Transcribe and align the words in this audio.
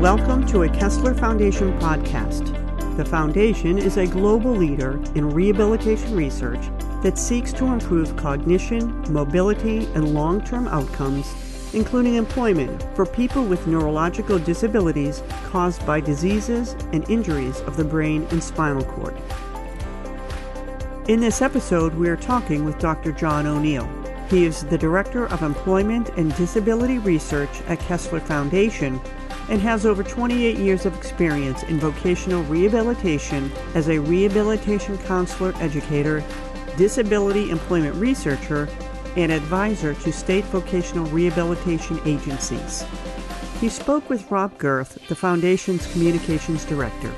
Welcome 0.00 0.46
to 0.46 0.62
a 0.62 0.68
Kessler 0.68 1.12
Foundation 1.12 1.76
podcast. 1.80 2.96
The 2.96 3.04
Foundation 3.04 3.78
is 3.78 3.96
a 3.96 4.06
global 4.06 4.52
leader 4.52 4.92
in 5.16 5.28
rehabilitation 5.28 6.14
research 6.14 6.60
that 7.02 7.18
seeks 7.18 7.52
to 7.54 7.64
improve 7.64 8.16
cognition, 8.16 9.04
mobility, 9.12 9.86
and 9.96 10.14
long 10.14 10.40
term 10.44 10.68
outcomes, 10.68 11.34
including 11.74 12.14
employment, 12.14 12.80
for 12.94 13.06
people 13.06 13.44
with 13.44 13.66
neurological 13.66 14.38
disabilities 14.38 15.24
caused 15.46 15.84
by 15.84 15.98
diseases 15.98 16.76
and 16.92 17.10
injuries 17.10 17.58
of 17.62 17.76
the 17.76 17.82
brain 17.82 18.24
and 18.30 18.40
spinal 18.40 18.84
cord. 18.84 19.20
In 21.08 21.18
this 21.18 21.42
episode, 21.42 21.92
we 21.96 22.08
are 22.08 22.16
talking 22.16 22.64
with 22.64 22.78
Dr. 22.78 23.10
John 23.10 23.48
O'Neill. 23.48 23.90
He 24.30 24.44
is 24.44 24.62
the 24.62 24.78
Director 24.78 25.26
of 25.26 25.42
Employment 25.42 26.10
and 26.10 26.32
Disability 26.36 26.98
Research 26.98 27.62
at 27.62 27.80
Kessler 27.80 28.20
Foundation 28.20 29.00
and 29.48 29.60
has 29.60 29.86
over 29.86 30.02
28 30.02 30.58
years 30.58 30.86
of 30.86 30.96
experience 30.96 31.62
in 31.64 31.78
vocational 31.78 32.42
rehabilitation 32.44 33.50
as 33.74 33.88
a 33.88 33.98
rehabilitation 33.98 34.98
counselor 34.98 35.54
educator, 35.56 36.22
disability 36.76 37.50
employment 37.50 37.94
researcher, 37.96 38.68
and 39.16 39.32
advisor 39.32 39.94
to 39.94 40.12
state 40.12 40.44
vocational 40.46 41.06
rehabilitation 41.06 42.00
agencies. 42.04 42.84
He 43.60 43.68
spoke 43.68 44.08
with 44.08 44.30
Rob 44.30 44.56
Girth, 44.58 44.98
the 45.08 45.16
Foundation's 45.16 45.90
communications 45.92 46.64
director. 46.64 47.12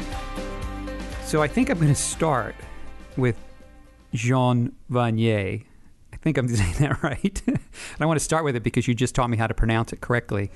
So 1.24 1.42
I 1.42 1.48
think 1.48 1.68
I'm 1.68 1.78
going 1.78 1.88
to 1.88 1.94
start 1.94 2.54
with 3.16 3.36
Jean 4.14 4.72
Vanier. 4.90 5.62
I 6.12 6.16
think 6.16 6.38
I'm 6.38 6.48
saying 6.56 6.74
that 6.78 7.02
right. 7.02 7.42
and 7.46 7.60
I 8.00 8.06
want 8.06 8.18
to 8.18 8.24
start 8.24 8.44
with 8.44 8.56
it 8.56 8.62
because 8.62 8.88
you 8.88 8.94
just 8.94 9.14
taught 9.14 9.28
me 9.28 9.36
how 9.36 9.46
to 9.46 9.54
pronounce 9.54 9.92
it 9.92 10.00
correctly. 10.00 10.50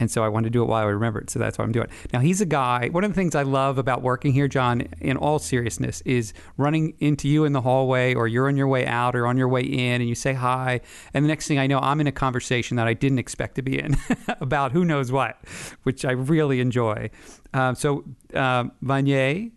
And 0.00 0.10
so 0.10 0.24
I 0.24 0.28
want 0.28 0.44
to 0.44 0.50
do 0.50 0.62
it 0.62 0.66
while 0.66 0.82
I 0.82 0.88
remember 0.88 1.20
it. 1.20 1.30
So 1.30 1.38
that's 1.38 1.58
what 1.58 1.64
I'm 1.64 1.72
doing. 1.72 1.86
it. 1.86 2.12
Now, 2.12 2.20
he's 2.20 2.40
a 2.40 2.46
guy. 2.46 2.88
One 2.88 3.04
of 3.04 3.10
the 3.10 3.14
things 3.14 3.34
I 3.34 3.42
love 3.42 3.78
about 3.78 4.02
working 4.02 4.32
here, 4.32 4.48
John, 4.48 4.80
in 5.00 5.16
all 5.16 5.38
seriousness, 5.38 6.00
is 6.06 6.32
running 6.56 6.94
into 6.98 7.28
you 7.28 7.44
in 7.44 7.52
the 7.52 7.60
hallway 7.60 8.14
or 8.14 8.26
you're 8.26 8.48
on 8.48 8.56
your 8.56 8.66
way 8.66 8.86
out 8.86 9.14
or 9.14 9.26
on 9.26 9.36
your 9.36 9.48
way 9.48 9.60
in 9.60 10.00
and 10.00 10.08
you 10.08 10.14
say 10.14 10.32
hi. 10.32 10.80
And 11.14 11.24
the 11.24 11.28
next 11.28 11.46
thing 11.46 11.58
I 11.58 11.66
know, 11.66 11.78
I'm 11.78 12.00
in 12.00 12.06
a 12.06 12.12
conversation 12.12 12.76
that 12.78 12.88
I 12.88 12.94
didn't 12.94 13.18
expect 13.18 13.56
to 13.56 13.62
be 13.62 13.78
in 13.78 13.96
about 14.40 14.72
who 14.72 14.84
knows 14.84 15.12
what, 15.12 15.38
which 15.82 16.04
I 16.04 16.12
really 16.12 16.60
enjoy. 16.60 17.10
Uh, 17.52 17.74
so, 17.74 18.04
uh, 18.34 18.64
Vanier 18.82 19.50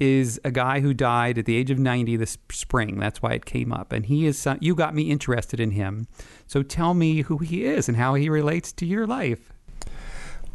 is 0.00 0.40
a 0.44 0.50
guy 0.50 0.80
who 0.80 0.92
died 0.92 1.38
at 1.38 1.46
the 1.46 1.56
age 1.56 1.70
of 1.70 1.78
90 1.78 2.16
this 2.16 2.36
spring. 2.50 2.98
That's 2.98 3.22
why 3.22 3.32
it 3.32 3.44
came 3.44 3.72
up. 3.72 3.92
And 3.92 4.06
he 4.06 4.26
is, 4.26 4.46
you 4.60 4.74
got 4.74 4.94
me 4.94 5.10
interested 5.10 5.60
in 5.60 5.70
him. 5.70 6.08
So 6.46 6.62
tell 6.62 6.94
me 6.94 7.22
who 7.22 7.38
he 7.38 7.64
is 7.64 7.88
and 7.88 7.96
how 7.96 8.14
he 8.14 8.28
relates 8.28 8.72
to 8.72 8.86
your 8.86 9.06
life. 9.06 9.53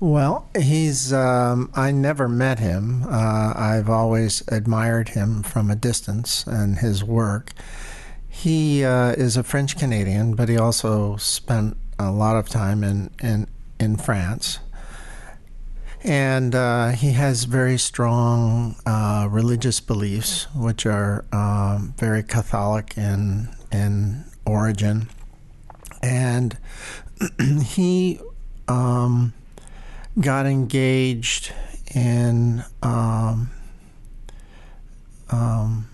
Well, 0.01 0.47
he's, 0.57 1.11
um, 1.11 1.71
I 1.75 1.91
never 1.91 2.29
met 2.29 2.59
him. 2.59 3.03
Uh, 3.03 3.53
I've 3.53 3.89
always 3.89 4.41
admired 4.47 5.09
him 5.09 5.43
from 5.43 5.69
a 5.69 5.75
distance 5.75 6.47
and 6.47 6.77
his 6.77 7.03
work. 7.03 7.51
He 8.29 8.85
uh, 8.85 9.11
is 9.11 9.35
a 9.35 9.43
French 9.43 9.77
Canadian, 9.77 10.35
but 10.35 10.47
he 10.47 10.57
also 10.57 11.17
spent 11.17 11.75
a 11.97 12.11
lot 12.11 12.37
of 12.37 12.47
time 12.47 12.81
in, 12.81 13.09
in, 13.21 13.47
in 13.77 13.97
France. 13.97 14.59
And 16.01 16.55
uh, 16.55 16.91
he 16.91 17.11
has 17.11 17.43
very 17.43 17.77
strong 17.77 18.77
uh, 18.85 19.27
religious 19.29 19.81
beliefs, 19.81 20.47
which 20.55 20.85
are 20.85 21.25
um, 21.33 21.93
very 21.97 22.23
Catholic 22.23 22.97
in, 22.97 23.49
in 23.69 24.23
origin. 24.45 25.09
And 26.01 26.57
he 27.65 28.21
um, 28.69 29.33
got 30.19 30.45
engaged 30.45 31.51
in 31.95 32.63
um, 32.83 33.49
um, 35.31 35.87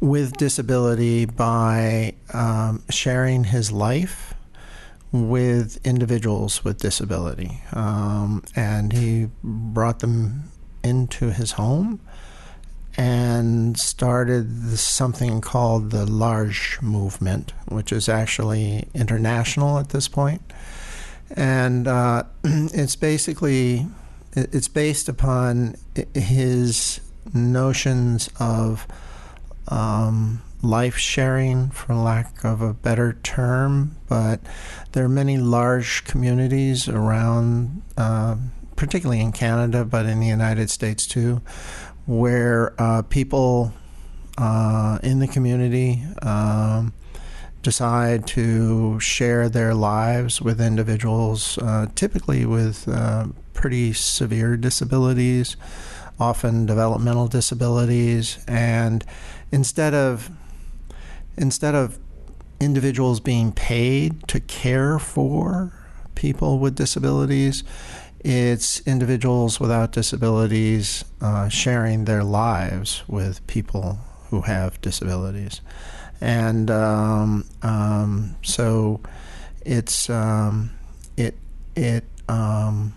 with 0.00 0.36
disability 0.36 1.24
by 1.24 2.14
um, 2.32 2.82
sharing 2.90 3.44
his 3.44 3.72
life 3.72 4.34
with 5.12 5.84
individuals 5.86 6.64
with 6.64 6.78
disability, 6.78 7.62
um, 7.72 8.42
and 8.54 8.92
he 8.92 9.28
brought 9.42 10.00
them 10.00 10.44
into 10.82 11.30
his 11.30 11.52
home 11.52 12.00
and 12.98 13.78
started 13.78 14.78
something 14.78 15.40
called 15.40 15.90
the 15.90 16.10
L'Arche 16.10 16.80
movement, 16.82 17.52
which 17.68 17.92
is 17.92 18.08
actually 18.08 18.88
international 18.94 19.78
at 19.78 19.90
this 19.90 20.08
point 20.08 20.42
and 21.34 21.88
uh, 21.88 22.24
it's 22.44 22.96
basically 22.96 23.86
it's 24.34 24.68
based 24.68 25.08
upon 25.08 25.76
his 26.14 27.00
notions 27.32 28.28
of 28.38 28.86
um, 29.68 30.42
life 30.62 30.96
sharing, 30.96 31.70
for 31.70 31.94
lack 31.94 32.44
of 32.44 32.60
a 32.60 32.74
better 32.74 33.14
term. 33.22 33.96
But 34.08 34.40
there 34.92 35.04
are 35.04 35.08
many 35.08 35.38
L'Arche 35.38 36.04
communities 36.04 36.88
around, 36.88 37.82
uh, 37.96 38.36
particularly 38.76 39.20
in 39.20 39.32
Canada, 39.32 39.84
but 39.84 40.06
in 40.06 40.20
the 40.20 40.26
United 40.26 40.70
States 40.70 41.06
too, 41.06 41.40
where 42.06 42.74
uh, 42.80 43.02
people 43.02 43.72
uh, 44.38 44.98
in 45.02 45.18
the 45.18 45.28
community. 45.28 46.02
Um, 46.22 46.92
decide 47.66 48.24
to 48.28 49.00
share 49.00 49.48
their 49.48 49.74
lives 49.74 50.40
with 50.40 50.60
individuals, 50.60 51.58
uh, 51.58 51.88
typically 51.96 52.46
with 52.46 52.86
uh, 52.86 53.26
pretty 53.54 53.92
severe 53.92 54.56
disabilities, 54.56 55.56
often 56.20 56.64
developmental 56.64 57.26
disabilities, 57.26 58.38
and 58.46 59.04
instead 59.50 59.94
of 59.94 60.30
instead 61.36 61.74
of 61.74 61.98
individuals 62.60 63.18
being 63.18 63.50
paid 63.50 64.28
to 64.28 64.38
care 64.38 65.00
for 65.00 65.72
people 66.14 66.60
with 66.60 66.76
disabilities, 66.76 67.64
it's 68.20 68.80
individuals 68.86 69.58
without 69.58 69.90
disabilities 69.90 71.04
uh, 71.20 71.48
sharing 71.48 72.04
their 72.04 72.22
lives 72.22 73.02
with 73.08 73.44
people 73.48 73.98
who 74.30 74.42
have 74.42 74.80
disabilities 74.80 75.60
and 76.20 76.70
um, 76.70 77.44
um, 77.62 78.36
so 78.42 79.00
it's 79.64 80.08
um, 80.10 80.70
it 81.16 81.36
it 81.74 82.04
um, 82.28 82.94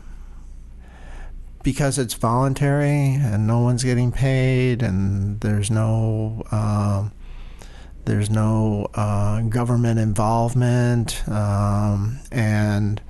because 1.64 1.98
it's 1.98 2.14
voluntary 2.14 3.16
and 3.16 3.48
no 3.48 3.60
one's 3.60 3.84
getting 3.84 4.12
paid 4.12 4.82
and 4.82 5.40
there's 5.42 5.70
no 5.70 6.44
um, 6.52 7.12
there's 8.06 8.30
no 8.30 8.88
uh, 8.96 9.42
government 9.42 10.00
involvement 10.00 11.22
and 11.28 13.02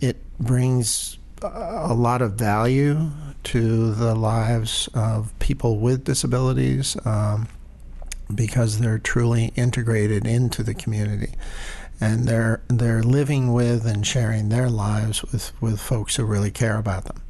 it 0.00 0.16
brings 0.38 1.18
a 1.42 1.94
lot 1.94 2.22
of 2.22 2.34
value 2.34 3.10
to 3.44 3.92
the 3.94 4.14
lives 4.14 4.88
of 4.94 5.36
people 5.38 5.78
with 5.78 6.04
disabilities. 6.04 6.96
Um, 7.04 7.48
because 8.34 8.78
they're 8.78 8.98
truly 8.98 9.52
integrated 9.56 10.26
into 10.26 10.62
the 10.62 10.74
community. 10.74 11.34
And 12.00 12.26
they're 12.26 12.62
they're 12.68 13.02
living 13.02 13.52
with 13.52 13.86
and 13.86 14.06
sharing 14.06 14.48
their 14.48 14.68
lives 14.68 15.22
with 15.22 15.52
with 15.60 15.80
folks 15.80 16.16
who 16.16 16.24
really 16.24 16.50
care 16.50 16.76
about 16.76 17.04
them. 17.04 17.22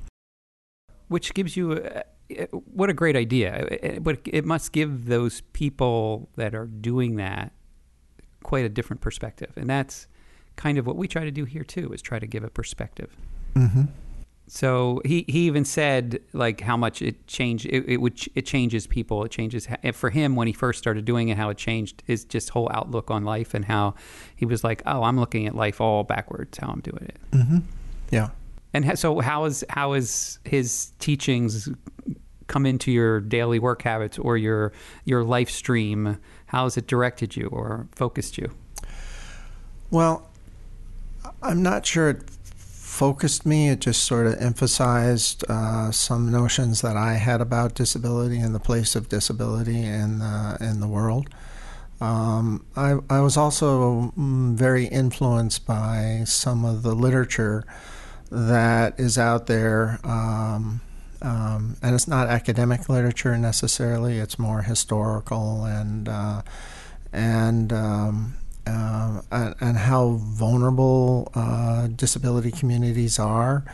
Which 1.09 1.35
gives 1.35 1.57
you 1.57 1.73
a, 1.73 2.05
what 2.47 2.89
a 2.89 2.95
great 2.95 3.17
idea. 3.17 3.99
But 4.01 4.21
it 4.25 4.45
must 4.45 4.73
give 4.73 5.07
those 5.07 5.43
people 5.53 6.31
that 6.37 6.55
are 6.55 6.67
doing 6.67 7.17
that 7.17 7.53
quite 8.43 8.65
a 8.65 8.69
different 8.69 9.01
perspective. 9.01 9.53
And 9.57 9.69
that's 9.69 10.07
kind 10.57 10.79
of 10.79 10.87
what 10.87 10.97
we 10.97 11.09
try 11.09 11.25
to 11.25 11.31
do 11.31 11.45
here 11.45 11.65
too 11.65 11.93
is 11.93 12.03
try 12.03 12.19
to 12.19 12.27
give 12.27 12.45
a 12.45 12.51
perspective. 12.51 13.17
Mm-hmm. 13.55 13.85
So 14.55 15.01
he, 15.07 15.25
he 15.29 15.47
even 15.47 15.65
said 15.65 16.21
like 16.35 16.61
how 16.61 16.77
much 16.77 17.01
it 17.01 17.27
changed 17.27 17.65
it, 17.65 17.89
it 17.89 17.97
would 18.03 18.21
it 18.35 18.45
changes 18.45 18.87
people. 18.87 19.25
It 19.25 19.31
changes 19.31 19.67
for 19.95 20.11
him 20.11 20.37
when 20.37 20.47
he 20.47 20.53
first 20.53 20.79
started 20.79 21.07
doing 21.07 21.31
it 21.31 21.39
how 21.39 21.49
it 21.49 21.57
changed 21.57 22.03
his 22.07 22.27
just 22.27 22.51
whole 22.51 22.69
outlook 22.71 23.11
on 23.11 23.25
life 23.25 23.55
and 23.55 23.65
how 23.65 23.95
he 24.37 24.45
was 24.45 24.63
like 24.63 24.83
oh 24.85 25.05
I'm 25.05 25.19
looking 25.19 25.47
at 25.47 25.55
life 25.55 25.81
all 25.81 26.05
backwards 26.05 26.59
how 26.59 26.69
I'm 26.69 26.81
doing 26.81 27.07
it. 27.09 27.17
Mm-hmm. 27.31 27.59
yeah. 28.11 28.29
And 28.75 28.99
so 28.99 29.21
how 29.21 29.47
is 29.47 29.65
how 29.71 29.95
is 29.95 30.39
his 30.45 30.93
teachings 30.99 31.71
come 32.47 32.67
into 32.67 32.93
your 32.93 33.21
daily 33.21 33.59
work 33.59 33.81
habits 33.81 34.19
or 34.19 34.37
your 34.37 34.75
your 35.07 35.25
life 35.25 35.49
stream? 35.49 36.19
How 36.45 36.65
has 36.65 36.77
it 36.77 36.87
directed 36.87 37.37
you 37.37 37.47
or 37.47 37.89
focused 37.95 38.37
you? 38.37 38.51
Well 39.91 40.29
I'm 41.43 41.63
not 41.63 41.87
sure 41.87 42.11
it 42.11 42.23
focused 42.93 43.47
me. 43.47 43.71
It 43.71 43.81
just 43.81 44.05
sort 44.05 44.27
of 44.27 44.35
emphasized 44.35 45.45
uh, 45.49 45.91
some 45.91 46.31
notions 46.31 46.83
that 46.83 46.97
I 46.97 47.15
had 47.15 47.41
about 47.41 47.75
disability 47.75 48.39
and 48.39 48.55
the 48.55 48.61
place 48.61 48.95
of 48.95 49.09
disability 49.09 49.83
in 49.83 50.19
the, 50.19 50.59
in 50.61 50.81
the 50.81 50.87
world. 50.87 51.29
Um, 52.03 52.67
I, 52.77 52.99
I 53.09 53.21
was 53.21 53.37
also 53.39 54.13
mm, 54.19 54.55
very 54.55 54.87
influenced 54.87 55.67
by 55.67 56.25
some 56.27 56.67
of 56.67 56.83
the 56.83 56.95
literature 56.95 57.65
that 58.31 59.01
is 59.01 59.17
out 59.17 59.47
there. 59.47 59.99
Um, 60.05 60.83
um, 61.23 61.77
and 61.83 61.95
it's 61.95 62.09
not 62.09 62.29
academic 62.29 62.91
literature 62.91 63.39
necessarily. 63.39 64.19
It's 64.19 64.39
more 64.39 64.63
historical 64.63 65.65
and 65.65 66.09
uh, 66.09 66.43
and 67.13 67.73
um, 67.73 68.35
uh, 68.67 69.23
and 69.31 69.77
how 69.77 70.11
vulnerable 70.21 71.31
uh, 71.35 71.89
disability 71.89 72.51
communities 72.51 73.19
are. 73.19 73.65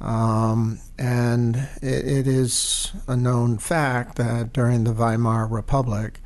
Um, 0.00 0.78
and 0.98 1.56
it, 1.82 2.06
it 2.06 2.26
is 2.28 2.92
a 3.08 3.16
known 3.16 3.58
fact 3.58 4.16
that 4.16 4.52
during 4.52 4.84
the 4.84 4.92
Weimar 4.92 5.46
Republic, 5.46 6.20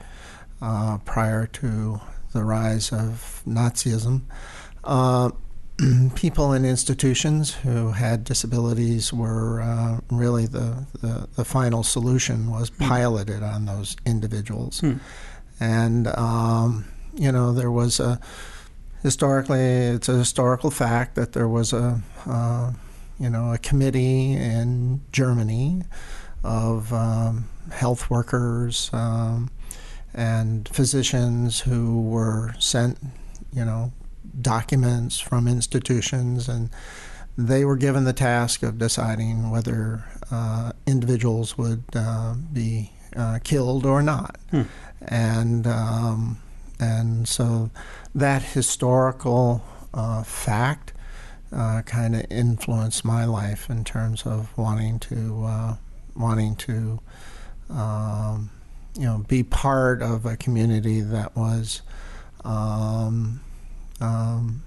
uh, 0.61 0.99
prior 0.99 1.47
to 1.47 2.01
the 2.33 2.45
rise 2.45 2.93
of 2.93 3.43
Nazism, 3.47 4.23
uh, 4.85 5.31
people 6.15 6.53
in 6.53 6.65
institutions 6.65 7.55
who 7.55 7.93
had 7.93 8.25
disabilities 8.25 9.13
were 9.13 9.63
uh, 9.63 10.01
really 10.11 10.47
the, 10.47 10.87
the, 11.01 11.29
the, 11.37 11.45
final 11.45 11.83
solution 11.83 12.51
was 12.51 12.69
hmm. 12.69 12.85
piloted 12.85 13.43
on 13.43 13.65
those 13.65 13.97
individuals. 14.05 14.81
Hmm. 14.81 14.95
And, 15.59 16.09
um, 16.09 16.85
you 17.15 17.33
know, 17.33 17.53
there 17.53 17.71
was 17.71 18.01
a, 18.01 18.21
historically, 19.03 19.61
it's 19.61 20.09
a 20.09 20.17
historical 20.17 20.71
fact 20.71 21.15
that 21.15 21.33
there 21.33 21.49
was 21.49 21.73
a, 21.73 22.01
uh, 22.27 22.73
you 23.19 23.31
know, 23.31 23.53
a 23.53 23.59
committee 23.59 24.33
in 24.33 25.01
Germany 25.13 25.83
of 26.43 26.93
um, 26.93 27.49
health 27.71 28.11
workers 28.11 28.91
um, 28.93 29.51
and 30.15 30.69
physicians 30.69 31.61
who 31.61 32.01
were 32.03 32.55
sent, 32.59 32.99
you 33.53 33.65
know, 33.65 33.93
documents 34.41 35.21
from 35.21 35.47
institutions, 35.47 36.49
and 36.49 36.71
they 37.37 37.65
were 37.65 37.77
given 37.77 38.05
the 38.05 38.13
task 38.13 38.63
of 38.63 38.79
deciding 38.79 39.51
whether 39.51 40.05
uh, 40.31 40.73
individuals 40.87 41.57
would 41.57 41.85
uh, 41.95 42.35
be 42.53 42.93
uh, 43.17 43.39
killed 43.45 43.87
or 43.87 44.03
not. 44.03 44.37
Hmm. 44.51 44.63
And 45.03 45.67
um, 45.67 46.39
and 46.83 47.29
so 47.29 47.71
that 48.15 48.43
historical 48.43 49.65
uh, 49.95 50.23
fact 50.23 50.93
uh, 51.55 51.83
kind 51.83 52.17
of 52.17 52.25
influenced 52.31 53.05
my 53.05 53.25
life 53.25 53.71
in 53.71 53.85
terms 53.85 54.27
of 54.27 54.57
wanting 54.57 54.99
to 54.99 55.45
uh, 55.45 55.77
wanting 56.17 56.57
to 56.57 57.01
um, 57.71 58.51
you 58.95 59.05
know 59.05 59.25
be 59.29 59.43
part 59.43 60.03
of 60.03 60.27
a 60.27 60.37
community 60.37 61.01
that 61.01 61.37
was 61.37 61.83
um, 62.45 63.41
um, 64.01 64.63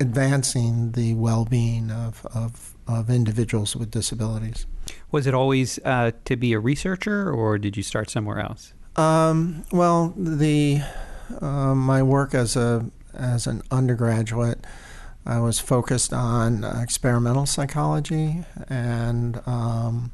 advancing 0.00 0.92
the 0.92 1.14
well-being 1.14 1.90
of, 1.90 2.26
of, 2.34 2.74
of 2.88 3.08
individuals 3.08 3.76
with 3.76 3.90
disabilities. 3.90 4.66
Was 5.12 5.28
it 5.28 5.34
always 5.34 5.78
uh, 5.84 6.10
to 6.24 6.36
be 6.36 6.52
a 6.52 6.58
researcher, 6.58 7.30
or 7.30 7.56
did 7.58 7.76
you 7.76 7.84
start 7.84 8.10
somewhere 8.10 8.40
else? 8.40 8.74
Um, 8.96 9.64
well, 9.70 10.12
the 10.16 10.82
uh, 11.40 11.74
my 11.74 12.02
work 12.02 12.34
as 12.34 12.56
a 12.56 12.86
as 13.14 13.46
an 13.46 13.62
undergraduate, 13.70 14.64
I 15.24 15.38
was 15.38 15.60
focused 15.60 16.12
on 16.12 16.64
experimental 16.64 17.46
psychology, 17.46 18.44
and 18.68 19.40
um, 19.46 20.12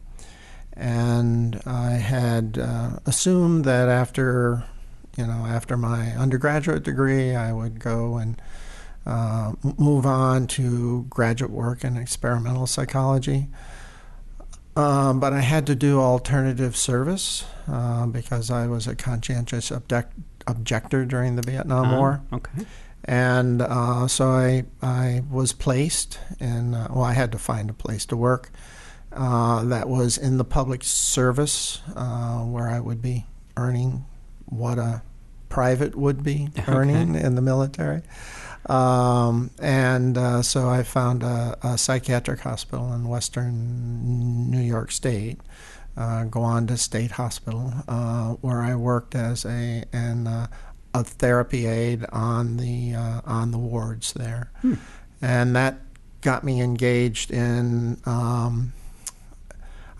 and 0.74 1.60
I 1.66 1.92
had 1.92 2.58
uh, 2.58 2.98
assumed 3.06 3.64
that 3.64 3.88
after 3.88 4.64
you 5.16 5.26
know, 5.26 5.46
after 5.46 5.76
my 5.76 6.12
undergraduate 6.12 6.82
degree, 6.82 7.34
I 7.34 7.52
would 7.52 7.78
go 7.78 8.16
and 8.16 8.40
uh, 9.06 9.52
move 9.78 10.06
on 10.06 10.46
to 10.46 11.06
graduate 11.10 11.50
work 11.50 11.84
in 11.84 11.96
experimental 11.96 12.66
psychology. 12.66 13.48
Um, 14.76 15.18
but 15.18 15.32
I 15.32 15.40
had 15.40 15.66
to 15.66 15.74
do 15.74 16.00
alternative 16.00 16.76
service 16.76 17.44
uh, 17.68 18.06
because 18.06 18.50
I 18.50 18.66
was 18.66 18.86
a 18.86 18.94
conscientious 18.94 19.70
object- 19.70 20.16
objector 20.46 21.04
during 21.04 21.36
the 21.36 21.42
Vietnam 21.42 21.86
uh, 21.86 21.98
War. 21.98 22.22
Okay. 22.32 22.66
And 23.04 23.62
uh, 23.62 24.06
so 24.08 24.28
I, 24.28 24.64
I 24.82 25.22
was 25.30 25.52
placed 25.52 26.18
in, 26.38 26.74
uh, 26.74 26.88
well, 26.90 27.04
I 27.04 27.12
had 27.12 27.32
to 27.32 27.38
find 27.38 27.70
a 27.70 27.72
place 27.72 28.04
to 28.06 28.16
work 28.16 28.50
uh, 29.12 29.64
that 29.64 29.88
was 29.88 30.18
in 30.18 30.38
the 30.38 30.44
public 30.44 30.84
service 30.84 31.80
uh, 31.96 32.40
where 32.40 32.68
I 32.68 32.80
would 32.80 33.02
be 33.02 33.26
earning 33.56 34.04
what 34.46 34.78
a 34.78 35.02
private 35.48 35.96
would 35.96 36.22
be 36.22 36.48
earning 36.68 37.16
okay. 37.16 37.24
in 37.24 37.34
the 37.34 37.42
military. 37.42 38.02
Um, 38.66 39.50
and 39.60 40.18
uh, 40.18 40.42
so 40.42 40.68
I 40.68 40.82
found 40.82 41.22
a, 41.22 41.56
a, 41.62 41.78
psychiatric 41.78 42.40
hospital 42.40 42.92
in 42.92 43.08
western 43.08 44.50
New 44.50 44.60
York 44.60 44.92
State, 44.92 45.40
uh, 45.96 46.24
Gowanda 46.24 46.78
State 46.78 47.12
Hospital, 47.12 47.72
uh, 47.88 48.30
where 48.40 48.62
I 48.62 48.74
worked 48.74 49.14
as 49.14 49.44
a 49.44 49.84
an, 49.92 50.26
uh, 50.26 50.46
a 50.94 51.04
therapy 51.04 51.66
aide 51.66 52.04
on 52.12 52.56
the 52.56 52.94
uh, 52.94 53.20
on 53.24 53.50
the 53.50 53.58
wards 53.58 54.12
there, 54.12 54.50
hmm. 54.62 54.74
and 55.20 55.54
that 55.56 55.80
got 56.20 56.44
me 56.44 56.60
engaged 56.60 57.30
in, 57.30 57.98
um, 58.04 58.72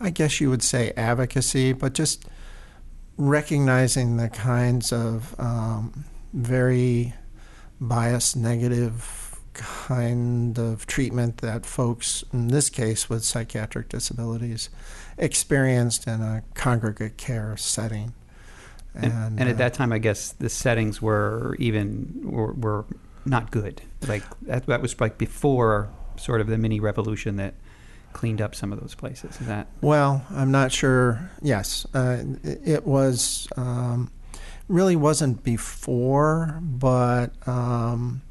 I 0.01 0.11
guess 0.11 0.41
you 0.41 0.51
would 0.51 0.63
say 0.63 0.93
advocacy, 0.97 1.73
but 1.73 1.95
just 1.95 2.27
recognizing 3.17 4.17
the 4.17 4.29
kinds 4.29 4.93
of 4.93 5.35
um, 5.39 6.05
very 6.33 7.15
biased, 7.81 8.37
negative 8.37 9.39
kind 9.53 10.59
of 10.59 10.87
treatment 10.87 11.39
that 11.39 11.67
folks, 11.67 12.25
in 12.33 12.49
this 12.49 12.71
case 12.71 13.09
with 13.09 13.25
psychiatric 13.25 13.89
disabilities, 13.89 14.71
experienced 15.21 16.07
in 16.07 16.21
a 16.21 16.43
congregate 16.55 17.17
care 17.17 17.57
setting. 17.57 18.15
And, 18.95 19.13
and, 19.13 19.41
and 19.41 19.49
at 19.49 19.55
uh, 19.55 19.59
that 19.59 19.75
time, 19.75 19.93
I 19.93 19.99
guess 19.99 20.33
the 20.33 20.49
settings 20.49 21.01
were 21.01 21.55
even 21.59 22.21
were, 22.25 22.53
were 22.55 22.85
not 23.25 23.51
good. 23.53 23.83
Like 24.09 24.25
that, 24.43 24.67
that 24.67 24.83
was 24.83 25.01
like 25.01 25.19
before 25.19 25.91
sort 26.17 26.41
of 26.41 26.49
the 26.49 26.59
mini 26.59 26.81
revolution 26.81 27.37
that 27.37 27.55
cleaned 28.13 28.41
up 28.41 28.55
some 28.55 28.73
of 28.73 28.81
those 28.81 28.95
places. 28.95 29.41
Is 29.41 29.47
that 29.47 29.69
well? 29.81 30.25
I'm 30.31 30.51
not 30.51 30.73
sure. 30.73 31.31
Yes, 31.41 31.87
uh, 31.95 32.25
it 32.43 32.85
was 32.85 33.47
um, 33.57 34.11
really 34.67 34.97
wasn't 34.97 35.45
before, 35.45 36.59
but 36.61 37.31
um, 37.47 38.23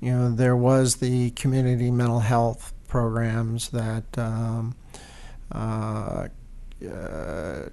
you 0.00 0.10
know 0.10 0.34
there 0.34 0.56
was 0.56 0.96
the 0.96 1.30
community 1.30 1.92
mental 1.92 2.20
health 2.20 2.72
programs 2.88 3.68
that. 3.68 4.04
Um, 4.18 4.74
uh, 5.52 6.28
uh, 6.84 7.68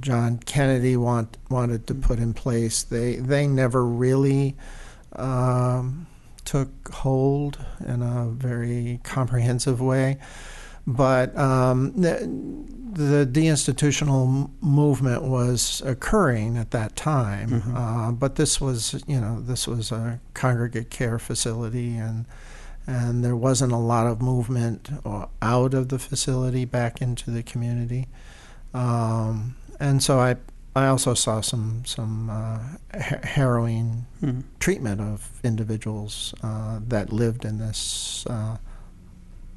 John 0.00 0.38
Kennedy 0.38 0.96
want, 0.96 1.36
wanted 1.50 1.86
to 1.88 1.94
put 1.94 2.18
in 2.18 2.34
place. 2.34 2.82
They 2.82 3.16
they 3.16 3.46
never 3.46 3.84
really 3.84 4.56
um, 5.16 6.06
took 6.44 6.88
hold 6.92 7.58
in 7.86 8.02
a 8.02 8.26
very 8.30 9.00
comprehensive 9.02 9.80
way. 9.80 10.18
But 10.86 11.36
um, 11.36 11.92
the, 12.00 12.26
the, 12.94 13.26
deinstitutional 13.26 14.50
movement 14.62 15.22
was 15.22 15.82
occurring 15.84 16.56
at 16.56 16.70
that 16.70 16.96
time. 16.96 17.50
Mm-hmm. 17.50 17.76
Uh, 17.76 18.12
but 18.12 18.36
this 18.36 18.58
was, 18.58 19.04
you 19.06 19.20
know, 19.20 19.38
this 19.38 19.68
was 19.68 19.92
a 19.92 20.18
congregate 20.32 20.88
care 20.88 21.18
facility, 21.18 21.94
and 21.94 22.24
and 22.88 23.22
there 23.22 23.36
wasn't 23.36 23.70
a 23.70 23.76
lot 23.76 24.06
of 24.06 24.22
movement 24.22 24.88
uh, 25.04 25.26
out 25.42 25.74
of 25.74 25.90
the 25.90 25.98
facility 25.98 26.64
back 26.64 27.02
into 27.02 27.30
the 27.30 27.42
community. 27.42 28.08
Um, 28.72 29.56
and 29.78 30.02
so 30.02 30.18
I 30.18 30.36
I 30.74 30.86
also 30.86 31.12
saw 31.12 31.42
some 31.42 31.84
some 31.84 32.30
uh, 32.30 32.60
ha- 32.98 33.20
harrowing 33.22 34.06
mm-hmm. 34.22 34.40
treatment 34.58 35.02
of 35.02 35.28
individuals 35.44 36.34
uh, 36.42 36.80
that 36.88 37.12
lived 37.12 37.44
in 37.44 37.58
this 37.58 38.24
uh, 38.26 38.56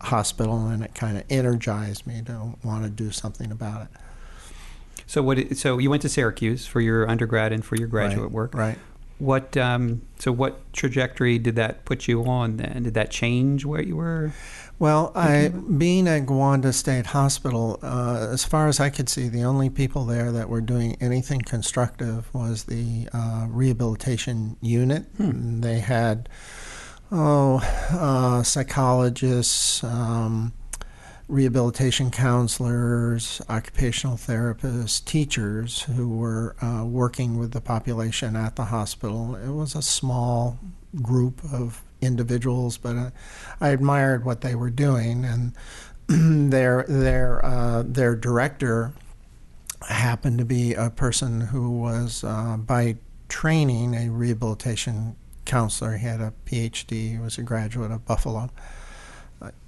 hospital, 0.01 0.67
and 0.67 0.83
it 0.83 0.93
kind 0.93 1.17
of 1.17 1.23
energized 1.29 2.05
me 2.05 2.21
to 2.25 2.57
want 2.65 2.83
to 2.83 2.89
do 2.89 3.11
something 3.11 3.50
about 3.50 3.83
it. 3.83 3.88
So 5.07 5.21
what? 5.21 5.55
So 5.55 5.77
you 5.77 5.89
went 5.89 6.01
to 6.01 6.09
Syracuse 6.09 6.65
for 6.65 6.81
your 6.81 7.09
undergrad 7.09 7.53
and 7.53 7.63
for 7.63 7.77
your 7.77 7.88
graduate 7.88 8.23
right, 8.23 8.31
work, 8.31 8.53
right? 8.53 8.77
What? 9.21 9.55
Um, 9.55 10.01
so 10.17 10.31
what 10.31 10.73
trajectory 10.73 11.37
did 11.37 11.55
that 11.55 11.85
put 11.85 12.07
you 12.07 12.23
on? 12.25 12.57
Then 12.57 12.83
did 12.83 12.95
that 12.95 13.11
change 13.11 13.65
where 13.65 13.81
you 13.81 13.95
were? 13.95 14.33
Well, 14.79 15.11
I 15.13 15.49
being 15.49 16.07
at 16.07 16.25
Gowanda 16.25 16.73
State 16.73 17.05
Hospital, 17.05 17.77
uh, 17.83 18.29
as 18.31 18.43
far 18.43 18.67
as 18.67 18.79
I 18.79 18.89
could 18.89 19.09
see, 19.09 19.29
the 19.29 19.43
only 19.43 19.69
people 19.69 20.05
there 20.05 20.31
that 20.31 20.49
were 20.49 20.59
doing 20.59 20.97
anything 20.99 21.41
constructive 21.41 22.33
was 22.33 22.63
the 22.63 23.07
uh, 23.13 23.45
rehabilitation 23.47 24.57
unit. 24.59 25.03
Hmm. 25.17 25.61
They 25.61 25.81
had 25.81 26.27
oh, 27.11 27.61
uh, 27.91 28.41
psychologists, 28.41 29.83
um, 29.83 30.53
rehabilitation 31.31 32.11
counselors, 32.11 33.41
occupational 33.47 34.17
therapists, 34.17 35.03
teachers 35.03 35.83
who 35.83 36.09
were 36.09 36.57
uh, 36.61 36.83
working 36.85 37.39
with 37.39 37.53
the 37.53 37.61
population 37.61 38.35
at 38.35 38.57
the 38.57 38.65
hospital. 38.65 39.35
It 39.35 39.51
was 39.51 39.73
a 39.73 39.81
small 39.81 40.59
group 41.01 41.41
of 41.51 41.83
individuals, 42.01 42.77
but 42.77 42.97
uh, 42.97 43.09
I 43.61 43.69
admired 43.69 44.25
what 44.25 44.41
they 44.41 44.55
were 44.55 44.69
doing, 44.69 45.23
and 45.23 45.53
their 46.51 46.83
their 46.89 47.43
uh, 47.45 47.83
their 47.85 48.17
director 48.17 48.91
happened 49.88 50.38
to 50.39 50.45
be 50.45 50.73
a 50.73 50.89
person 50.89 51.39
who 51.39 51.71
was 51.71 52.25
uh, 52.25 52.57
by 52.57 52.97
training 53.29 53.95
a 53.95 54.09
rehabilitation 54.09 55.15
counselor. 55.45 55.95
He 55.95 56.05
had 56.05 56.19
a 56.19 56.33
PhD. 56.45 57.11
He 57.11 57.17
was 57.17 57.38
a 57.38 57.43
graduate 57.43 57.91
of 57.91 58.05
Buffalo 58.05 58.50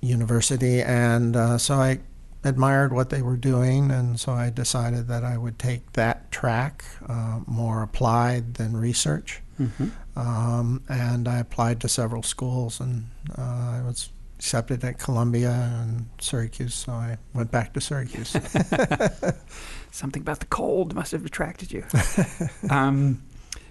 University, 0.01 0.81
and 0.81 1.35
uh, 1.35 1.57
so 1.57 1.75
I 1.75 1.99
admired 2.43 2.93
what 2.93 3.09
they 3.09 3.21
were 3.21 3.37
doing, 3.37 3.91
and 3.91 4.19
so 4.19 4.33
I 4.33 4.49
decided 4.49 5.07
that 5.07 5.23
I 5.23 5.37
would 5.37 5.57
take 5.57 5.93
that 5.93 6.31
track, 6.31 6.83
uh, 7.07 7.39
more 7.45 7.81
applied 7.81 8.55
than 8.55 8.75
research. 8.75 9.41
Mm-hmm. 9.59 9.89
Um, 10.19 10.83
and 10.89 11.27
I 11.27 11.39
applied 11.39 11.79
to 11.81 11.89
several 11.89 12.23
schools, 12.23 12.79
and 12.79 13.07
uh, 13.37 13.41
I 13.41 13.81
was 13.85 14.09
accepted 14.37 14.83
at 14.83 14.99
Columbia 14.99 15.51
and 15.51 16.09
Syracuse, 16.19 16.73
so 16.73 16.91
I 16.91 17.17
went 17.33 17.51
back 17.51 17.73
to 17.73 17.81
Syracuse. 17.81 18.31
Something 19.91 20.21
about 20.21 20.39
the 20.39 20.47
cold 20.47 20.93
must 20.95 21.11
have 21.13 21.25
attracted 21.25 21.71
you. 21.71 21.85
um, 22.69 23.23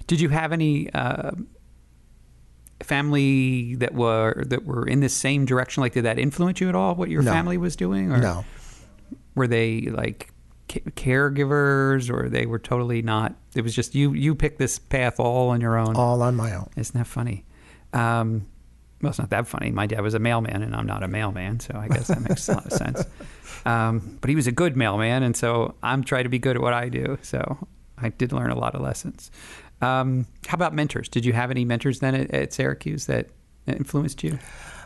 did 0.06 0.20
you 0.20 0.30
have 0.30 0.52
any 0.52 0.90
uh, 0.92 1.32
family 2.84 3.74
that 3.76 3.94
were 3.94 4.44
that 4.46 4.64
were 4.64 4.86
in 4.86 5.00
the 5.00 5.08
same 5.08 5.44
direction? 5.44 5.80
Like, 5.80 5.92
did 5.92 6.04
that 6.04 6.18
influence 6.18 6.60
you 6.60 6.68
at 6.68 6.74
all? 6.74 6.94
What 6.94 7.08
your 7.10 7.22
No. 7.22 7.32
family 7.32 7.58
was 7.58 7.76
doing? 7.76 8.12
Or 8.12 8.18
no, 8.18 8.44
were 9.34 9.46
they 9.46 9.82
like 9.82 10.30
ca- 10.68 10.80
caregivers, 10.96 12.10
or 12.10 12.28
they 12.28 12.46
were 12.46 12.58
totally 12.58 13.02
not? 13.02 13.34
It 13.54 13.62
was 13.62 13.74
just 13.74 13.94
you. 13.94 14.12
You 14.12 14.34
picked 14.34 14.58
this 14.58 14.78
path 14.78 15.18
all 15.20 15.50
on 15.50 15.60
your 15.60 15.76
own. 15.76 15.96
all 15.96 16.22
on 16.22 16.34
my 16.36 16.54
own. 16.54 16.68
Isn't 16.76 16.96
that 16.98 17.06
funny? 17.06 17.44
Um, 17.92 18.46
well, 19.00 19.10
it's 19.10 19.18
not 19.18 19.30
that 19.30 19.46
funny. 19.48 19.70
My 19.72 19.86
dad 19.86 20.00
was 20.00 20.14
a 20.14 20.18
mailman, 20.18 20.62
and 20.62 20.74
I'm 20.76 20.86
not 20.86 21.02
a 21.02 21.08
mailman, 21.08 21.58
so 21.60 21.74
I 21.76 21.88
guess 21.88 22.06
that 22.08 22.20
makes 22.20 22.48
a 22.48 22.52
lot 22.52 22.66
of 22.66 22.72
sense. 22.72 23.04
Um, 23.64 24.18
but 24.20 24.28
he 24.28 24.34
was 24.34 24.48
a 24.48 24.52
good 24.52 24.76
mailman, 24.76 25.22
and 25.22 25.36
so 25.36 25.76
I'm 25.84 26.02
trying 26.02 26.24
to 26.24 26.28
be 26.28 26.40
good 26.40 26.56
at 26.56 26.62
what 26.62 26.72
I 26.72 26.88
do. 26.88 27.16
So 27.22 27.68
I 27.96 28.08
did 28.08 28.32
learn 28.32 28.50
a 28.50 28.58
lot 28.58 28.74
of 28.74 28.80
lessons. 28.80 29.30
Um, 29.82 30.26
how 30.46 30.54
about 30.54 30.74
mentors? 30.74 31.08
Did 31.08 31.24
you 31.24 31.32
have 31.32 31.50
any 31.50 31.64
mentors 31.64 31.98
then 31.98 32.14
at, 32.14 32.30
at 32.30 32.52
Syracuse 32.52 33.06
that 33.06 33.28
influenced 33.66 34.22
you? 34.22 34.38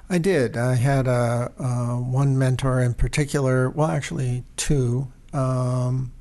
I 0.09 0.19
did. 0.19 0.57
I 0.57 0.75
had 0.75 1.07
a, 1.07 1.53
uh, 1.59 1.97
one 1.97 2.39
mentor 2.39 2.81
in 2.81 2.95
particular. 2.95 3.69
Well, 3.71 3.89
actually, 3.89 4.45
two, 4.57 5.09
um, 5.33 6.13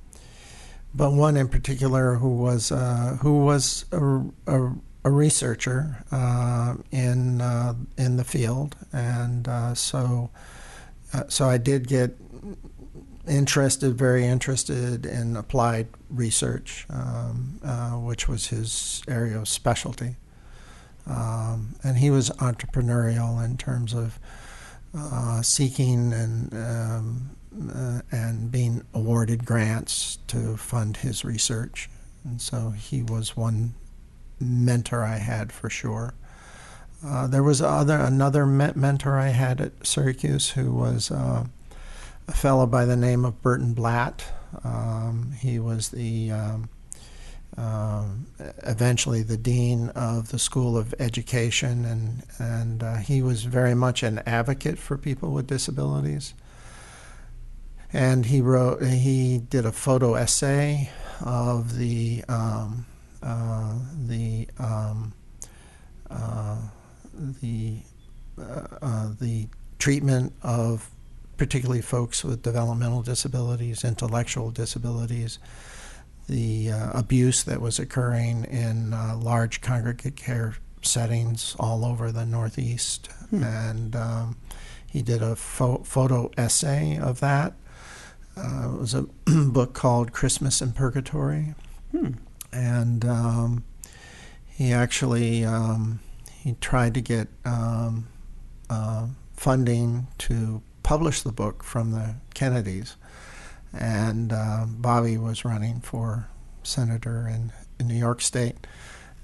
but 0.94 1.12
one 1.12 1.38
in 1.38 1.48
particular 1.48 2.16
who 2.16 2.30
was 2.30 2.72
uh, 2.72 3.18
who 3.22 3.40
was 3.40 3.86
a, 3.92 4.22
a, 4.48 4.72
a 5.04 5.12
researcher 5.12 6.04
uh, 6.12 6.76
in 6.92 7.42
uh, 7.42 7.76
in 7.98 8.18
the 8.18 8.24
field, 8.24 8.76
and 8.92 9.48
uh, 9.48 9.76
so 9.76 10.32
uh, 11.14 11.24
so 11.28 11.48
I 11.48 11.58
did 11.58 11.88
get 11.88 12.18
interested, 13.28 13.98
very 13.98 14.26
interested 14.26 15.06
in 15.06 15.36
applied 15.36 15.88
research, 16.10 16.86
um, 16.90 17.60
uh, 17.64 17.92
which 17.92 18.28
was 18.28 18.48
his 18.48 19.04
area 19.08 19.40
of 19.40 19.48
specialty. 19.48 20.16
Um, 21.08 21.76
and 21.84 21.98
he 21.98 22.10
was 22.10 22.30
entrepreneurial 22.32 23.44
in 23.44 23.58
terms 23.58 23.94
of 23.94 24.20
uh, 24.98 25.42
seeking 25.42 26.14
and 26.14 26.54
um, 26.54 27.30
uh, 27.74 28.02
and 28.12 28.52
being 28.52 28.84
awarded 28.94 29.46
grants 29.46 30.18
to 30.28 30.58
fund 30.58 30.98
his 30.98 31.24
research. 31.24 31.90
And 32.24 32.42
so 32.42 32.72
he 32.72 33.02
was 33.02 33.38
one 33.38 33.76
mentor 34.40 35.04
I 35.04 35.18
had 35.18 35.52
for 35.52 35.70
sure. 35.70 36.14
Uh, 37.06 37.28
there 37.28 37.44
was 37.44 37.62
other 37.62 37.98
another 37.98 38.46
me- 38.46 38.74
mentor 38.76 39.18
I 39.18 39.30
had 39.30 39.62
at 39.62 39.86
Syracuse 39.86 40.52
who 40.52 40.72
was 40.72 41.12
uh, 41.12 41.46
a 42.28 42.32
fellow 42.32 42.66
by 42.66 42.86
the 42.86 42.96
name 42.96 43.26
of 43.26 43.42
Burton 43.42 43.74
Blatt. 43.74 44.26
Um, 44.64 45.34
he 45.40 45.60
was 45.60 45.90
the 45.90 46.32
um, 46.32 46.70
um, 47.58 48.28
eventually 48.64 49.24
the 49.24 49.38
dean 49.38 49.90
of 49.90 50.30
the 50.30 50.40
School 50.40 50.78
of 50.78 50.94
Education, 51.00 51.86
and 51.86 52.24
and 52.40 52.84
uh, 52.84 52.96
he 52.98 53.22
was 53.22 53.44
very 53.44 53.76
much 53.76 54.04
an 54.04 54.20
advocate 54.26 54.78
for 54.78 54.98
people 54.98 55.32
with 55.32 55.48
disabilities. 55.48 56.34
And 57.94 58.26
he 58.26 58.42
wrote, 58.42 58.84
he 58.84 59.38
did 59.38 59.66
a 59.66 59.72
photo 59.72 60.16
essay 60.16 60.90
of 61.24 61.78
the 61.78 62.26
um, 62.28 62.86
uh, 63.24 63.76
the 64.06 64.50
um, 64.60 65.14
uh, 66.12 66.58
the 67.42 67.78
uh, 68.38 68.64
uh, 68.82 69.10
the 69.20 69.48
treatment 69.80 70.34
of 70.44 70.90
particularly 71.38 71.82
folks 71.82 72.24
with 72.24 72.42
developmental 72.42 73.02
disabilities, 73.02 73.84
intellectual 73.84 74.52
disabilities, 74.52 75.40
the 76.28 76.72
uh, 76.72 76.92
abuse 76.94 77.44
that 77.44 77.62
was 77.62 77.80
occurring 77.80 78.46
in 78.46 78.94
uh, 78.94 79.18
large 79.18 79.62
congregate 79.62 80.16
care 80.16 80.56
settings 80.82 81.56
all 81.60 81.86
over 81.86 82.12
the 82.12 82.26
Northeast. 82.26 83.08
Hmm. 83.30 83.44
And 83.44 83.96
um, 83.96 84.38
he 84.90 85.02
did 85.02 85.22
a 85.22 85.36
pho- 85.36 85.84
photo 85.84 86.32
essay 86.38 86.98
of 86.98 87.20
that. 87.20 87.54
Uh, 88.38 88.72
it 88.74 88.80
was 88.80 88.94
a 88.94 89.04
book 89.26 89.74
called 89.74 90.12
Christmas 90.12 90.62
in 90.62 90.74
Purgatory. 90.74 91.54
Hmm. 91.92 92.12
And 92.52 93.06
um, 93.06 93.64
he 94.48 94.72
actually 94.72 95.44
um, 95.44 96.00
he 96.32 96.54
tried 96.62 96.94
to 96.94 97.02
get 97.02 97.28
um, 97.44 98.08
uh, 98.70 99.08
funding 99.34 100.08
to 100.20 100.62
publish 100.86 101.24
the 101.24 101.32
book 101.32 101.64
from 101.64 101.92
the 101.92 102.14
Kennedys 102.36 102.96
and 103.74 104.32
uh, 104.32 104.66
Bobby 104.68 105.18
was 105.18 105.44
running 105.44 105.82
for 105.82 106.28
senator 106.62 107.28
in, 107.28 107.52
in 107.80 107.88
New 107.88 107.98
York 107.98 108.22
State, 108.22 108.56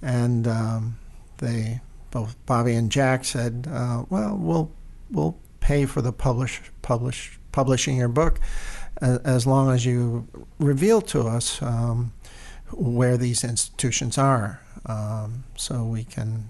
and 0.02 0.48
um, 0.48 0.98
they 1.38 1.82
both 2.10 2.36
Bobby 2.48 2.74
and 2.74 2.92
Jack 2.92 3.26
said, 3.26 3.68
uh, 3.72 4.06
"Well, 4.10 4.36
we'll 4.36 4.72
we'll 5.12 5.38
pay 5.60 5.86
for 5.86 6.02
the 6.02 6.12
publish 6.12 6.62
publish 6.82 7.40
publishing 7.52 7.96
your 7.96 8.10
book, 8.10 8.40
as, 9.00 9.20
as 9.20 9.48
long 9.48 9.72
as 9.72 9.86
you 9.86 10.28
reveal 10.58 11.00
to 11.02 11.28
us 11.28 11.62
um, 11.62 12.12
where 12.72 13.18
these 13.18 13.44
institutions 13.44 14.18
are, 14.18 14.62
um, 14.88 15.44
so 15.56 15.86
we 15.86 16.04
can." 16.04 16.50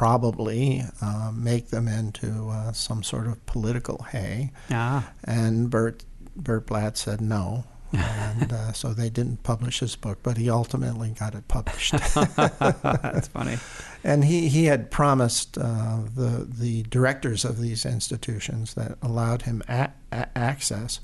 Probably 0.00 0.82
uh, 1.02 1.30
make 1.34 1.68
them 1.68 1.86
into 1.86 2.48
uh, 2.48 2.72
some 2.72 3.02
sort 3.02 3.26
of 3.26 3.44
political 3.44 3.98
hay. 4.10 4.50
Ah, 4.70 5.12
And 5.24 5.68
Bert 5.68 6.04
Bert 6.34 6.66
Blatt 6.66 6.96
said 6.96 7.20
no, 7.20 7.64
and 7.92 8.50
uh, 8.50 8.72
so 8.72 8.94
they 8.94 9.10
didn't 9.10 9.42
publish 9.42 9.80
his 9.80 9.96
book. 9.96 10.20
But 10.22 10.38
he 10.38 10.48
ultimately 10.48 11.10
got 11.10 11.34
it 11.34 11.46
published. 11.48 11.92
that's 12.36 13.28
funny. 13.28 13.58
and 14.02 14.24
he, 14.24 14.48
he 14.48 14.64
had 14.64 14.90
promised 14.90 15.58
uh, 15.58 15.98
the 16.16 16.48
the 16.48 16.82
directors 16.84 17.44
of 17.44 17.60
these 17.60 17.84
institutions 17.84 18.72
that 18.74 18.96
allowed 19.02 19.42
him 19.42 19.62
a- 19.68 19.90
a- 20.12 20.38
access 20.38 21.00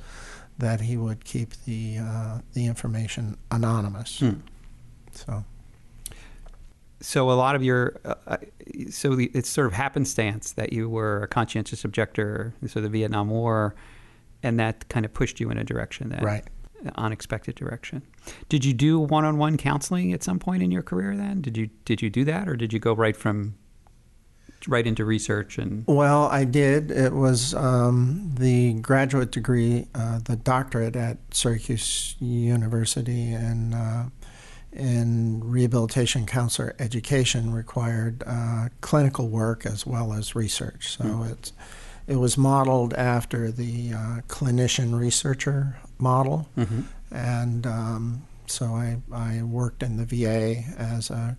that 0.57 0.81
he 0.81 0.97
would 0.97 1.23
keep 1.27 1.53
the 1.67 1.99
uh, 2.01 2.39
the 2.55 2.65
information 2.65 3.37
anonymous. 3.51 4.21
Hmm. 4.21 4.41
So 5.13 5.45
So 7.01 7.31
a 7.31 7.35
lot 7.35 7.55
of 7.55 7.63
your, 7.63 8.01
uh, 8.05 8.15
uh, 8.27 8.37
so 8.91 9.15
the, 9.15 9.31
it's 9.35 9.49
sort 9.49 9.67
of 9.67 9.75
happenstance 9.75 10.53
that 10.53 10.73
you 10.73 10.89
were 10.89 11.25
a 11.25 11.29
conscientious 11.29 11.85
objector, 11.85 12.55
so 12.67 12.81
the 12.81 12.89
Vietnam 12.89 13.29
War, 13.29 13.75
and 14.43 14.59
that 14.59 14.89
kind 14.89 15.05
of 15.05 15.13
pushed 15.13 15.39
you 15.39 15.51
in 15.51 15.59
a 15.59 15.65
direction 15.65 16.09
that 16.09 16.23
right. 16.23 16.45
unexpected 16.95 17.55
direction. 17.55 18.03
Did 18.49 18.65
you 18.65 18.73
do 18.73 18.99
one-on-one 18.99 19.59
counseling 19.59 20.13
at 20.13 20.23
some 20.23 20.39
point 20.39 20.63
in 20.63 20.71
your 20.71 20.83
career? 20.83 21.15
Then 21.17 21.43
did 21.43 21.57
you 21.57 21.69
did 21.85 22.01
you 22.01 22.09
do 22.09 22.25
that, 22.25 22.49
or 22.49 22.57
did 22.57 22.73
you 22.73 22.79
go 22.79 22.95
right 22.95 23.17
from 23.17 23.57
right 24.67 24.87
into 24.87 25.05
research 25.05 25.59
and? 25.59 25.85
Well, 25.87 26.27
I 26.27 26.45
did. 26.45 26.91
It 26.91 27.13
was 27.13 27.55
um, 27.55 28.33
the 28.39 28.75
graduate 28.75 29.33
degree, 29.33 29.89
uh, 29.95 30.21
the 30.25 30.37
doctorate 30.37 30.97
at 30.97 31.19
Syracuse 31.31 32.17
University, 32.21 33.33
and 33.33 33.75
uh, 33.75 34.05
in 34.77 35.41
rehabilitation 35.45 36.27
counselor 36.27 36.75
education 36.79 37.53
required 37.53 38.23
uh, 38.27 38.69
clinical 38.81 39.29
work 39.29 39.65
as 39.67 39.87
well 39.87 40.13
as 40.13 40.35
research. 40.35 40.97
So 40.97 41.05
Hmm. 41.05 41.23
it's 41.33 41.53
it 42.07 42.17
was 42.17 42.39
modeled 42.39 42.95
after 42.95 43.51
the 43.51 43.93
uh, 43.93 44.21
clinician 44.29 44.97
researcher 44.97 45.77
model, 45.99 46.49
Mhm. 46.57 46.85
and 47.11 47.67
um, 47.67 48.23
so 48.47 48.75
I 48.77 48.99
I 49.13 49.43
worked 49.43 49.83
in 49.83 49.97
the 49.97 50.05
VA 50.07 50.63
as 50.79 51.11
a 51.11 51.37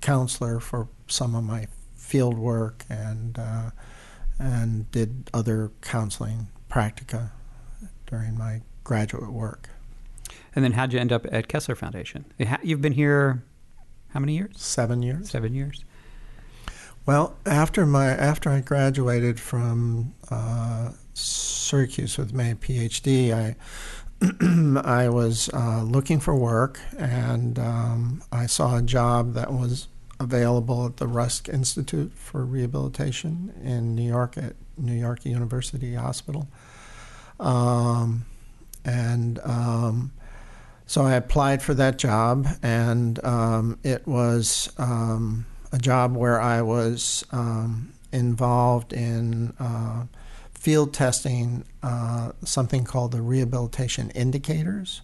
counselor 0.00 0.60
for 0.60 0.88
some 1.08 1.34
of 1.34 1.42
my 1.44 1.66
field 1.96 2.38
work 2.38 2.84
and 2.88 3.36
uh, 3.38 3.70
and 4.38 4.90
did 4.92 5.28
other 5.32 5.70
counseling 5.80 6.48
practica 6.70 7.30
during 8.06 8.36
my 8.38 8.60
graduate 8.84 9.32
work. 9.32 9.70
And 10.54 10.64
then 10.64 10.72
how'd 10.72 10.92
you 10.92 11.00
end 11.00 11.12
up 11.12 11.26
at 11.32 11.48
Kessler 11.48 11.74
Foundation? 11.74 12.24
You've 12.62 12.80
been 12.80 12.92
here 12.92 13.42
how 14.14 14.20
many 14.20 14.36
years? 14.36 14.52
Seven 14.56 15.02
years. 15.02 15.30
Seven 15.30 15.54
years. 15.54 15.84
Well, 17.04 17.36
after 17.44 17.84
my 17.84 18.06
after 18.06 18.48
I 18.48 18.60
graduated 18.60 19.38
from 19.40 20.14
uh, 20.30 20.92
Syracuse 21.12 22.16
with 22.16 22.32
my 22.32 22.54
PhD, 22.54 23.32
I 23.32 23.56
I 24.84 25.08
was 25.08 25.50
uh, 25.52 25.82
looking 25.82 26.20
for 26.20 26.34
work, 26.34 26.80
and 26.96 27.58
um, 27.58 28.22
I 28.32 28.46
saw 28.46 28.78
a 28.78 28.82
job 28.82 29.34
that 29.34 29.52
was 29.52 29.88
available 30.20 30.86
at 30.86 30.98
the 30.98 31.08
Rusk 31.08 31.48
Institute 31.48 32.12
for 32.14 32.44
Rehabilitation 32.44 33.52
in 33.62 33.94
New 33.94 34.06
York 34.06 34.38
at 34.38 34.54
New 34.78 34.94
York 34.94 35.26
University 35.26 35.94
Hospital, 35.94 36.48
um, 37.40 38.24
and 38.84 39.40
um, 39.44 40.12
so 40.86 41.02
I 41.02 41.14
applied 41.14 41.62
for 41.62 41.74
that 41.74 41.98
job, 41.98 42.46
and 42.62 43.22
um, 43.24 43.78
it 43.82 44.06
was 44.06 44.70
um, 44.78 45.46
a 45.72 45.78
job 45.78 46.16
where 46.16 46.40
I 46.40 46.62
was 46.62 47.24
um, 47.32 47.92
involved 48.12 48.92
in. 48.92 49.54
Uh, 49.58 50.04
field 50.64 50.94
testing 50.94 51.62
uh, 51.82 52.32
something 52.42 52.84
called 52.84 53.12
the 53.12 53.20
rehabilitation 53.20 54.08
indicators, 54.12 55.02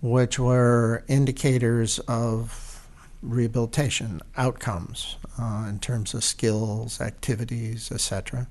which 0.00 0.38
were 0.38 1.04
indicators 1.08 1.98
of 2.08 2.88
rehabilitation 3.20 4.22
outcomes 4.34 5.16
uh, 5.38 5.66
in 5.68 5.78
terms 5.78 6.14
of 6.14 6.24
skills, 6.24 7.02
activities, 7.02 7.92
etc. 7.92 8.48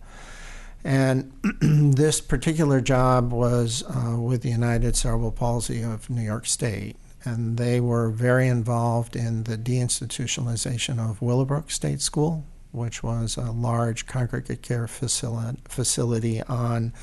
And 0.88 1.34
this 1.98 2.22
particular 2.22 2.80
job 2.80 3.34
was 3.34 3.84
uh, 3.90 4.18
with 4.18 4.42
the 4.42 4.50
United 4.50 4.96
Cerebral 4.96 5.34
Palsy 5.34 5.82
of 5.82 6.10
New 6.10 6.22
York 6.22 6.46
State, 6.46 6.96
and 7.26 7.58
they 7.58 7.82
were 7.82 8.10
very 8.10 8.48
involved 8.48 9.14
in 9.18 9.44
the 9.44 9.58
deinstitutionalization 9.58 10.98
of 10.98 11.22
Willowbrook 11.22 11.72
State 11.72 12.00
School, 12.00 12.46
which 12.72 13.04
was 13.04 13.36
a 13.36 13.52
large 13.52 14.06
congregate 14.06 14.62
care 14.62 14.88
facility 14.88 16.42
on 16.44 16.94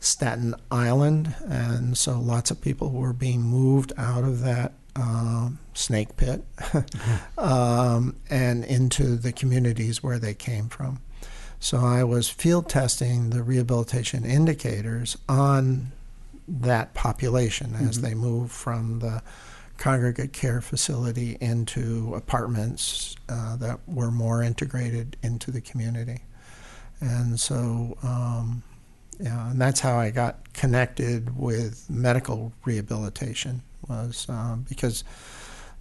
Staten 0.00 0.54
Island. 0.70 1.34
And 1.48 1.96
so 1.96 2.20
lots 2.20 2.50
of 2.50 2.60
people 2.60 2.90
were 2.90 3.14
being 3.14 3.40
moved 3.40 3.94
out 3.96 4.24
of 4.24 4.42
that 4.42 4.74
uh, 4.96 5.48
snake 5.72 6.18
pit 6.18 6.44
um, 7.38 8.16
and 8.28 8.66
into 8.66 9.16
the 9.16 9.32
communities 9.32 10.02
where 10.02 10.18
they 10.18 10.34
came 10.34 10.68
from. 10.68 11.00
So 11.64 11.78
I 11.78 12.04
was 12.04 12.28
field 12.28 12.68
testing 12.68 13.30
the 13.30 13.42
rehabilitation 13.42 14.26
indicators 14.26 15.16
on 15.30 15.92
that 16.46 16.92
population 16.92 17.74
as 17.76 17.96
mm-hmm. 17.96 18.06
they 18.06 18.12
move 18.12 18.52
from 18.52 18.98
the 18.98 19.22
congregate 19.78 20.34
care 20.34 20.60
facility 20.60 21.38
into 21.40 22.14
apartments 22.14 23.16
uh, 23.30 23.56
that 23.56 23.80
were 23.86 24.10
more 24.10 24.42
integrated 24.42 25.16
into 25.22 25.50
the 25.50 25.62
community. 25.62 26.18
And 27.00 27.40
so, 27.40 27.96
um, 28.02 28.62
yeah, 29.18 29.50
and 29.50 29.58
that's 29.58 29.80
how 29.80 29.96
I 29.96 30.10
got 30.10 30.52
connected 30.52 31.34
with 31.34 31.88
medical 31.88 32.52
rehabilitation 32.66 33.62
was 33.88 34.26
um, 34.28 34.66
because 34.68 35.02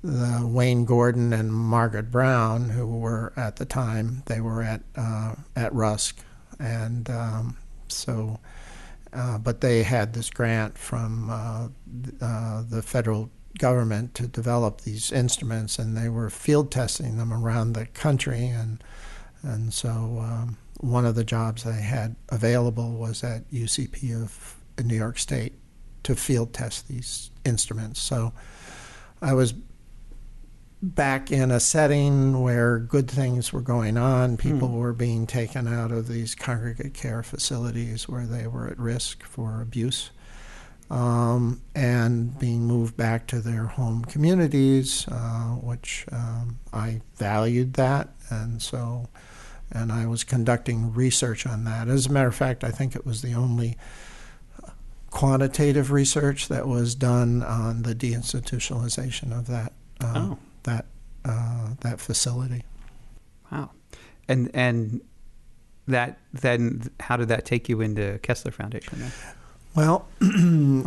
the 0.04 0.46
Wayne 0.46 0.86
Gordon 0.86 1.32
and 1.32 1.54
Margaret 1.54 2.12
Brown, 2.12 2.70
who 2.70 2.86
were 2.86 3.34
at 3.38 3.56
the 3.56 3.66
time, 3.66 4.24
they 4.26 4.42
were 4.42 4.62
at 4.62 4.82
uh, 4.96 5.36
at 5.56 5.74
Rusk, 5.74 6.20
and 6.60 7.10
um, 7.10 7.58
so. 7.88 8.40
Uh, 9.16 9.38
but 9.38 9.62
they 9.62 9.84
had 9.84 10.14
this 10.14 10.32
grant 10.32 10.76
from 10.76 11.30
uh, 11.30 11.68
uh 12.20 12.64
the 12.68 12.82
federal 12.82 13.30
government 13.60 14.16
to 14.16 14.28
develop 14.28 14.82
these 14.82 15.12
instruments, 15.12 15.78
and 15.78 15.96
they 15.96 16.10
were 16.10 16.30
field 16.30 16.72
testing 16.72 17.18
them 17.18 17.32
around 17.32 17.74
the 17.74 17.86
country. 17.86 18.48
And 18.48 18.84
and 19.44 19.74
so 19.74 19.90
um, 19.90 20.58
one 20.80 21.06
of 21.06 21.16
the 21.16 21.24
jobs 21.24 21.66
I 21.66 21.74
had 21.74 22.16
available 22.30 22.94
was 22.94 23.24
at 23.24 23.50
UCP 23.52 24.22
of 24.22 24.56
New 24.84 24.96
York 24.96 25.20
State 25.20 25.54
to 26.04 26.16
field 26.16 26.54
test 26.54 26.88
these 26.88 27.30
instruments. 27.46 28.02
So 28.02 28.34
I 29.22 29.34
was 29.34 29.54
back 30.84 31.32
in 31.32 31.50
a 31.50 31.62
setting 31.62 32.42
where 32.42 32.78
good 32.78 33.10
things 33.10 33.54
were 33.54 33.62
going 33.62 33.96
on. 33.96 34.36
People 34.36 34.68
mm. 34.68 34.74
were 34.74 34.92
being 34.92 35.26
taken 35.26 35.66
out 35.66 35.94
of 35.94 36.10
these 36.10 36.36
congregate 36.36 36.94
care 36.94 37.24
facilities 37.24 38.10
where 38.10 38.26
they 38.26 38.48
were 38.48 38.68
at 38.68 38.78
risk 38.78 39.24
for 39.24 39.62
abuse 39.62 40.12
um, 40.90 41.62
and 41.74 42.38
being 42.38 42.66
moved 42.66 42.98
back 42.98 43.28
to 43.28 43.40
their 43.40 43.64
home 43.64 44.04
communities, 44.04 45.08
uh, 45.08 45.56
which 45.56 46.06
um, 46.12 46.60
I 46.74 47.00
valued 47.16 47.76
that, 47.76 48.10
and 48.30 48.62
so 48.62 49.08
and 49.72 49.90
I 49.92 50.06
was 50.06 50.26
conducting 50.26 50.94
research 50.94 51.48
on 51.48 51.64
that. 51.64 51.88
As 51.88 52.08
a 52.08 52.12
matter 52.12 52.28
of 52.28 52.36
fact, 52.36 52.66
I 52.66 52.72
think 52.72 52.94
it 52.94 53.06
was 53.06 53.22
the 53.22 53.34
only 53.34 53.78
quantitative 55.10 55.92
research 55.92 56.50
that 56.50 56.68
was 56.68 56.94
done 56.94 57.42
on 57.42 57.84
the 57.84 57.96
deinstitutionalization 57.96 59.32
of 59.38 59.48
that 59.48 59.72
uh, 60.02 60.14
oh. 60.16 60.40
That 60.64 60.86
uh, 61.26 61.70
that 61.82 62.00
facility. 62.00 62.64
Wow, 63.52 63.72
and 64.28 64.50
and 64.54 65.02
that 65.88 66.18
then 66.34 66.90
how 67.00 67.18
did 67.18 67.28
that 67.30 67.46
take 67.46 67.70
you 67.70 67.82
into 67.82 68.20
Kessler 68.20 68.52
Foundation? 68.52 69.00
Then? 69.00 69.12
Well, 69.76 70.08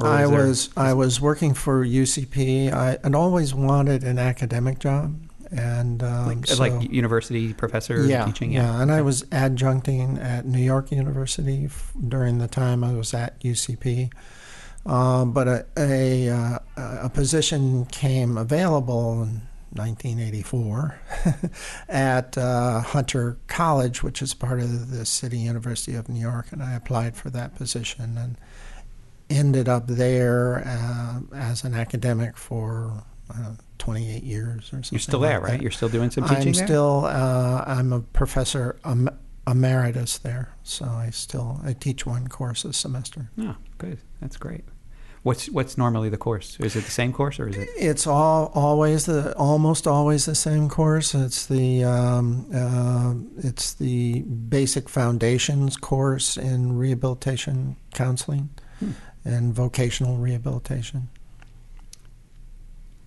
I 0.03 0.27
was 0.27 0.71
I 0.77 0.93
was 0.93 1.21
working 1.21 1.55
for 1.55 1.85
UCP. 1.85 2.73
I 2.73 2.99
had 3.03 3.15
always 3.15 3.55
wanted 3.55 4.05
an 4.05 4.19
academic 4.19 4.79
job, 4.79 5.21
and 5.51 6.03
um, 6.03 6.27
like, 6.27 6.47
so, 6.47 6.63
like, 6.63 6.91
university 6.91 7.53
professor 7.53 8.05
yeah, 8.07 8.25
teaching. 8.25 8.53
Yeah, 8.53 8.63
yeah, 8.63 8.83
and 8.83 8.93
I 8.93 9.03
was 9.03 9.25
adjuncting 9.25 10.23
at 10.23 10.47
New 10.47 10.63
York 10.63 10.93
University 10.93 11.65
f- 11.67 11.93
during 12.09 12.39
the 12.39 12.49
time 12.49 12.85
I 12.85 12.93
was 12.93 13.13
at 13.13 13.41
UCP. 13.41 14.13
Um, 14.87 15.33
but 15.33 15.49
a, 15.49 15.67
a, 15.77 16.29
uh, 16.29 16.59
a 16.77 17.09
position 17.09 17.87
came 17.87 18.39
available 18.39 19.25
in 19.25 19.43
1984 19.79 21.01
at 21.89 22.39
uh, 22.39 22.81
Hunter 22.81 23.39
College, 23.47 24.03
which 24.03 24.23
is 24.23 24.35
part 24.35 24.61
of 24.61 24.91
the 24.91 25.05
City 25.07 25.39
University 25.39 25.95
of 25.95 26.09
New 26.09 26.21
York, 26.21 26.53
and 26.53 26.63
I 26.63 26.75
applied 26.75 27.17
for 27.17 27.31
that 27.31 27.55
position 27.55 28.17
and 28.19 28.37
ended 29.29 29.69
up 29.69 29.87
there 29.87 30.63
uh, 30.67 31.21
as 31.35 31.65
an 31.65 31.75
academic 31.75 32.37
for 32.37 33.05
uh, 33.31 33.55
28 33.79 34.23
years 34.23 34.69
or 34.69 34.83
something. 34.83 34.89
You're 34.93 35.01
still 35.01 35.21
there, 35.21 35.41
like 35.41 35.51
right? 35.51 35.63
You're 35.63 35.71
still 35.71 35.89
doing 35.89 36.11
some 36.11 36.25
teaching 36.25 36.49
I'm 36.49 36.53
there? 36.53 36.67
still, 36.67 37.05
uh, 37.07 37.65
I'm 37.67 37.93
a 37.93 38.01
professor 38.01 38.79
um, 38.85 39.11
emeritus 39.47 40.19
there, 40.19 40.55
so 40.63 40.87
I 40.87 41.11
still 41.11 41.61
I 41.65 41.73
teach 41.73 42.07
one 42.07 42.29
course 42.29 42.65
a 42.65 42.73
semester. 42.73 43.31
Oh, 43.39 43.57
good. 43.79 43.99
That's 44.21 44.37
great. 44.37 44.65
What's 45.27 45.51
what's 45.51 45.77
normally 45.77 46.09
the 46.09 46.17
course? 46.17 46.57
Is 46.61 46.77
it 46.77 46.85
the 46.85 46.91
same 46.91 47.13
course 47.13 47.41
or 47.41 47.49
is 47.49 47.57
it? 47.57 47.69
It's 47.77 48.07
all 48.07 48.53
always 48.55 49.07
the 49.07 49.35
almost 49.37 49.87
always 49.87 50.25
the 50.27 50.37
same 50.37 50.69
course. 50.69 51.15
It's 51.15 51.47
the 51.47 51.83
um, 51.83 52.47
uh, 52.55 53.15
it's 53.47 53.75
the 53.75 54.21
basic 54.23 54.89
foundations 54.89 55.77
course 55.77 56.37
in 56.37 56.79
rehabilitation 56.79 57.77
counseling. 57.93 58.51
Hmm 58.79 58.93
and 59.27 59.53
vocational 59.53 60.17
rehabilitation. 60.17 61.09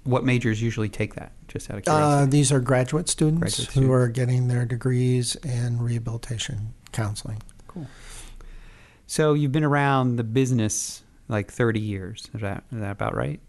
What 0.03 0.25
majors 0.25 0.61
usually 0.61 0.89
take 0.89 1.15
that? 1.15 1.31
Just 1.47 1.71
out 1.71 1.77
of 1.77 1.83
curiosity. 1.83 2.23
Uh, 2.23 2.25
these 2.25 2.51
are 2.51 2.59
graduate 2.59 3.09
students 3.09 3.39
graduate 3.39 3.67
who 3.67 3.71
students. 3.71 3.93
are 3.93 4.07
getting 4.09 4.47
their 4.47 4.65
degrees 4.65 5.35
in 5.37 5.81
rehabilitation 5.81 6.73
counseling. 6.91 7.41
Cool. 7.67 7.87
So 9.07 9.33
you've 9.33 9.51
been 9.51 9.63
around 9.63 10.17
the 10.17 10.23
business 10.23 11.03
like 11.29 11.51
30 11.51 11.79
years. 11.79 12.29
Is 12.33 12.41
that, 12.41 12.63
is 12.71 12.79
that 12.79 12.91
about 12.91 13.15
right? 13.15 13.39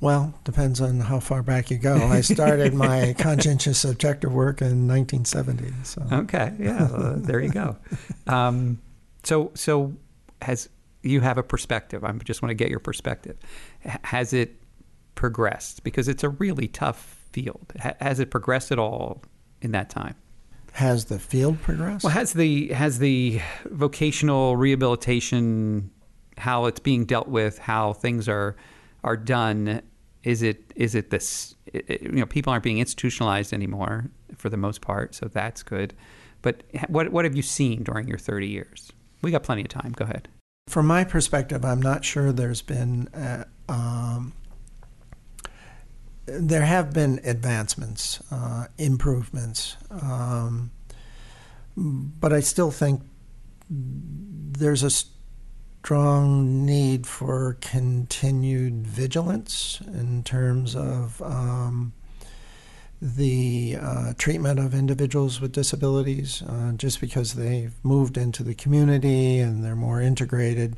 Well, 0.00 0.34
depends 0.44 0.80
on 0.80 1.00
how 1.00 1.20
far 1.20 1.42
back 1.42 1.70
you 1.70 1.76
go. 1.76 1.94
I 1.94 2.22
started 2.22 2.72
my 2.72 3.14
conscientious 3.18 3.84
objective 3.84 4.32
work 4.32 4.62
in 4.62 4.88
1970. 4.88 5.72
So. 5.84 6.02
Okay, 6.10 6.54
yeah, 6.58 6.90
well, 6.90 7.14
there 7.16 7.40
you 7.40 7.50
go. 7.50 7.76
Um, 8.26 8.80
so, 9.24 9.52
so 9.54 9.94
has 10.42 10.68
you 11.02 11.20
have 11.20 11.38
a 11.38 11.42
perspective. 11.42 12.04
I 12.04 12.12
just 12.12 12.42
want 12.42 12.50
to 12.50 12.54
get 12.54 12.70
your 12.70 12.80
perspective. 12.80 13.36
Has 13.80 14.32
it 14.32 14.56
progressed? 15.14 15.82
Because 15.84 16.08
it's 16.08 16.24
a 16.24 16.28
really 16.28 16.68
tough 16.68 17.18
field. 17.32 17.72
Has 17.78 18.20
it 18.20 18.30
progressed 18.30 18.72
at 18.72 18.78
all 18.78 19.22
in 19.62 19.72
that 19.72 19.90
time? 19.90 20.14
Has 20.72 21.06
the 21.06 21.18
field 21.18 21.60
progressed? 21.62 22.04
Well, 22.04 22.12
has 22.12 22.32
the 22.32 22.68
has 22.68 22.98
the 22.98 23.40
vocational 23.66 24.56
rehabilitation, 24.56 25.90
how 26.40 26.66
it's 26.66 26.80
being 26.80 27.04
dealt 27.04 27.28
with, 27.28 27.58
how 27.58 27.92
things 27.92 28.28
are 28.28 28.56
are 29.04 29.16
done. 29.16 29.82
Is 30.22 30.42
it 30.42 30.72
is 30.76 30.94
it 30.94 31.10
this? 31.10 31.54
you 31.72 32.10
know, 32.10 32.26
people 32.26 32.52
aren't 32.52 32.64
being 32.64 32.78
institutionalized 32.78 33.52
anymore 33.52 34.10
for 34.36 34.48
the 34.48 34.56
most 34.56 34.80
part, 34.80 35.14
so 35.14 35.26
that's 35.26 35.62
good. 35.62 35.94
But 36.42 36.62
what 36.88 37.12
what 37.12 37.24
have 37.24 37.36
you 37.36 37.42
seen 37.42 37.82
during 37.82 38.08
your 38.08 38.18
thirty 38.18 38.48
years? 38.48 38.92
We 39.22 39.30
got 39.30 39.42
plenty 39.42 39.62
of 39.62 39.68
time. 39.68 39.92
Go 39.92 40.04
ahead. 40.04 40.28
From 40.68 40.86
my 40.86 41.04
perspective, 41.04 41.64
I'm 41.64 41.82
not 41.82 42.04
sure 42.04 42.32
there's 42.32 42.62
been. 42.62 43.08
Uh, 43.08 43.44
um, 43.68 44.32
there 46.26 46.62
have 46.62 46.92
been 46.92 47.20
advancements, 47.24 48.22
uh, 48.30 48.66
improvements. 48.78 49.76
Um, 49.90 50.70
but 51.76 52.32
I 52.32 52.40
still 52.40 52.70
think 52.70 53.02
there's 53.68 54.82
a 54.82 54.90
strong 55.82 56.66
need 56.66 57.06
for 57.06 57.56
continued 57.62 58.86
vigilance 58.86 59.80
in 59.86 60.22
terms 60.22 60.76
of 60.76 61.22
um, 61.22 61.90
the 63.00 63.78
uh, 63.80 64.12
treatment 64.18 64.58
of 64.60 64.74
individuals 64.74 65.40
with 65.40 65.52
disabilities. 65.52 66.42
Uh, 66.42 66.72
just 66.72 67.00
because 67.00 67.32
they've 67.32 67.74
moved 67.82 68.18
into 68.18 68.42
the 68.42 68.54
community 68.54 69.38
and 69.38 69.64
they're 69.64 69.74
more 69.74 70.02
integrated 70.02 70.76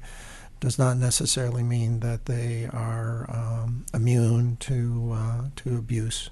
does 0.61 0.79
not 0.79 0.97
necessarily 0.97 1.65
mean 1.65 1.99
that 1.99 2.27
they 2.27 2.69
are 2.73 3.29
um, 3.29 3.85
immune 3.93 4.57
to 4.61 5.11
uh, 5.15 5.43
to 5.57 5.77
abuse. 5.77 6.31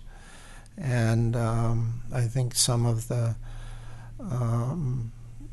And 0.78 1.34
um, 1.34 2.02
I 2.12 2.22
think 2.22 2.54
some 2.54 2.86
of 2.86 3.08
the 3.08 3.34
um, 4.20 5.10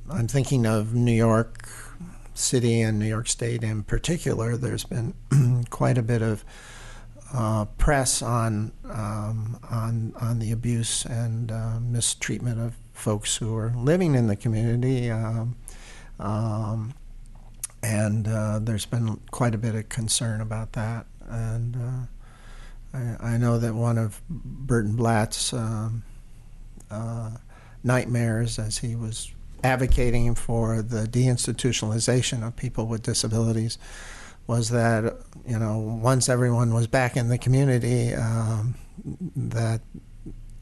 I'm 0.07 0.27
thinking 0.27 0.67
of 0.67 0.93
New 0.93 1.11
York 1.11 1.67
City 2.37 2.81
and 2.81 2.99
New 2.99 3.07
York 3.07 3.27
State 3.27 3.63
in 3.63 3.83
particular. 3.83 4.57
There's 4.57 4.83
been 4.83 5.13
quite 5.69 5.97
a 5.97 6.03
bit 6.03 6.21
of 6.21 6.43
uh, 7.33 7.65
press 7.77 8.21
on 8.21 8.71
um, 8.85 9.59
on 9.69 10.13
on 10.21 10.39
the 10.39 10.51
abuse 10.51 11.05
and 11.05 11.51
uh, 11.51 11.79
mistreatment 11.79 12.59
of 12.59 12.75
folks 12.93 13.35
who 13.37 13.55
are 13.55 13.73
living 13.75 14.15
in 14.15 14.27
the 14.27 14.35
community. 14.35 15.11
Um, 15.11 15.55
um, 16.19 16.93
and 17.83 18.27
uh, 18.27 18.59
there's 18.59 18.85
been 18.85 19.19
quite 19.31 19.53
a 19.53 19.57
bit 19.57 19.75
of 19.75 19.87
concern 19.89 20.41
about 20.41 20.73
that. 20.73 21.05
And 21.27 21.75
uh, 21.75 22.97
I, 22.97 23.33
I, 23.33 23.37
know 23.37 23.59
that 23.59 23.75
one 23.75 23.97
of 23.97 24.21
Burton 24.29 24.95
Blatt's 24.95 25.53
um, 25.53 26.03
uh, 26.89 27.31
nightmares, 27.83 28.57
as 28.57 28.79
he 28.79 28.95
was 28.95 29.31
advocating 29.63 30.35
for 30.35 30.81
the 30.81 31.05
deinstitutionalization 31.07 32.45
of 32.45 32.55
people 32.55 32.85
with 32.87 33.03
disabilities, 33.03 33.77
was 34.45 34.69
that 34.69 35.17
you 35.45 35.59
know 35.59 35.77
once 35.77 36.29
everyone 36.29 36.73
was 36.73 36.87
back 36.87 37.17
in 37.17 37.29
the 37.29 37.37
community, 37.37 38.13
um, 38.13 38.75
that 39.35 39.81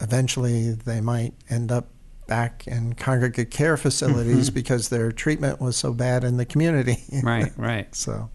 eventually 0.00 0.72
they 0.72 1.00
might 1.00 1.34
end 1.48 1.72
up 1.72 1.88
back 2.26 2.66
in 2.66 2.94
congregate 2.94 3.50
care 3.50 3.76
facilities 3.76 4.46
mm-hmm. 4.46 4.54
because 4.54 4.88
their 4.88 5.12
treatment 5.12 5.60
was 5.60 5.76
so 5.76 5.92
bad 5.92 6.24
in 6.24 6.36
the 6.36 6.44
community. 6.44 6.98
right, 7.22 7.52
right. 7.56 7.94
So, 7.94 8.30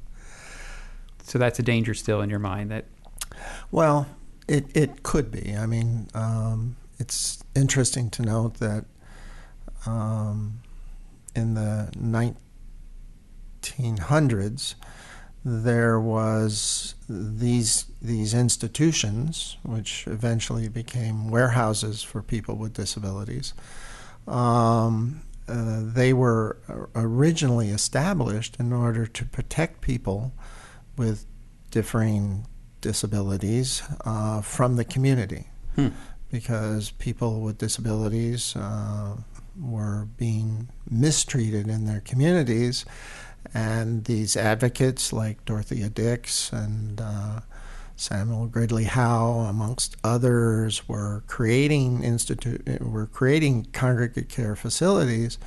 so 1.24 1.38
that's 1.38 1.60
a 1.60 1.63
danger 1.63 1.93
still 1.93 2.21
in 2.21 2.30
your 2.30 2.39
mind 2.39 2.71
that. 2.71 2.86
Well, 3.71 4.08
it 4.47 4.65
it 4.76 5.04
could 5.04 5.32
be. 5.32 5.56
I 5.56 5.65
mean, 5.65 6.10
um, 6.13 6.76
it's 7.00 7.43
interesting 7.56 8.10
to 8.12 8.21
note 8.21 8.56
that 8.56 8.86
um, 9.86 10.62
in 11.36 11.54
the 11.54 11.91
1900s 11.98 14.76
there 15.44 16.00
was 16.00 16.96
these 17.10 17.86
these 18.02 18.34
institutions, 18.34 19.58
which 19.63 20.06
eventually 20.08 20.67
became 20.67 21.30
warehouses 21.30 22.04
for 22.04 22.22
people 22.22 22.56
with 22.56 22.74
disabilities. 22.74 23.54
Um, 24.28 25.22
uh, 25.48 25.82
they 25.82 26.13
were 26.13 26.58
originally 26.96 27.70
established 27.70 28.56
in 28.60 28.72
order 28.72 29.08
to 29.08 29.26
protect 29.26 29.82
people 29.82 30.32
with 30.96 31.26
differing 31.72 32.46
disabilities 32.80 33.82
uh, 34.06 34.41
from 34.41 34.76
the 34.76 34.86
community, 34.86 35.48
hmm. 35.76 35.89
because 36.32 36.91
people 36.91 37.41
with 37.41 37.58
disabilities 37.58 38.56
uh, 38.56 39.15
were 39.62 40.08
being 40.17 40.69
mistreated 40.89 41.67
in 41.67 41.86
their 41.86 42.02
communities 42.02 42.86
and 43.54 44.06
these 44.06 44.38
advocates 44.38 45.12
like 45.12 45.43
Dorothea 45.45 45.89
Dix 45.89 46.52
and 46.54 47.02
uh, 47.02 47.41
Samuel 47.95 48.47
Gridley 48.47 48.86
Howe, 48.86 49.39
amongst 49.50 49.97
others, 50.04 50.88
were 50.88 51.24
creating 51.28 52.04
institute 52.04 52.82
were 52.82 53.08
creating 53.08 53.67
congregate 53.74 54.30
care 54.30 54.56
facilities 54.56 55.38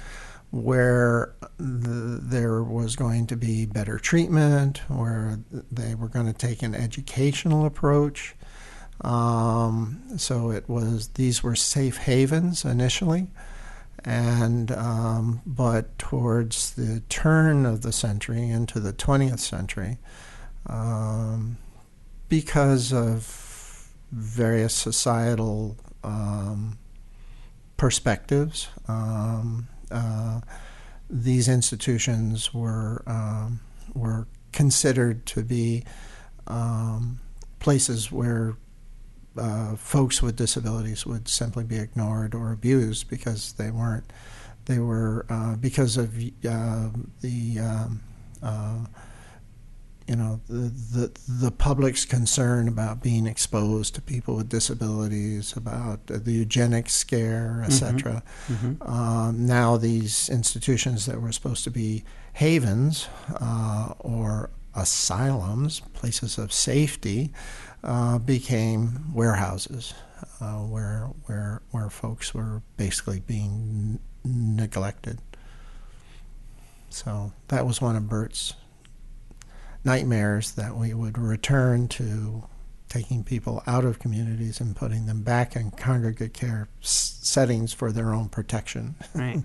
where 0.50 1.34
the, 1.56 2.20
there 2.22 2.62
was 2.62 2.94
going 2.94 3.26
to 3.26 3.36
be 3.36 3.66
better 3.66 3.98
treatment, 3.98 4.78
where 4.88 5.40
they 5.72 5.94
were 5.96 6.08
going 6.08 6.26
to 6.26 6.32
take 6.32 6.62
an 6.62 6.74
educational 6.74 7.66
approach. 7.66 8.36
Um, 9.00 10.00
so 10.16 10.50
it 10.50 10.68
was 10.68 11.08
these 11.08 11.42
were 11.42 11.56
safe 11.56 11.96
havens 11.96 12.64
initially 12.64 13.28
and 14.04 14.70
um, 14.72 15.40
but 15.46 15.98
towards 15.98 16.74
the 16.74 17.00
turn 17.08 17.64
of 17.64 17.82
the 17.82 17.92
century 17.92 18.48
into 18.48 18.80
the 18.80 18.92
20th 18.92 19.38
century, 19.38 19.98
um, 20.66 21.56
because 22.28 22.92
of 22.92 23.90
various 24.12 24.74
societal 24.74 25.76
um, 26.02 26.78
perspectives, 27.76 28.68
um, 28.88 29.68
uh, 29.90 30.40
these 31.08 31.48
institutions 31.48 32.52
were 32.52 33.02
um, 33.06 33.60
were 33.94 34.26
considered 34.52 35.24
to 35.26 35.42
be 35.42 35.84
um, 36.46 37.20
places 37.58 38.12
where 38.12 38.56
uh, 39.36 39.76
folks 39.76 40.22
with 40.22 40.36
disabilities 40.36 41.04
would 41.06 41.28
simply 41.28 41.64
be 41.64 41.76
ignored 41.76 42.34
or 42.34 42.52
abused 42.52 43.08
because 43.08 43.52
they 43.54 43.70
weren't 43.70 44.12
they 44.66 44.78
were 44.78 45.26
uh, 45.28 45.56
because 45.56 45.96
of 45.96 46.16
uh, 46.16 46.88
the 47.20 47.58
um, 47.60 48.00
uh, 48.42 48.78
you 50.06 50.16
know 50.16 50.40
the, 50.48 50.70
the 50.92 51.20
the 51.28 51.50
public's 51.50 52.04
concern 52.04 52.68
about 52.68 53.02
being 53.02 53.26
exposed 53.26 53.94
to 53.94 54.02
people 54.02 54.36
with 54.36 54.48
disabilities, 54.48 55.54
about 55.56 56.06
the 56.06 56.32
eugenics 56.32 56.94
scare, 56.94 57.62
etc. 57.64 58.22
Mm-hmm. 58.48 58.66
Mm-hmm. 58.66 58.90
Um, 58.90 59.46
now 59.46 59.76
these 59.76 60.28
institutions 60.28 61.06
that 61.06 61.20
were 61.20 61.32
supposed 61.32 61.64
to 61.64 61.70
be 61.70 62.04
havens 62.34 63.08
uh, 63.40 63.94
or 63.98 64.50
asylums, 64.74 65.80
places 65.92 66.36
of 66.36 66.52
safety, 66.52 67.30
uh, 67.84 68.18
became 68.18 69.12
warehouses 69.12 69.92
uh, 70.40 70.54
where 70.60 71.10
where 71.26 71.62
where 71.70 71.90
folks 71.90 72.34
were 72.34 72.62
basically 72.76 73.20
being 73.20 74.00
n- 74.24 74.56
neglected. 74.56 75.20
So 76.88 77.32
that 77.48 77.66
was 77.66 77.80
one 77.82 77.94
of 77.96 78.08
Bert's 78.08 78.54
nightmares 79.84 80.52
that 80.52 80.76
we 80.76 80.94
would 80.94 81.18
return 81.18 81.88
to 81.88 82.44
taking 82.88 83.22
people 83.24 83.62
out 83.66 83.84
of 83.84 83.98
communities 83.98 84.60
and 84.60 84.74
putting 84.74 85.06
them 85.06 85.22
back 85.22 85.56
in 85.56 85.70
congregate 85.72 86.32
care 86.32 86.68
s- 86.80 87.18
settings 87.22 87.72
for 87.72 87.92
their 87.92 88.14
own 88.14 88.28
protection. 88.28 88.94
right. 89.14 89.42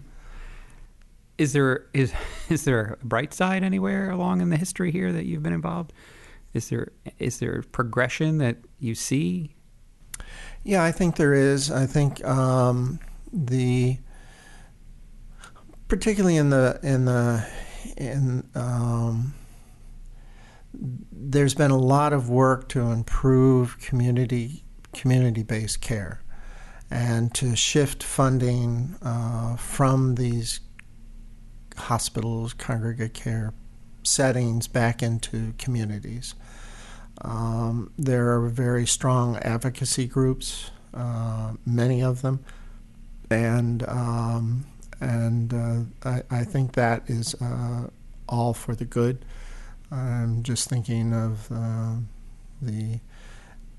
Is 1.38 1.52
there 1.52 1.86
is 1.93 2.13
is 2.49 2.63
there 2.63 2.97
a 3.02 3.06
bright 3.06 3.34
side 3.34 3.63
anywhere 3.63 4.12
along 4.12 4.39
in 4.39 4.49
the 4.49 4.58
history 4.58 4.91
here 4.91 5.12
that 5.12 5.25
you've 5.25 5.43
been 5.43 5.52
involved? 5.54 5.91
Is 6.53 6.69
there 6.69 6.91
is 7.19 7.39
there 7.39 7.63
progression 7.71 8.39
that 8.39 8.57
you 8.79 8.95
see? 8.95 9.55
Yeah, 10.63 10.83
I 10.83 10.91
think 10.91 11.15
there 11.15 11.33
is. 11.33 11.71
I 11.71 11.85
think 11.85 12.23
um, 12.25 12.99
the 13.31 13.97
particularly 15.88 16.38
in 16.38 16.49
the 16.49 16.79
in 16.81 17.05
the 17.05 17.47
in 17.97 18.47
um, 18.55 19.33
there's 20.73 21.55
been 21.55 21.71
a 21.71 21.77
lot 21.77 22.13
of 22.13 22.29
work 22.29 22.69
to 22.69 22.81
improve 22.81 23.77
community 23.79 24.63
community 24.93 25.43
based 25.43 25.81
care 25.81 26.23
and 26.89 27.33
to 27.35 27.55
shift 27.55 28.01
funding 28.01 28.95
uh, 29.03 29.55
from 29.55 30.15
these 30.15 30.62
hospitals, 31.77 32.53
congregate 32.53 33.13
care 33.13 33.53
settings 34.03 34.67
back 34.67 35.03
into 35.03 35.53
communities. 35.57 36.35
Um, 37.21 37.91
there 37.97 38.31
are 38.31 38.47
very 38.47 38.85
strong 38.85 39.38
advocacy 39.38 40.07
groups, 40.07 40.71
uh, 40.93 41.53
many 41.65 42.01
of 42.01 42.21
them, 42.21 42.43
and 43.29 43.88
um, 43.88 44.65
and 45.01 45.53
uh, 45.53 46.09
I, 46.09 46.23
I, 46.29 46.43
think 46.43 46.73
that 46.73 47.09
is 47.09 47.35
uh, 47.41 47.88
all 48.27 48.53
for 48.53 48.73
the 48.73 48.85
good. 48.85 49.25
I'm 49.91 50.43
just 50.43 50.69
thinking 50.69 51.13
of 51.13 51.51
uh, 51.51 51.95
the 52.62 52.99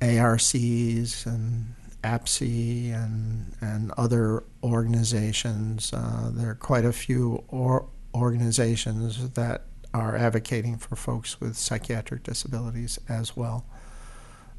ARCs 0.02 1.26
and 1.26 1.74
APSE 2.04 2.92
and 2.92 3.54
and 3.60 3.92
other 3.96 4.44
organizations. 4.62 5.92
Uh, 5.94 6.30
there 6.32 6.50
are 6.50 6.54
quite 6.54 6.84
a 6.84 6.92
few 6.92 7.42
or 7.48 7.86
organizations 8.14 9.30
that 9.30 9.62
are 9.92 10.16
advocating 10.16 10.76
for 10.78 10.96
folks 10.96 11.40
with 11.40 11.56
psychiatric 11.56 12.22
disabilities 12.22 12.98
as 13.08 13.36
well. 13.36 13.64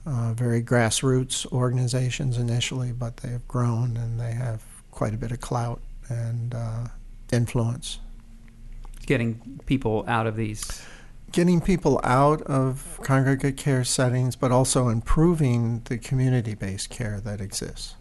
Uh, 0.06 0.34
very 0.34 0.64
grassroots 0.64 1.46
organizations 1.52 2.38
initially, 2.38 2.92
but 2.92 3.18
they 3.18 3.30
have 3.30 3.48
grown 3.48 3.96
and 3.98 4.20
they 4.20 4.32
have 4.32 4.64
quite 4.90 5.14
a 5.14 5.18
bit 5.18 5.32
of 5.32 5.40
clout 5.40 5.80
and 6.10 6.56
uh, 6.56 6.88
influence. 7.32 8.00
Getting 9.06 9.62
people 9.66 10.04
out 10.08 10.28
of 10.28 10.36
these. 10.36 10.84
Getting 11.32 11.62
people 11.62 12.02
out 12.04 12.42
of 12.42 13.00
congregate 13.04 13.58
care 13.58 13.84
settings, 13.84 14.36
but 14.36 14.52
also 14.52 14.90
improving 14.90 15.82
the 15.86 15.98
community 15.98 16.56
based 16.56 16.90
care 16.90 17.22
that 17.22 17.40
exists. 17.40 17.96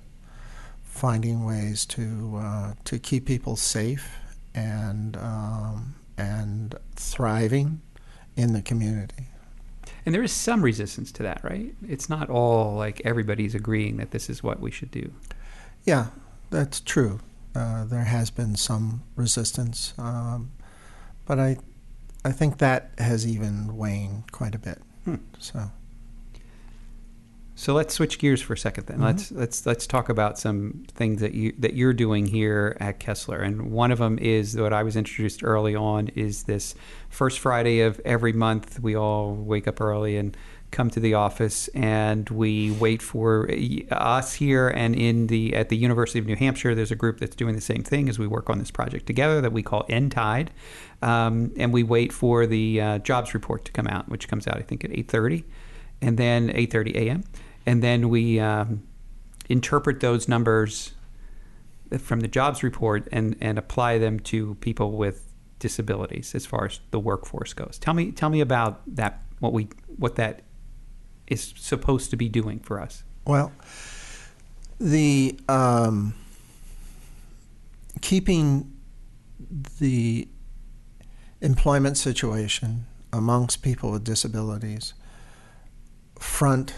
Finding 0.82 1.44
ways 1.44 1.86
to, 1.86 2.36
uh, 2.36 2.74
to 2.84 2.98
keep 2.98 3.26
people 3.26 3.56
safe 3.56 4.16
and, 4.54 5.16
um, 5.16 5.94
and 6.20 6.74
thriving 6.94 7.80
in 8.36 8.52
the 8.52 8.62
community. 8.62 9.26
And 10.04 10.14
there 10.14 10.22
is 10.22 10.32
some 10.32 10.62
resistance 10.62 11.12
to 11.12 11.22
that, 11.24 11.42
right? 11.42 11.74
It's 11.86 12.08
not 12.08 12.30
all 12.30 12.74
like 12.74 13.02
everybody's 13.04 13.54
agreeing 13.54 13.96
that 13.98 14.10
this 14.10 14.30
is 14.30 14.42
what 14.42 14.60
we 14.60 14.70
should 14.70 14.90
do. 14.90 15.12
Yeah, 15.84 16.06
that's 16.50 16.80
true. 16.80 17.20
Uh, 17.54 17.84
there 17.84 18.04
has 18.04 18.30
been 18.30 18.54
some 18.56 19.02
resistance, 19.16 19.92
um, 19.98 20.52
but 21.26 21.38
I, 21.38 21.58
I 22.24 22.32
think 22.32 22.58
that 22.58 22.92
has 22.98 23.26
even 23.26 23.76
waned 23.76 24.30
quite 24.32 24.54
a 24.54 24.58
bit. 24.58 24.80
Hmm. 25.04 25.16
So. 25.38 25.70
So 27.60 27.74
let's 27.74 27.92
switch 27.92 28.18
gears 28.18 28.40
for 28.40 28.54
a 28.54 28.56
second. 28.56 28.86
Then 28.86 29.00
Mhm. 29.00 29.04
let's 29.04 29.32
let's 29.32 29.66
let's 29.66 29.86
talk 29.86 30.08
about 30.08 30.38
some 30.38 30.84
things 30.94 31.20
that 31.20 31.34
you 31.34 31.52
that 31.58 31.74
you're 31.74 31.92
doing 31.92 32.24
here 32.24 32.74
at 32.80 32.98
Kessler. 33.00 33.36
And 33.40 33.70
one 33.70 33.90
of 33.90 33.98
them 33.98 34.18
is 34.18 34.56
what 34.56 34.72
I 34.72 34.82
was 34.82 34.96
introduced 34.96 35.44
early 35.44 35.74
on 35.74 36.08
is 36.14 36.44
this 36.44 36.74
first 37.10 37.38
Friday 37.38 37.80
of 37.82 38.00
every 38.02 38.32
month. 38.32 38.80
We 38.80 38.94
all 38.96 39.34
wake 39.34 39.68
up 39.68 39.78
early 39.78 40.16
and 40.16 40.34
come 40.70 40.88
to 40.88 41.00
the 41.00 41.12
office, 41.12 41.68
and 41.74 42.30
we 42.30 42.70
wait 42.70 43.02
for 43.02 43.50
us 43.90 44.32
here 44.32 44.68
and 44.68 44.94
in 44.94 45.26
the 45.26 45.54
at 45.54 45.68
the 45.68 45.76
University 45.76 46.18
of 46.18 46.24
New 46.24 46.36
Hampshire. 46.36 46.74
There's 46.74 46.92
a 46.92 46.96
group 46.96 47.20
that's 47.20 47.36
doing 47.36 47.56
the 47.56 47.60
same 47.60 47.82
thing 47.82 48.08
as 48.08 48.18
we 48.18 48.26
work 48.26 48.48
on 48.48 48.58
this 48.58 48.70
project 48.70 49.04
together 49.06 49.42
that 49.42 49.52
we 49.52 49.62
call 49.62 49.84
nTIDE, 49.90 50.48
um, 51.02 51.52
and 51.58 51.74
we 51.74 51.82
wait 51.82 52.10
for 52.10 52.46
the 52.46 52.80
uh, 52.80 52.98
jobs 53.00 53.34
report 53.34 53.66
to 53.66 53.72
come 53.72 53.86
out, 53.86 54.08
which 54.08 54.28
comes 54.28 54.46
out 54.46 54.56
I 54.56 54.62
think 54.62 54.82
at 54.82 54.92
8:30, 54.92 55.44
and 56.00 56.16
then 56.16 56.48
8:30 56.54 56.96
a.m 56.96 57.24
and 57.66 57.82
then 57.82 58.08
we 58.08 58.40
um, 58.40 58.82
interpret 59.48 60.00
those 60.00 60.28
numbers 60.28 60.92
from 61.98 62.20
the 62.20 62.28
jobs 62.28 62.62
report 62.62 63.08
and, 63.12 63.36
and 63.40 63.58
apply 63.58 63.98
them 63.98 64.20
to 64.20 64.54
people 64.56 64.92
with 64.92 65.26
disabilities 65.58 66.34
as 66.34 66.46
far 66.46 66.66
as 66.66 66.80
the 66.90 67.00
workforce 67.00 67.52
goes. 67.52 67.78
Tell 67.78 67.94
me 67.94 68.12
tell 68.12 68.30
me 68.30 68.40
about 68.40 68.82
that 68.96 69.22
what 69.40 69.52
we 69.52 69.68
what 69.96 70.16
that 70.16 70.42
is 71.26 71.52
supposed 71.56 72.10
to 72.10 72.16
be 72.16 72.28
doing 72.28 72.60
for 72.60 72.80
us. 72.80 73.04
Well, 73.26 73.52
the 74.78 75.38
um, 75.48 76.14
keeping 78.00 78.72
the 79.78 80.28
employment 81.40 81.96
situation 81.96 82.86
amongst 83.12 83.62
people 83.62 83.90
with 83.92 84.04
disabilities 84.04 84.94
front 86.18 86.74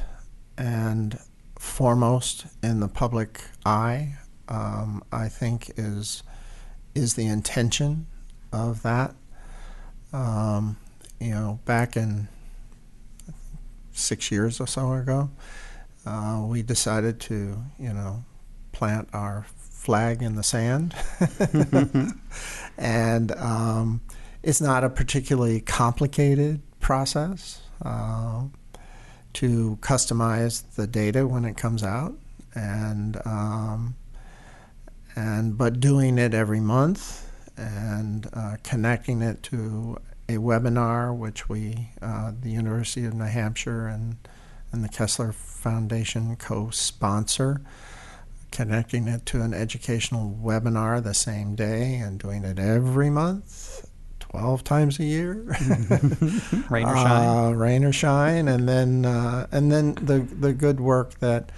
and 0.62 1.18
foremost 1.58 2.46
in 2.62 2.78
the 2.78 2.86
public 2.86 3.40
eye, 3.66 4.14
um, 4.48 5.02
I 5.10 5.28
think 5.28 5.72
is 5.76 6.22
is 6.94 7.14
the 7.14 7.26
intention 7.26 8.06
of 8.52 8.82
that. 8.82 9.14
Um, 10.12 10.76
you 11.18 11.30
know, 11.30 11.58
back 11.64 11.96
in 11.96 12.28
six 13.92 14.30
years 14.30 14.60
or 14.60 14.68
so 14.68 14.92
ago, 14.92 15.30
uh, 16.06 16.44
we 16.46 16.62
decided 16.62 17.18
to, 17.20 17.60
you 17.78 17.92
know, 17.92 18.24
plant 18.70 19.08
our 19.12 19.46
flag 19.58 20.22
in 20.22 20.36
the 20.36 20.44
sand, 20.44 20.94
and 22.78 23.32
um, 23.32 24.00
it's 24.44 24.60
not 24.60 24.84
a 24.84 24.90
particularly 24.90 25.60
complicated 25.60 26.60
process. 26.78 27.62
Uh, 27.84 28.44
to 29.34 29.78
customize 29.80 30.62
the 30.74 30.86
data 30.86 31.26
when 31.26 31.44
it 31.44 31.56
comes 31.56 31.82
out, 31.82 32.14
and 32.54 33.20
um, 33.24 33.94
and 35.16 35.56
but 35.56 35.80
doing 35.80 36.18
it 36.18 36.34
every 36.34 36.60
month 36.60 37.28
and 37.56 38.28
uh, 38.32 38.56
connecting 38.62 39.22
it 39.22 39.42
to 39.42 39.98
a 40.28 40.34
webinar, 40.34 41.16
which 41.16 41.48
we, 41.48 41.88
uh, 42.00 42.32
the 42.40 42.50
University 42.50 43.04
of 43.04 43.14
New 43.14 43.24
Hampshire 43.24 43.86
and 43.86 44.16
and 44.72 44.82
the 44.82 44.88
Kessler 44.88 45.32
Foundation 45.32 46.34
co-sponsor, 46.36 47.60
connecting 48.50 49.06
it 49.06 49.26
to 49.26 49.42
an 49.42 49.52
educational 49.52 50.38
webinar 50.42 51.02
the 51.02 51.12
same 51.12 51.54
day 51.54 51.96
and 51.96 52.18
doing 52.18 52.42
it 52.42 52.58
every 52.58 53.10
month 53.10 53.86
12 54.32 54.64
times 54.64 54.98
a 54.98 55.04
year. 55.04 55.34
Rain 56.70 56.86
or 56.86 56.96
shine. 56.96 57.28
uh, 57.28 57.50
rain 57.50 57.84
or 57.84 57.92
shine. 57.92 58.48
And 58.48 58.66
then 58.66 59.04
uh, 59.04 59.46
and 59.52 59.70
then 59.70 59.94
the 59.96 60.20
the 60.20 60.54
good 60.54 60.80
work 60.80 61.18
that 61.18 61.52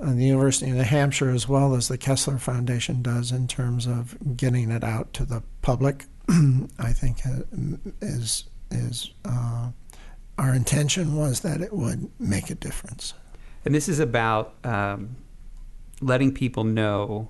uh, 0.00 0.14
the 0.14 0.24
University 0.24 0.70
of 0.70 0.76
New 0.78 0.84
Hampshire 0.84 1.28
as 1.28 1.46
well 1.46 1.74
as 1.74 1.88
the 1.88 1.98
Kessler 1.98 2.38
Foundation 2.38 3.02
does 3.02 3.30
in 3.30 3.46
terms 3.46 3.86
of 3.86 4.16
getting 4.38 4.70
it 4.70 4.82
out 4.82 5.12
to 5.12 5.26
the 5.26 5.42
public 5.60 6.06
I 6.78 6.92
think 6.94 7.18
uh, 7.26 7.42
is 8.00 8.44
is 8.70 9.10
uh, 9.26 9.72
our 10.38 10.54
intention 10.54 11.14
was 11.14 11.40
that 11.40 11.60
it 11.60 11.74
would 11.74 12.10
make 12.18 12.48
a 12.48 12.54
difference. 12.54 13.12
And 13.66 13.74
this 13.74 13.86
is 13.86 13.98
about 14.00 14.54
um, 14.64 15.16
letting 16.00 16.32
people 16.32 16.64
know 16.64 17.28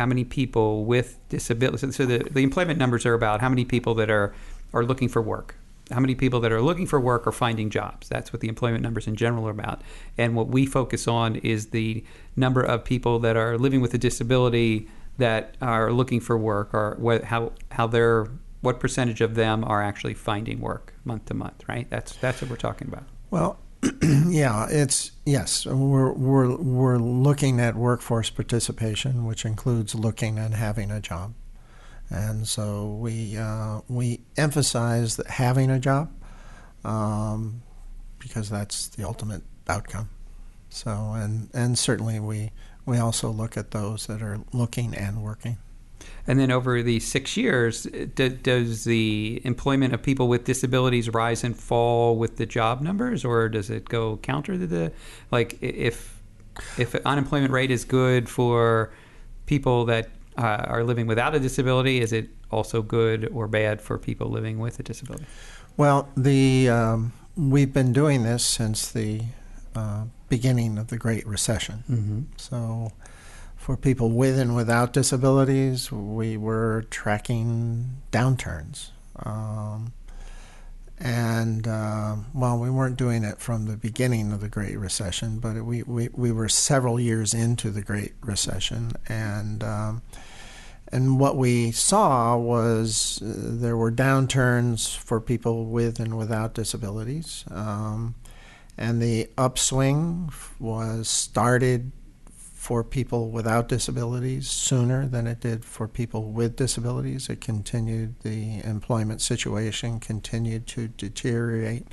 how 0.00 0.06
many 0.06 0.24
people 0.24 0.86
with 0.86 1.18
disabilities. 1.28 1.94
So 1.94 2.06
the, 2.06 2.18
the 2.36 2.42
employment 2.42 2.78
numbers 2.78 3.04
are 3.04 3.12
about 3.12 3.42
how 3.42 3.50
many 3.50 3.66
people 3.66 3.94
that 3.96 4.10
are, 4.10 4.34
are 4.72 4.82
looking 4.82 5.10
for 5.10 5.20
work. 5.20 5.56
How 5.90 6.00
many 6.00 6.14
people 6.14 6.40
that 6.40 6.52
are 6.52 6.62
looking 6.62 6.86
for 6.86 6.98
work 6.98 7.26
are 7.26 7.32
finding 7.32 7.68
jobs? 7.68 8.08
That's 8.08 8.32
what 8.32 8.40
the 8.40 8.48
employment 8.48 8.82
numbers 8.82 9.06
in 9.06 9.14
general 9.14 9.46
are 9.46 9.50
about. 9.50 9.82
And 10.16 10.34
what 10.34 10.48
we 10.48 10.64
focus 10.64 11.06
on 11.06 11.36
is 11.36 11.66
the 11.66 12.02
number 12.34 12.62
of 12.62 12.82
people 12.82 13.18
that 13.18 13.36
are 13.36 13.58
living 13.58 13.82
with 13.82 13.92
a 13.92 13.98
disability 13.98 14.88
that 15.18 15.54
are 15.60 15.92
looking 15.92 16.20
for 16.20 16.38
work, 16.38 16.72
or 16.72 16.96
what, 16.98 17.24
how 17.24 17.52
how 17.72 17.86
they're 17.86 18.28
what 18.62 18.80
percentage 18.80 19.20
of 19.20 19.34
them 19.34 19.64
are 19.64 19.82
actually 19.82 20.14
finding 20.14 20.60
work 20.60 20.94
month 21.04 21.26
to 21.26 21.34
month. 21.34 21.62
Right. 21.68 21.90
That's 21.90 22.16
that's 22.16 22.40
what 22.40 22.50
we're 22.50 22.56
talking 22.56 22.88
about. 22.88 23.04
Well, 23.30 23.58
yeah, 24.02 24.66
it's 24.68 25.12
yes. 25.24 25.64
We're 25.64 26.12
we're 26.12 26.56
we're 26.56 26.98
looking 26.98 27.60
at 27.60 27.76
workforce 27.76 28.28
participation, 28.28 29.24
which 29.24 29.44
includes 29.44 29.94
looking 29.94 30.38
and 30.38 30.54
having 30.54 30.90
a 30.90 31.00
job, 31.00 31.34
and 32.10 32.46
so 32.46 32.98
we 33.00 33.38
uh, 33.38 33.80
we 33.88 34.20
emphasize 34.36 35.16
that 35.16 35.28
having 35.28 35.70
a 35.70 35.78
job 35.78 36.12
um, 36.84 37.62
because 38.18 38.50
that's 38.50 38.88
the 38.88 39.04
ultimate 39.04 39.42
outcome. 39.66 40.10
So 40.68 41.12
and 41.14 41.48
and 41.54 41.78
certainly 41.78 42.20
we 42.20 42.50
we 42.84 42.98
also 42.98 43.30
look 43.30 43.56
at 43.56 43.70
those 43.70 44.06
that 44.08 44.20
are 44.20 44.40
looking 44.52 44.94
and 44.94 45.22
working. 45.22 45.56
And 46.26 46.38
then 46.38 46.50
over 46.50 46.82
the 46.82 47.00
six 47.00 47.36
years, 47.36 47.84
d- 47.84 48.28
does 48.28 48.84
the 48.84 49.40
employment 49.44 49.94
of 49.94 50.02
people 50.02 50.28
with 50.28 50.44
disabilities 50.44 51.08
rise 51.10 51.42
and 51.44 51.56
fall 51.56 52.16
with 52.16 52.36
the 52.36 52.46
job 52.46 52.80
numbers, 52.80 53.24
or 53.24 53.48
does 53.48 53.70
it 53.70 53.88
go 53.88 54.18
counter 54.18 54.58
to 54.58 54.66
the 54.66 54.92
like 55.30 55.58
if 55.60 56.20
if 56.78 56.94
unemployment 57.06 57.52
rate 57.52 57.70
is 57.70 57.84
good 57.84 58.28
for 58.28 58.92
people 59.46 59.84
that 59.86 60.10
uh, 60.38 60.64
are 60.66 60.84
living 60.84 61.06
without 61.06 61.34
a 61.34 61.40
disability, 61.40 62.00
is 62.00 62.12
it 62.12 62.28
also 62.50 62.82
good 62.82 63.28
or 63.32 63.48
bad 63.48 63.80
for 63.80 63.98
people 63.98 64.28
living 64.28 64.58
with 64.58 64.78
a 64.78 64.82
disability? 64.82 65.26
Well, 65.76 66.08
the 66.16 66.68
um, 66.68 67.12
we've 67.36 67.72
been 67.72 67.92
doing 67.92 68.22
this 68.22 68.44
since 68.44 68.90
the 68.90 69.22
uh, 69.74 70.04
beginning 70.28 70.78
of 70.78 70.88
the 70.88 70.98
Great 70.98 71.26
Recession. 71.26 71.84
Mm-hmm. 71.90 72.20
So 72.36 72.92
for 73.70 73.76
people 73.76 74.10
with 74.10 74.36
and 74.36 74.56
without 74.56 74.92
disabilities, 74.92 75.92
we 75.92 76.36
were 76.36 76.84
tracking 76.90 77.88
downturns. 78.10 78.90
Um, 79.24 79.92
and 80.98 81.68
uh, 81.68 82.16
well, 82.34 82.58
we 82.58 82.68
weren't 82.68 82.96
doing 82.96 83.22
it 83.22 83.38
from 83.38 83.66
the 83.66 83.76
beginning 83.76 84.32
of 84.32 84.40
the 84.40 84.48
Great 84.48 84.76
Recession, 84.76 85.38
but 85.38 85.54
we, 85.64 85.84
we, 85.84 86.08
we 86.08 86.32
were 86.32 86.48
several 86.48 86.98
years 86.98 87.32
into 87.32 87.70
the 87.70 87.80
Great 87.80 88.14
Recession. 88.22 88.90
And, 89.08 89.62
um, 89.62 90.02
and 90.90 91.20
what 91.20 91.36
we 91.36 91.70
saw 91.70 92.36
was 92.36 93.22
uh, 93.22 93.34
there 93.36 93.76
were 93.76 93.92
downturns 93.92 94.96
for 94.96 95.20
people 95.20 95.66
with 95.66 96.00
and 96.00 96.18
without 96.18 96.54
disabilities. 96.54 97.44
Um, 97.52 98.16
and 98.76 99.00
the 99.00 99.30
upswing 99.38 100.32
was 100.58 101.08
started 101.08 101.92
for 102.60 102.84
people 102.84 103.30
without 103.30 103.68
disabilities 103.68 104.50
sooner 104.50 105.08
than 105.08 105.26
it 105.26 105.40
did 105.40 105.64
for 105.64 105.88
people 105.88 106.30
with 106.30 106.56
disabilities. 106.56 107.30
It 107.30 107.40
continued, 107.40 108.20
the 108.20 108.62
employment 108.62 109.22
situation 109.22 109.98
continued 109.98 110.66
to 110.66 110.88
deteriorate 110.88 111.86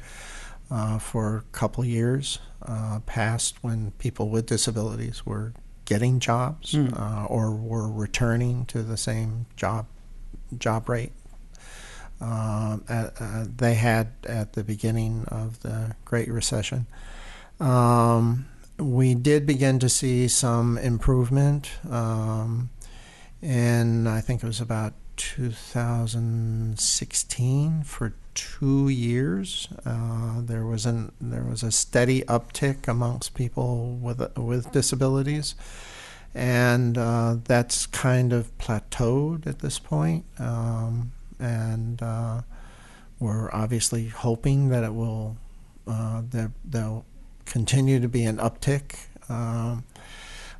uh, 0.70 1.00
for 1.00 1.38
a 1.38 1.42
couple 1.54 1.86
years 1.86 2.40
uh, 2.64 3.00
past 3.06 3.64
when 3.64 3.92
people 3.92 4.28
with 4.28 4.48
disabilities 4.48 5.26
were 5.26 5.54
getting 5.86 6.20
jobs 6.20 6.74
Hmm. 6.74 6.90
uh, 6.98 7.24
or 7.28 7.56
were 7.56 7.90
returning 7.90 8.66
to 8.66 8.84
the 8.84 8.98
same 8.98 9.46
job 9.56 9.86
job 10.58 10.90
rate 10.90 11.14
um, 12.20 12.84
at, 12.90 13.14
uh, 13.22 13.46
they 13.56 13.76
had 13.76 14.12
at 14.26 14.52
the 14.52 14.66
beginning 14.66 15.24
of 15.30 15.62
the 15.62 15.96
Great 16.04 16.28
Recession. 16.28 16.88
Um, 17.62 18.48
we 18.80 19.16
did 19.16 19.46
begin 19.46 19.80
to 19.80 19.90
see 19.90 20.28
some 20.28 20.78
improvement, 20.78 21.72
um, 21.90 22.70
and 23.42 24.08
I 24.08 24.22
think 24.22 24.44
it 24.44 24.48
was 24.48 24.62
about 24.62 24.94
2016 25.16 27.84
for 27.84 28.14
two 28.36 28.88
years. 28.88 29.68
Uh, 29.84 30.42
there 30.42 30.64
was 30.66 30.86
an 30.86 31.12
there 31.20 31.44
was 31.44 31.64
a 31.64 31.72
steady 31.72 32.22
uptick 32.24 32.88
amongst 32.88 33.34
people 33.34 33.96
with 33.96 34.22
with 34.38 34.72
disabilities, 34.72 35.56
and 36.36 36.98
uh, 36.98 37.38
that's 37.44 37.88
kind 37.88 38.32
of 38.32 38.56
plateaued 38.60 39.48
at 39.48 39.60
this 39.60 39.80
point. 39.80 40.24
Um, 40.38 41.14
and 41.40 42.02
uh, 42.02 42.42
we're 43.20 43.52
obviously 43.52 44.08
hoping 44.08 44.70
that 44.70 44.84
it 44.84 44.94
will 44.94 45.38
uh, 45.88 46.22
that 46.30 46.52
there'll 46.64 47.06
continue 47.50 48.00
to 48.00 48.08
be 48.08 48.24
an 48.24 48.38
uptick. 48.38 48.96
Um, 49.30 49.84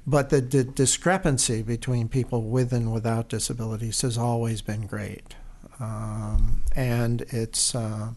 but 0.06 0.30
the, 0.30 0.42
the 0.42 0.64
discrepancy 0.64 1.62
between 1.62 2.08
people 2.08 2.44
with 2.44 2.72
and 2.74 2.94
without 2.94 3.30
disabilities 3.30 4.02
has 4.02 4.18
always 4.18 4.62
been 4.62 4.88
great, 4.88 5.36
um, 5.80 6.62
and 6.76 7.22
it's 7.30 7.76
uh, 7.76 8.12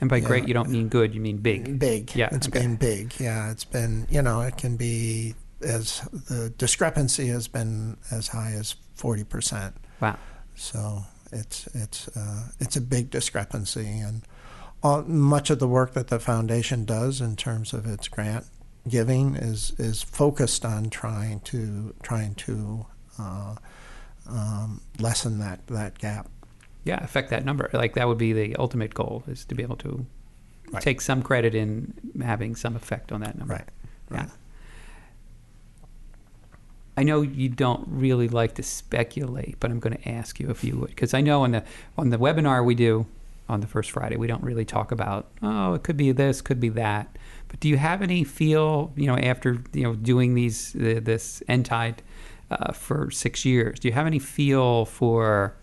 And 0.00 0.10
by 0.10 0.16
Yeah. 0.16 0.26
great, 0.26 0.48
you 0.48 0.54
don't 0.54 0.68
mean 0.70 0.88
good, 0.88 1.14
you 1.14 1.20
mean 1.20 1.38
big. 1.38 1.78
Big. 1.78 2.14
Yeah, 2.14 2.28
It's 2.32 2.48
okay. 2.48 2.60
been 2.60 2.76
big. 2.76 3.14
Yeah. 3.20 3.50
It's 3.50 3.64
been, 3.64 4.06
you 4.10 4.20
know, 4.20 4.40
it 4.42 4.56
can 4.56 4.76
be 4.76 5.34
as 5.62 6.00
the 6.28 6.50
discrepancy 6.58 7.28
has 7.28 7.46
been 7.48 7.96
as 8.10 8.28
high 8.28 8.50
as 8.58 8.74
40%. 8.98 9.72
Wow. 10.00 10.18
So 10.56 11.04
it's, 11.30 11.68
it's, 11.72 12.08
uh, 12.16 12.48
it's 12.58 12.74
a 12.76 12.80
big 12.80 13.10
discrepancy. 13.10 13.86
And 13.86 14.22
all, 14.82 15.02
much 15.02 15.50
of 15.50 15.58
the 15.58 15.68
work 15.68 15.94
that 15.94 16.08
the 16.08 16.18
foundation 16.18 16.84
does 16.84 17.20
in 17.20 17.36
terms 17.36 17.72
of 17.72 17.86
its 17.86 18.08
grant 18.08 18.46
giving 18.88 19.36
is, 19.36 19.72
is 19.78 20.02
focused 20.02 20.64
on 20.64 20.90
trying 20.90 21.40
to, 21.40 21.94
trying 22.02 22.34
to, 22.34 22.86
uh, 23.18 23.54
um, 24.28 24.80
lessen 24.98 25.38
that, 25.38 25.66
that 25.68 25.98
gap. 25.98 26.28
Yeah, 26.84 27.02
affect 27.02 27.30
that 27.30 27.44
number. 27.44 27.70
Like 27.72 27.94
that 27.94 28.08
would 28.08 28.18
be 28.18 28.32
the 28.32 28.56
ultimate 28.56 28.92
goal 28.92 29.22
is 29.28 29.44
to 29.46 29.54
be 29.54 29.62
able 29.62 29.76
to 29.76 30.06
Right. 30.72 30.82
take 30.82 31.02
some 31.02 31.20
credit 31.22 31.54
in 31.54 31.92
having 32.22 32.56
some 32.56 32.76
effect 32.76 33.12
on 33.12 33.20
that 33.20 33.36
number. 33.36 33.54
Right. 33.54 33.68
Yeah. 34.10 34.26
I 36.96 37.02
know 37.02 37.20
you 37.20 37.50
don't 37.50 37.86
really 37.88 38.28
like 38.28 38.54
to 38.54 38.62
speculate, 38.62 39.56
but 39.60 39.70
I'm 39.70 39.80
going 39.80 39.96
to 39.96 40.08
ask 40.08 40.40
you 40.40 40.48
if 40.48 40.64
you 40.64 40.78
would, 40.78 40.88
because 40.90 41.12
I 41.12 41.20
know 41.20 41.42
on 41.42 41.52
the 41.52 41.64
on 41.98 42.08
the 42.08 42.16
webinar 42.16 42.64
we 42.64 42.74
do 42.74 43.06
on 43.48 43.60
the 43.60 43.66
first 43.66 43.90
Friday, 43.90 44.16
we 44.16 44.26
don't 44.26 44.42
really 44.42 44.64
talk 44.64 44.92
about 44.92 45.30
oh, 45.42 45.74
it 45.74 45.82
could 45.82 45.96
be 45.96 46.12
this, 46.12 46.40
could 46.40 46.60
be 46.60 46.68
that. 46.70 47.16
But 47.48 47.60
do 47.60 47.68
you 47.68 47.76
have 47.76 48.02
any 48.02 48.24
feel, 48.24 48.92
you 48.96 49.06
know, 49.06 49.16
after 49.16 49.62
you 49.72 49.82
know 49.82 49.94
doing 49.94 50.34
these 50.34 50.72
this 50.72 51.42
nTIDE 51.48 51.98
uh, 52.50 52.72
for 52.72 53.10
six 53.10 53.44
years, 53.44 53.78
do 53.78 53.88
you 53.88 53.94
have 53.94 54.06
any 54.06 54.18
feel 54.18 54.84
for 54.84 55.54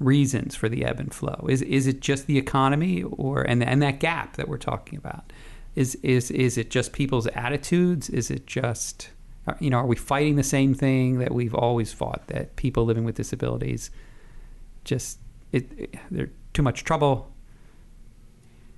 reasons 0.00 0.54
for 0.54 0.68
the 0.68 0.84
ebb 0.84 1.00
and 1.00 1.14
flow? 1.14 1.46
Is 1.48 1.62
is 1.62 1.86
it 1.86 2.00
just 2.00 2.26
the 2.26 2.38
economy, 2.38 3.02
or 3.02 3.42
and 3.42 3.62
and 3.62 3.80
that 3.82 4.00
gap 4.00 4.36
that 4.36 4.48
we're 4.48 4.58
talking 4.58 4.98
about? 4.98 5.32
Is 5.74 5.94
is 5.96 6.30
is 6.30 6.58
it 6.58 6.70
just 6.70 6.92
people's 6.92 7.26
attitudes? 7.28 8.08
Is 8.10 8.30
it 8.30 8.46
just 8.46 9.10
uh, 9.46 9.54
you 9.60 9.70
know, 9.70 9.78
are 9.78 9.86
we 9.86 9.96
fighting 9.96 10.36
the 10.36 10.42
same 10.42 10.74
thing 10.74 11.18
that 11.18 11.32
we've 11.32 11.54
always 11.54 11.92
fought? 11.92 12.26
That 12.28 12.56
people 12.56 12.84
living 12.84 13.04
with 13.04 13.14
disabilities 13.14 13.90
just 14.84 15.18
it, 15.52 15.70
it 15.78 15.94
they're 16.10 16.30
too 16.54 16.62
much 16.62 16.84
trouble. 16.84 17.30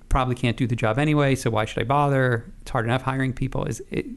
Probably 0.09 0.35
can't 0.35 0.57
do 0.57 0.67
the 0.67 0.75
job 0.75 0.99
anyway, 0.99 1.35
so 1.35 1.49
why 1.49 1.65
should 1.65 1.79
I 1.79 1.85
bother? 1.85 2.51
It's 2.61 2.71
hard 2.71 2.85
enough 2.85 3.03
hiring 3.03 3.33
people. 3.33 3.65
Is 3.65 3.81
it? 3.91 4.07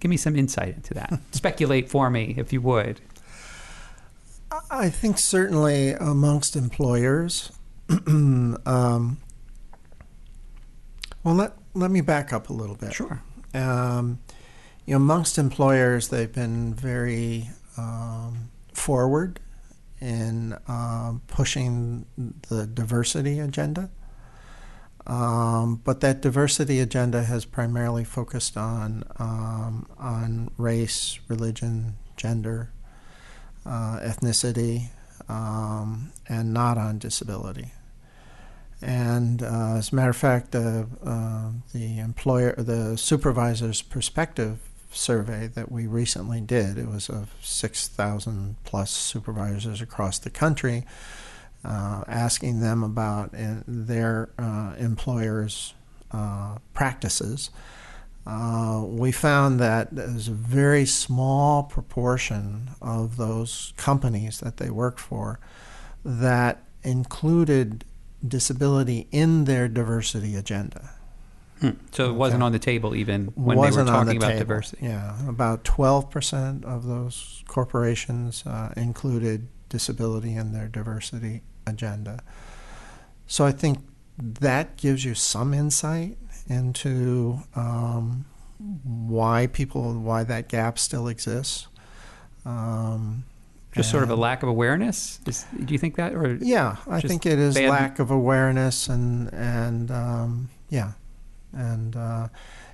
Give 0.00 0.10
me 0.10 0.16
some 0.16 0.36
insight 0.36 0.76
into 0.76 0.94
that. 0.94 1.18
Speculate 1.32 1.88
for 1.90 2.08
me, 2.10 2.34
if 2.38 2.52
you 2.52 2.60
would. 2.62 3.00
I 4.70 4.88
think 4.90 5.18
certainly 5.18 5.92
amongst 5.92 6.54
employers. 6.56 7.50
um, 8.06 9.18
well, 11.22 11.34
let 11.34 11.52
let 11.74 11.90
me 11.90 12.00
back 12.00 12.32
up 12.32 12.50
a 12.50 12.52
little 12.52 12.76
bit. 12.76 12.92
Sure. 12.92 13.22
Um, 13.54 14.20
you 14.86 14.92
know, 14.92 14.96
amongst 14.96 15.38
employers, 15.38 16.08
they've 16.08 16.32
been 16.32 16.74
very 16.74 17.50
um, 17.78 18.50
forward 18.72 19.40
in 20.04 20.54
um, 20.68 21.22
pushing 21.26 22.04
the 22.48 22.66
diversity 22.66 23.40
agenda. 23.40 23.90
Um, 25.06 25.80
but 25.84 26.00
that 26.00 26.20
diversity 26.20 26.80
agenda 26.80 27.24
has 27.24 27.44
primarily 27.44 28.04
focused 28.04 28.56
on 28.56 29.04
um, 29.18 29.86
on 29.98 30.50
race, 30.56 31.18
religion, 31.28 31.96
gender, 32.16 32.70
uh, 33.66 34.00
ethnicity, 34.00 34.88
um, 35.28 36.12
and 36.28 36.52
not 36.52 36.78
on 36.78 36.98
disability. 36.98 37.72
And 38.80 39.42
uh, 39.42 39.76
as 39.76 39.92
a 39.92 39.94
matter 39.94 40.10
of 40.10 40.16
fact, 40.16 40.54
uh, 40.54 40.84
the 41.72 41.98
employer, 41.98 42.54
the 42.56 42.96
supervisor's 42.96 43.80
perspective 43.82 44.58
survey 44.94 45.48
that 45.48 45.70
we 45.70 45.86
recently 45.86 46.40
did, 46.40 46.78
it 46.78 46.88
was 46.88 47.08
of 47.08 47.34
six 47.42 47.88
thousand 47.88 48.56
plus 48.64 48.90
supervisors 48.90 49.80
across 49.80 50.18
the 50.18 50.30
country, 50.30 50.84
uh, 51.64 52.04
asking 52.06 52.60
them 52.60 52.82
about 52.82 53.34
uh, 53.34 53.56
their 53.66 54.30
uh, 54.38 54.74
employers' 54.78 55.74
uh, 56.12 56.58
practices. 56.72 57.50
Uh, 58.26 58.82
we 58.86 59.12
found 59.12 59.60
that 59.60 59.94
there's 59.94 60.28
a 60.28 60.32
very 60.32 60.86
small 60.86 61.62
proportion 61.62 62.70
of 62.80 63.16
those 63.18 63.74
companies 63.76 64.40
that 64.40 64.56
they 64.56 64.70
worked 64.70 65.00
for 65.00 65.38
that 66.04 66.62
included 66.82 67.84
disability 68.26 69.06
in 69.10 69.44
their 69.44 69.68
diversity 69.68 70.36
agenda. 70.36 70.90
Hmm. 71.60 71.70
So 71.92 72.10
it 72.10 72.14
wasn't 72.14 72.42
on 72.42 72.52
the 72.52 72.58
table 72.58 72.94
even 72.94 73.26
when 73.36 73.56
Wasn't 73.56 73.86
they 73.86 73.92
were 73.92 73.96
talking 73.98 74.10
the 74.10 74.16
about 74.16 74.26
table. 74.32 74.38
diversity. 74.40 74.86
Yeah, 74.86 75.28
about 75.28 75.64
12% 75.64 76.64
of 76.64 76.86
those 76.86 77.42
corporations 77.46 78.44
uh, 78.46 78.72
included 78.76 79.48
disability 79.68 80.34
in 80.34 80.52
their 80.52 80.68
diversity 80.68 81.42
agenda. 81.66 82.22
So 83.26 83.44
I 83.46 83.52
think 83.52 83.78
that 84.18 84.76
gives 84.76 85.04
you 85.04 85.14
some 85.14 85.54
insight 85.54 86.18
into 86.48 87.38
um, 87.54 88.24
why 88.84 89.46
people, 89.46 89.94
why 89.94 90.24
that 90.24 90.48
gap 90.48 90.78
still 90.78 91.08
exists. 91.08 91.68
Um, 92.44 93.24
Just 93.72 93.90
sort 93.90 94.02
of 94.02 94.10
a 94.10 94.16
lack 94.16 94.42
of 94.42 94.48
awareness. 94.48 95.20
Is, 95.26 95.46
do 95.64 95.72
you 95.72 95.78
think 95.78 95.96
that, 95.96 96.14
or 96.14 96.36
yeah, 96.40 96.76
I 96.88 97.00
think 97.00 97.24
it 97.26 97.38
is 97.38 97.54
bad- 97.54 97.70
lack 97.70 97.98
of 97.98 98.10
awareness 98.10 98.88
and 98.88 99.32
and 99.32 99.90
um, 99.90 100.50
yeah, 100.68 100.92
and 101.54 101.96
uh, 101.96 102.28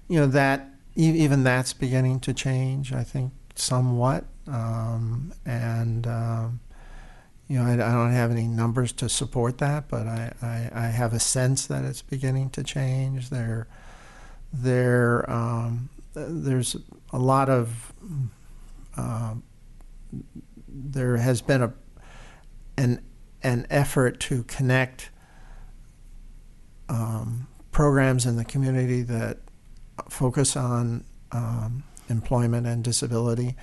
you 0.09 0.19
know 0.19 0.27
that 0.27 0.69
even 0.97 1.45
that's 1.45 1.73
beginning 1.73 2.21
to 2.21 2.35
change. 2.35 2.93
I 2.93 3.05
think 3.05 3.33
somewhat, 3.55 4.25
um, 4.47 5.33
and 5.47 6.07
um, 6.07 6.61
you 7.49 7.59
know 7.59 7.64
I, 7.64 7.75
I 7.75 7.93
don't 7.93 8.12
have 8.12 8.31
any 8.31 8.47
numbers 8.47 8.93
to 8.93 9.09
support 9.09 9.59
that, 9.59 9.88
but 9.88 10.07
I, 10.07 10.33
I, 10.43 10.71
I 10.73 10.87
have 10.87 11.12
a 11.12 11.21
sense 11.21 11.66
that 11.66 11.85
it's 11.85 12.03
beginning 12.03 12.51
to 12.51 12.62
change. 12.62 13.31
There, 13.31 13.69
there, 14.53 15.31
um, 15.31 15.91
there's 16.14 16.76
a 17.12 17.18
lot 17.18 17.49
of 17.49 17.93
um 18.97 19.43
there 20.68 21.16
has 21.16 21.41
been 21.43 21.62
a 21.62 21.72
an 22.76 23.03
an 23.43 23.66
effort 23.70 24.20
to 24.20 24.43
connect 24.45 25.11
um, 26.89 27.47
programs 27.71 28.27
in 28.27 28.37
the 28.37 28.45
community 28.45 29.03
that 29.03 29.39
focus 30.09 30.57
on 30.57 31.05
um, 31.33 31.85
employment 32.09 32.66
and 32.66 32.83
disability 32.83 33.57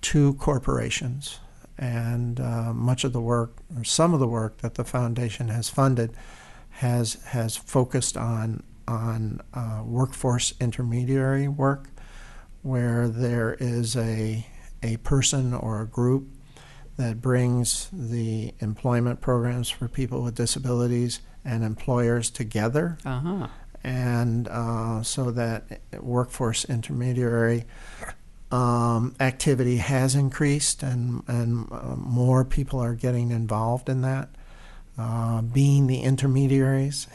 to 0.00 0.34
corporations. 0.34 1.40
And 1.76 2.40
uh, 2.40 2.72
much 2.72 3.04
of 3.04 3.12
the 3.12 3.20
work, 3.20 3.58
or 3.76 3.84
some 3.84 4.12
of 4.12 4.20
the 4.20 4.26
work 4.26 4.58
that 4.58 4.74
the 4.74 4.84
foundation 4.84 5.48
has 5.48 5.68
funded, 5.68 6.12
has 6.70 7.14
has 7.26 7.56
focused 7.56 8.16
on 8.16 8.64
on 8.88 9.40
uh, 9.54 9.82
workforce 9.84 10.54
intermediary 10.60 11.46
work, 11.46 11.90
where 12.62 13.08
there 13.08 13.56
is 13.60 13.96
a 13.96 14.44
a 14.82 14.96
person 14.98 15.54
or 15.54 15.80
a 15.80 15.86
group 15.86 16.28
that 16.96 17.20
brings 17.20 17.88
the 17.92 18.52
employment 18.58 19.20
programs 19.20 19.70
for 19.70 19.86
people 19.86 20.22
with 20.22 20.34
disabilities 20.34 21.20
and 21.48 21.64
employers 21.64 22.30
together, 22.30 22.98
uh 23.04 23.20
huh? 23.20 23.46
and 23.82 24.48
uh, 24.48 25.02
so 25.02 25.30
that 25.30 25.80
workforce 26.00 26.64
intermediary 26.66 27.64
um, 28.50 29.14
activity 29.18 29.76
has 29.76 30.14
increased, 30.14 30.82
and 30.82 31.22
and 31.26 31.68
uh, 31.72 31.96
more 31.96 32.44
people 32.44 32.80
are 32.80 32.94
getting 32.94 33.30
involved 33.30 33.88
in 33.88 34.02
that, 34.02 34.28
uh, 34.98 35.42
being 35.42 35.86
the 35.86 36.00
intermediaries. 36.00 37.06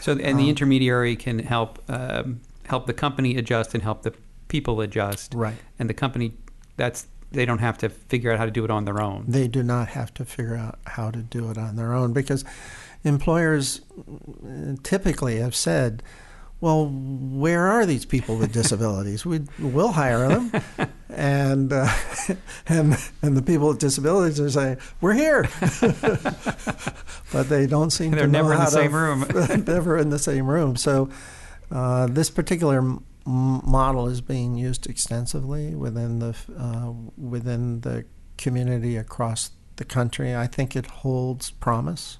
So, 0.00 0.12
and 0.12 0.38
the 0.38 0.44
um, 0.44 0.48
intermediary 0.50 1.16
can 1.16 1.40
help 1.40 1.78
um, 1.88 2.40
help 2.66 2.86
the 2.86 2.94
company 2.94 3.36
adjust 3.36 3.74
and 3.74 3.82
help 3.82 4.02
the 4.02 4.14
people 4.48 4.80
adjust. 4.80 5.34
Right. 5.34 5.56
And 5.78 5.88
the 5.88 5.94
company, 5.94 6.34
that's 6.76 7.06
they 7.30 7.46
don't 7.46 7.58
have 7.58 7.78
to 7.78 7.88
figure 7.88 8.30
out 8.32 8.38
how 8.38 8.44
to 8.44 8.50
do 8.50 8.64
it 8.64 8.70
on 8.70 8.84
their 8.84 9.00
own. 9.00 9.24
They 9.26 9.48
do 9.48 9.62
not 9.62 9.88
have 9.88 10.12
to 10.14 10.24
figure 10.24 10.56
out 10.56 10.78
how 10.86 11.10
to 11.10 11.20
do 11.20 11.50
it 11.50 11.58
on 11.58 11.76
their 11.76 11.94
own 11.94 12.12
because 12.12 12.44
employers 13.04 13.80
uh, 13.98 14.74
typically 14.82 15.38
have 15.38 15.54
said 15.54 16.02
well, 16.62 16.86
where 16.86 17.66
are 17.66 17.84
these 17.84 18.04
people 18.04 18.36
with 18.36 18.52
disabilities? 18.52 19.26
We 19.26 19.40
will 19.58 19.90
hire 19.90 20.28
them, 20.28 20.52
and 21.08 21.72
uh, 21.72 21.92
and 22.68 22.96
and 23.20 23.36
the 23.36 23.42
people 23.42 23.66
with 23.66 23.80
disabilities 23.80 24.38
are 24.38 24.48
saying 24.48 24.78
we're 25.00 25.14
here, 25.14 25.42
but 27.32 27.48
they 27.48 27.66
don't 27.66 27.90
seem 27.90 28.12
to. 28.12 28.16
They're 28.16 28.26
to 28.26 28.32
never 28.32 28.50
know 28.50 28.54
in 28.54 28.58
how 28.60 28.70
the 28.70 28.76
to, 28.76 28.82
same 28.82 28.94
room. 28.94 29.64
never 29.66 29.98
in 29.98 30.10
the 30.10 30.20
same 30.20 30.46
room. 30.46 30.76
So 30.76 31.10
uh, 31.72 32.06
this 32.06 32.30
particular 32.30 32.78
m- 32.78 33.02
model 33.26 34.06
is 34.06 34.20
being 34.20 34.54
used 34.54 34.86
extensively 34.86 35.74
within 35.74 36.20
the 36.20 36.36
uh, 36.56 36.92
within 37.18 37.80
the 37.80 38.04
community 38.38 38.96
across 38.96 39.50
the 39.76 39.84
country. 39.84 40.36
I 40.36 40.46
think 40.46 40.76
it 40.76 40.86
holds 40.86 41.50
promise. 41.50 42.18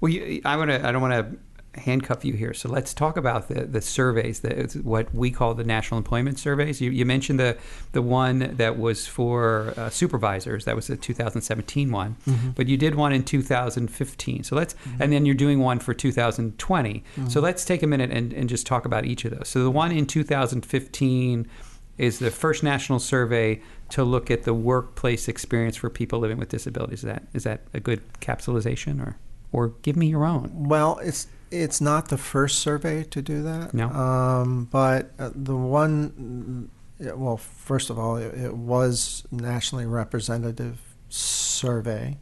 Well, 0.00 0.10
you, 0.10 0.40
I 0.44 0.56
want 0.56 0.70
to. 0.70 0.86
I 0.86 0.92
don't 0.92 1.02
want 1.02 1.14
to 1.14 1.36
handcuff 1.78 2.24
you 2.24 2.34
here. 2.34 2.54
So 2.54 2.68
let's 2.68 2.94
talk 2.94 3.16
about 3.16 3.48
the, 3.48 3.64
the 3.64 3.80
surveys, 3.80 4.40
the, 4.40 4.80
what 4.82 5.12
we 5.14 5.30
call 5.30 5.54
the 5.54 5.64
national 5.64 5.98
employment 5.98 6.38
surveys. 6.38 6.80
You, 6.80 6.90
you 6.90 7.04
mentioned 7.04 7.40
the 7.40 7.56
the 7.92 8.02
one 8.02 8.56
that 8.56 8.78
was 8.78 9.06
for 9.06 9.74
uh, 9.76 9.90
supervisors. 9.90 10.64
That 10.64 10.76
was 10.76 10.86
the 10.86 10.96
2017 10.96 11.90
one, 11.90 12.16
mm-hmm. 12.26 12.50
but 12.50 12.68
you 12.68 12.76
did 12.76 12.94
one 12.94 13.12
in 13.12 13.24
2015. 13.24 14.44
So 14.44 14.56
let's, 14.56 14.74
mm-hmm. 14.74 15.02
and 15.02 15.12
then 15.12 15.26
you're 15.26 15.34
doing 15.34 15.60
one 15.60 15.78
for 15.78 15.94
2020. 15.94 16.94
Mm-hmm. 16.94 17.28
So 17.28 17.40
let's 17.40 17.64
take 17.64 17.82
a 17.82 17.86
minute 17.86 18.10
and, 18.10 18.32
and 18.32 18.48
just 18.48 18.66
talk 18.66 18.84
about 18.84 19.04
each 19.04 19.24
of 19.24 19.36
those. 19.36 19.48
So 19.48 19.62
the 19.62 19.70
one 19.70 19.92
in 19.92 20.06
2015 20.06 21.48
is 21.96 22.18
the 22.18 22.30
first 22.30 22.62
national 22.62 22.98
survey 22.98 23.62
to 23.90 24.02
look 24.02 24.30
at 24.30 24.42
the 24.42 24.54
workplace 24.54 25.28
experience 25.28 25.76
for 25.76 25.88
people 25.88 26.18
living 26.18 26.38
with 26.38 26.48
disabilities. 26.48 27.00
Is 27.00 27.04
that 27.04 27.22
is 27.32 27.44
that 27.44 27.62
a 27.72 27.80
good 27.80 28.02
capsulization 28.20 29.00
or? 29.00 29.16
Or 29.54 29.68
give 29.82 29.94
me 29.94 30.08
your 30.08 30.24
own? 30.24 30.50
Well, 30.68 30.98
it's 30.98 31.28
it's 31.52 31.80
not 31.80 32.08
the 32.08 32.18
first 32.18 32.58
survey 32.58 33.04
to 33.04 33.22
do 33.22 33.42
that. 33.44 33.72
No. 33.72 33.88
Um, 33.88 34.64
but 34.64 35.12
uh, 35.16 35.30
the 35.32 35.54
one, 35.54 36.70
well, 36.98 37.36
first 37.36 37.88
of 37.88 37.98
all, 37.98 38.16
it, 38.16 38.34
it 38.34 38.56
was 38.56 39.24
nationally 39.30 39.86
representative 39.86 40.80
survey, 41.08 42.18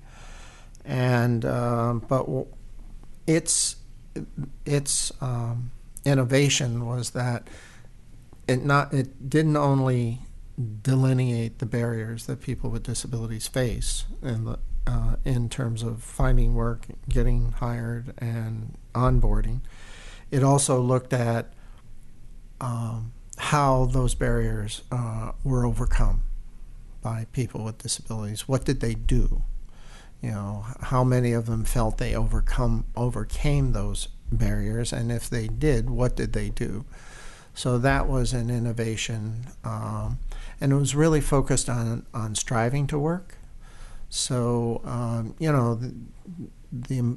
and 0.84 1.46
um, 1.46 2.04
but 2.06 2.28
its 3.26 3.76
its 4.66 5.10
um, 5.22 5.70
innovation 6.04 6.84
was 6.86 7.10
that 7.10 7.48
it 8.46 8.62
not 8.62 8.92
it 8.92 9.30
didn't 9.30 9.56
only 9.56 10.20
delineate 10.82 11.60
the 11.60 11.66
barriers 11.66 12.26
that 12.26 12.42
people 12.42 12.68
with 12.68 12.82
disabilities 12.82 13.48
face 13.48 14.04
in 14.20 14.44
the 14.44 14.58
uh, 14.86 15.16
in 15.24 15.48
terms 15.48 15.82
of 15.82 16.02
finding 16.02 16.54
work, 16.54 16.86
getting 17.08 17.52
hired, 17.52 18.12
and 18.18 18.76
onboarding. 18.94 19.60
It 20.30 20.42
also 20.42 20.80
looked 20.80 21.12
at 21.12 21.52
um, 22.60 23.12
how 23.36 23.86
those 23.86 24.14
barriers 24.14 24.82
uh, 24.90 25.32
were 25.44 25.66
overcome 25.66 26.22
by 27.02 27.26
people 27.32 27.64
with 27.64 27.78
disabilities. 27.78 28.48
What 28.48 28.64
did 28.64 28.80
they 28.80 28.94
do? 28.94 29.42
You 30.20 30.30
know, 30.30 30.66
how 30.80 31.02
many 31.02 31.32
of 31.32 31.46
them 31.46 31.64
felt 31.64 31.98
they 31.98 32.14
overcome 32.14 32.84
overcame 32.96 33.72
those 33.72 34.08
barriers, 34.30 34.92
and 34.92 35.10
if 35.10 35.28
they 35.28 35.48
did, 35.48 35.90
what 35.90 36.14
did 36.14 36.32
they 36.32 36.48
do? 36.48 36.84
So 37.54 37.76
that 37.78 38.08
was 38.08 38.32
an 38.32 38.48
innovation, 38.48 39.48
um, 39.64 40.20
and 40.60 40.72
it 40.72 40.76
was 40.76 40.94
really 40.94 41.20
focused 41.20 41.68
on 41.68 42.06
on 42.14 42.36
striving 42.36 42.86
to 42.86 42.98
work 42.98 43.36
so, 44.14 44.82
um, 44.84 45.34
you 45.38 45.50
know, 45.50 45.74
the, 45.74 45.94
the, 46.70 47.16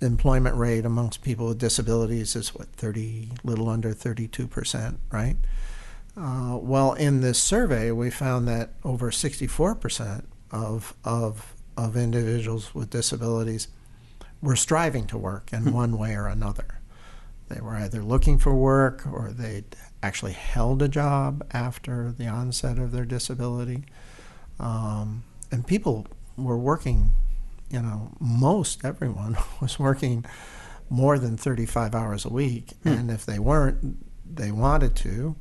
employment 0.00 0.56
rate 0.56 0.86
amongst 0.86 1.20
people 1.20 1.48
with 1.48 1.58
disabilities 1.58 2.34
is 2.34 2.54
what, 2.54 2.68
30, 2.76 3.32
little 3.42 3.68
under 3.68 3.90
32%, 3.90 4.96
right? 5.12 5.36
Uh, 6.16 6.58
well, 6.60 6.94
in 6.94 7.20
this 7.20 7.42
survey, 7.42 7.90
we 7.90 8.10
found 8.10 8.48
that 8.48 8.70
over 8.84 9.10
64% 9.10 10.24
of, 10.50 10.94
of, 11.04 11.54
of 11.76 11.94
individuals 11.94 12.74
with 12.74 12.88
disabilities 12.88 13.68
were 14.40 14.56
striving 14.56 15.06
to 15.06 15.18
work 15.18 15.52
in 15.52 15.64
hmm. 15.64 15.72
one 15.72 15.98
way 15.98 16.14
or 16.14 16.26
another. 16.26 16.80
They 17.50 17.60
were 17.60 17.76
either 17.76 18.02
looking 18.02 18.38
for 18.38 18.54
work 18.54 19.06
or 19.06 19.30
they'd 19.30 19.76
actually 20.02 20.32
held 20.32 20.80
a 20.80 20.88
job 20.88 21.46
after 21.50 22.12
the 22.12 22.28
onset 22.28 22.78
of 22.78 22.92
their 22.92 23.04
disability. 23.04 23.84
Um, 24.58 25.24
and 25.54 25.64
people 25.64 26.06
were 26.36 26.58
working, 26.58 27.10
you 27.70 27.80
know, 27.80 28.12
most 28.20 28.84
everyone 28.84 29.36
was 29.60 29.78
working 29.78 30.24
more 30.90 31.18
than 31.18 31.36
35 31.36 31.94
hours 31.94 32.24
a 32.24 32.30
week. 32.30 32.72
Hmm. 32.82 32.88
And 32.88 33.10
if 33.10 33.24
they 33.26 33.38
weren't, 33.38 33.96
they 34.36 34.50
wanted 34.50 34.94
to. 34.96 35.36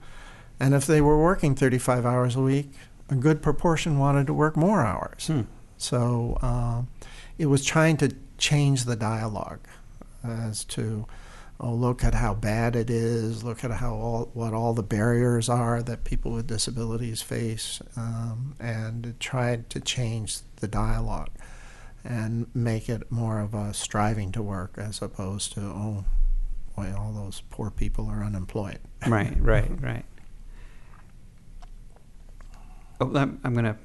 And 0.60 0.74
if 0.74 0.86
they 0.86 1.02
were 1.02 1.22
working 1.22 1.56
35 1.56 2.06
hours 2.06 2.36
a 2.36 2.42
week, 2.42 2.72
a 3.10 3.16
good 3.16 3.42
proportion 3.42 4.00
wanted 4.00 4.28
to 4.28 4.34
work 4.34 4.56
more 4.56 4.82
hours. 4.82 5.28
Hmm. 5.28 5.42
So 5.78 6.38
uh, 6.42 6.84
it 7.38 7.48
was 7.48 7.66
trying 7.66 7.98
to 7.98 8.16
change 8.38 8.86
the 8.86 8.96
dialogue 8.96 9.68
as 10.24 10.64
to 10.64 11.06
oh, 11.60 11.74
look 11.74 12.04
at 12.04 12.14
how 12.14 12.34
bad 12.34 12.76
it 12.76 12.90
is, 12.90 13.44
look 13.44 13.64
at 13.64 13.72
how 13.72 13.94
all, 13.94 14.30
what 14.34 14.54
all 14.54 14.74
the 14.74 14.84
barriers 14.84 15.50
are 15.50 15.82
that 15.84 16.04
people 16.04 16.32
with 16.32 16.48
disabilities 16.48 17.22
face, 17.22 17.82
um, 17.96 18.56
and 18.60 19.16
tried 19.20 19.70
to 19.70 19.80
change 19.80 20.40
the 20.64 20.68
dialogue 20.70 21.30
and 22.06 22.48
make 22.56 22.88
it 22.88 23.12
more 23.12 23.42
of 23.42 23.54
a 23.54 23.74
striving 23.74 24.32
to 24.32 24.42
work 24.42 24.76
as 24.78 25.02
opposed 25.02 25.52
to, 25.54 25.60
oh, 25.60 26.06
boy, 26.76 26.94
all 26.98 27.12
those 27.12 27.42
poor 27.50 27.70
people 27.70 28.08
are 28.08 28.24
unemployed. 28.24 28.80
Right, 29.08 29.36
right, 29.38 29.70
right. 29.82 30.06
Oh, 33.02 33.14
I'm, 33.14 33.42
I'm 33.44 33.52
going 33.52 33.66
to 33.66 33.76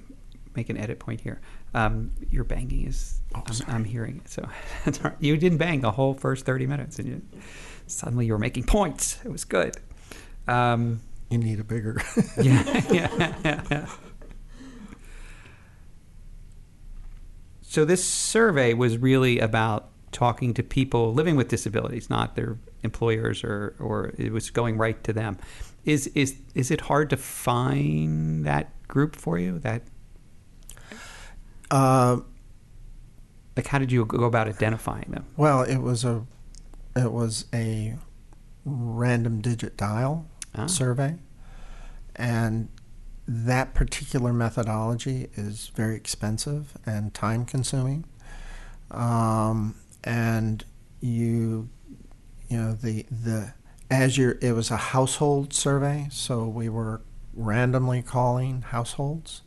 make 0.54 0.70
an 0.70 0.76
edit 0.76 1.00
point 1.00 1.20
here. 1.20 1.40
Um, 1.74 2.12
your 2.30 2.44
banging 2.44 2.86
is, 2.86 3.20
oh, 3.34 3.42
I'm, 3.44 3.74
I'm, 3.74 3.84
hearing 3.84 4.22
it. 4.24 4.28
So 4.28 4.48
you 5.18 5.36
didn't 5.36 5.58
bang 5.58 5.80
the 5.80 5.90
whole 5.90 6.14
first 6.14 6.46
30 6.46 6.66
minutes. 6.68 7.00
And 7.00 7.08
you, 7.08 7.22
suddenly 7.88 8.26
you 8.26 8.32
were 8.32 8.38
making 8.38 8.62
points. 8.62 9.18
It 9.24 9.32
was 9.32 9.44
good. 9.44 9.76
Um, 10.46 11.00
you 11.30 11.38
need 11.38 11.58
a 11.58 11.64
bigger. 11.64 12.00
yeah, 12.40 12.84
yeah, 12.92 13.34
yeah, 13.44 13.62
yeah. 13.68 13.88
So 17.78 17.84
this 17.84 18.04
survey 18.04 18.74
was 18.74 18.98
really 18.98 19.38
about 19.38 19.90
talking 20.10 20.52
to 20.54 20.64
people 20.64 21.14
living 21.14 21.36
with 21.36 21.46
disabilities, 21.46 22.10
not 22.10 22.34
their 22.34 22.58
employers, 22.82 23.44
or 23.44 23.76
or 23.78 24.14
it 24.18 24.32
was 24.32 24.50
going 24.50 24.78
right 24.78 25.00
to 25.04 25.12
them. 25.12 25.38
Is 25.84 26.08
is 26.08 26.40
is 26.56 26.72
it 26.72 26.80
hard 26.80 27.08
to 27.10 27.16
find 27.16 28.44
that 28.44 28.72
group 28.88 29.14
for 29.14 29.38
you? 29.38 29.60
That 29.60 29.82
uh, 31.70 32.16
like 33.56 33.68
how 33.68 33.78
did 33.78 33.92
you 33.92 34.04
go 34.06 34.24
about 34.24 34.48
identifying 34.48 35.12
them? 35.12 35.26
Well, 35.36 35.62
it 35.62 35.78
was 35.78 36.04
a 36.04 36.26
it 36.96 37.12
was 37.12 37.44
a 37.54 37.94
random 38.64 39.40
digit 39.40 39.76
dial 39.76 40.26
ah. 40.56 40.66
survey, 40.66 41.14
and 42.16 42.70
that 43.28 43.74
particular 43.74 44.32
methodology 44.32 45.28
is 45.34 45.70
very 45.74 45.96
expensive 45.96 46.76
and 46.86 47.12
time 47.12 47.44
consuming. 47.44 48.04
Um, 48.90 49.74
and 50.02 50.64
you, 51.00 51.68
you 52.48 52.56
know, 52.56 52.72
the 52.72 53.04
the 53.10 53.52
as 53.90 54.16
your 54.16 54.38
it 54.40 54.52
was 54.52 54.70
a 54.70 54.76
household 54.76 55.52
survey, 55.52 56.08
so 56.10 56.46
we 56.46 56.68
were 56.68 57.02
randomly 57.34 58.02
calling 58.02 58.62
households, 58.62 59.42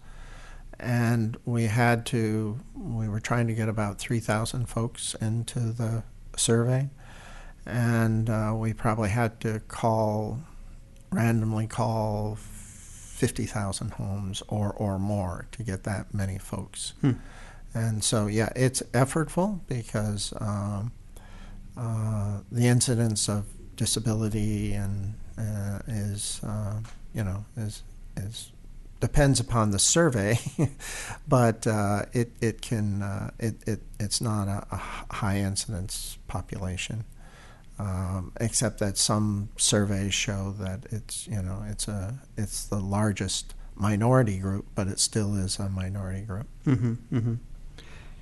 and 0.79 1.37
we 1.43 1.65
had 1.65 2.05
to 2.07 2.59
we 2.75 3.09
were 3.09 3.19
trying 3.19 3.47
to 3.47 3.53
get 3.53 3.67
about 3.67 3.97
three 3.97 4.19
thousand 4.19 4.67
folks 4.67 5.15
into 5.15 5.59
the 5.59 6.03
survey 6.37 6.89
and 7.65 8.29
uh, 8.29 8.53
we 8.55 8.73
probably 8.73 9.09
had 9.09 9.39
to 9.41 9.59
call 9.67 10.39
randomly 11.11 11.67
call 11.67 12.37
50,000 13.21 13.91
homes 13.91 14.41
or, 14.47 14.73
or 14.73 14.97
more 14.97 15.45
to 15.51 15.61
get 15.61 15.83
that 15.83 16.11
many 16.11 16.39
folks. 16.39 16.93
Hmm. 17.01 17.11
And 17.71 18.03
so, 18.03 18.25
yeah, 18.25 18.49
it's 18.55 18.81
effortful 18.93 19.59
because 19.67 20.33
um, 20.41 20.91
uh, 21.77 22.39
the 22.51 22.65
incidence 22.65 23.29
of 23.29 23.45
disability 23.75 24.73
and 24.73 25.13
uh, 25.37 25.81
is, 25.87 26.41
uh, 26.43 26.79
you 27.13 27.23
know, 27.23 27.45
is 27.55 27.83
is 28.17 28.51
depends 28.99 29.39
upon 29.39 29.69
the 29.69 29.77
survey, 29.77 30.39
but 31.27 31.67
uh, 31.67 32.05
it 32.13 32.31
it 32.41 32.63
can 32.63 33.03
uh, 33.03 33.29
it, 33.37 33.53
it 33.67 33.81
it's 33.99 34.19
not 34.19 34.47
a, 34.47 34.65
a 34.71 34.77
high 35.13 35.37
incidence 35.37 36.17
population. 36.27 37.03
Um, 37.81 38.31
except 38.39 38.77
that 38.77 38.95
some 38.95 39.49
surveys 39.57 40.13
show 40.13 40.53
that 40.59 40.85
it's 40.91 41.27
you 41.27 41.41
know 41.41 41.65
it's 41.67 41.87
a 41.87 42.19
it's 42.37 42.65
the 42.65 42.79
largest 42.79 43.55
minority 43.73 44.37
group, 44.37 44.67
but 44.75 44.87
it 44.87 44.99
still 44.99 45.35
is 45.35 45.57
a 45.57 45.67
minority 45.67 46.21
group. 46.21 46.45
Mm-hmm, 46.67 46.93
mm-hmm. 47.11 47.33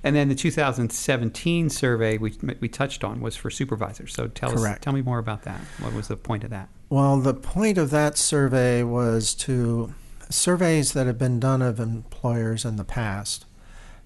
And 0.02 0.16
then 0.16 0.30
the 0.30 0.34
2017 0.34 1.68
survey 1.68 2.16
we, 2.16 2.32
we 2.60 2.68
touched 2.68 3.04
on 3.04 3.20
was 3.20 3.36
for 3.36 3.50
supervisors. 3.50 4.14
So 4.14 4.28
tell 4.28 4.52
Correct. 4.52 4.78
us, 4.78 4.84
tell 4.84 4.94
me 4.94 5.02
more 5.02 5.18
about 5.18 5.42
that. 5.42 5.60
What 5.80 5.92
was 5.92 6.08
the 6.08 6.16
point 6.16 6.42
of 6.42 6.48
that? 6.50 6.70
Well, 6.88 7.18
the 7.18 7.34
point 7.34 7.76
of 7.76 7.90
that 7.90 8.16
survey 8.16 8.82
was 8.82 9.34
to 9.34 9.92
surveys 10.30 10.94
that 10.94 11.06
have 11.06 11.18
been 11.18 11.38
done 11.38 11.60
of 11.60 11.78
employers 11.78 12.64
in 12.64 12.76
the 12.76 12.84
past 12.84 13.44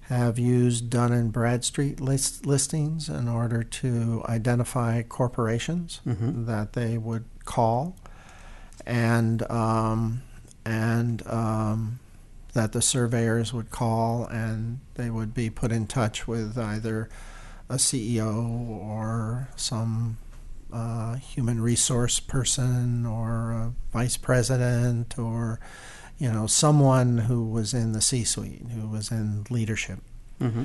have 0.09 0.37
used 0.37 0.89
Dun 0.89 1.11
and 1.11 1.31
Bradstreet 1.33 1.99
list, 1.99 2.45
listings 2.45 3.09
in 3.09 3.27
order 3.27 3.63
to 3.63 4.23
identify 4.29 5.01
corporations 5.01 5.99
Mhm. 6.05 6.45
that 6.45 6.73
they 6.73 6.97
would 6.97 7.25
call, 7.43 7.95
and 8.85 9.49
um, 9.51 10.21
and 10.65 11.25
um, 11.27 11.99
that 12.53 12.71
the 12.71 12.81
surveyors 12.81 13.51
would 13.53 13.69
call, 13.71 14.25
and 14.27 14.79
they 14.95 15.09
would 15.09 15.33
be 15.33 15.49
put 15.49 15.71
in 15.71 15.87
touch 15.87 16.27
with 16.27 16.57
either 16.57 17.09
a 17.69 17.75
CEO 17.79 18.69
or 18.69 19.47
some 19.55 20.17
uh, 20.71 21.15
human 21.15 21.59
resource 21.61 22.19
person 22.19 23.05
or 23.05 23.51
a 23.51 23.73
vice 23.91 24.17
president 24.17 25.17
or 25.17 25.59
you 26.17 26.31
know 26.31 26.47
someone 26.47 27.17
who 27.17 27.45
was 27.45 27.73
in 27.73 27.91
the 27.93 28.01
C-suite, 28.01 28.65
who 28.73 28.87
was 28.87 29.11
in 29.11 29.45
leadership. 29.49 29.99
Mm-hmm. 30.41 30.63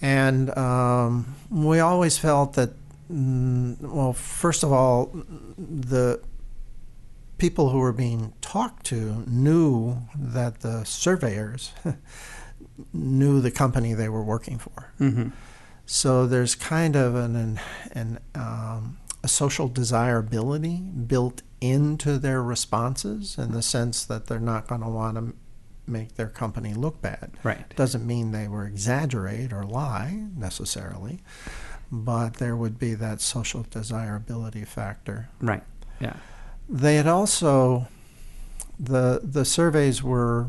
And 0.00 0.56
um, 0.56 1.34
we 1.50 1.80
always 1.80 2.18
felt 2.18 2.52
that, 2.54 2.70
mm, 3.10 3.80
well, 3.80 4.12
first 4.12 4.62
of 4.62 4.72
all, 4.72 5.10
the 5.58 6.20
people 7.38 7.70
who 7.70 7.78
were 7.78 7.92
being 7.92 8.32
talked 8.40 8.86
to 8.86 9.24
knew 9.26 10.02
that 10.16 10.60
the 10.60 10.84
surveyors 10.84 11.72
knew 12.92 13.40
the 13.40 13.50
company 13.50 13.94
they 13.94 14.08
were 14.08 14.22
working 14.22 14.58
for. 14.58 14.92
Mm-hmm. 15.00 15.28
So 15.86 16.26
there's 16.26 16.54
kind 16.54 16.96
of 16.96 17.14
an, 17.14 17.34
an, 17.34 17.60
an 17.92 18.18
um, 18.34 18.98
a 19.22 19.28
social 19.28 19.68
desirability 19.68 20.76
built 20.76 21.42
into 21.60 22.18
their 22.18 22.42
responses 22.42 23.36
in 23.36 23.52
the 23.52 23.62
sense 23.62 24.04
that 24.04 24.26
they're 24.26 24.38
not 24.38 24.68
going 24.68 24.80
to 24.80 24.88
want 24.88 25.16
to 25.16 25.34
make 25.86 26.14
their 26.14 26.28
company 26.28 26.74
look 26.74 27.00
bad. 27.00 27.32
Right. 27.42 27.74
Doesn't 27.74 28.06
mean 28.06 28.32
they 28.32 28.46
were 28.46 28.66
exaggerate 28.66 29.52
or 29.52 29.64
lie 29.64 30.26
necessarily, 30.36 31.20
but 31.90 32.34
there 32.34 32.56
would 32.56 32.78
be 32.78 32.94
that 32.94 33.20
social 33.20 33.66
desirability 33.68 34.64
factor. 34.64 35.28
Right. 35.40 35.62
Yeah. 36.00 36.16
They 36.68 36.96
had 36.96 37.06
also 37.06 37.88
the 38.78 39.20
the 39.24 39.44
surveys 39.44 40.02
were 40.02 40.48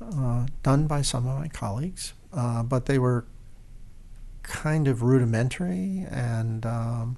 uh, 0.00 0.46
done 0.62 0.86
by 0.86 1.02
some 1.02 1.26
of 1.26 1.38
my 1.38 1.48
colleagues, 1.48 2.14
uh, 2.32 2.62
but 2.62 2.86
they 2.86 2.98
were 2.98 3.26
kind 4.42 4.88
of 4.88 5.02
rudimentary 5.02 6.06
and 6.10 6.64
um, 6.64 7.16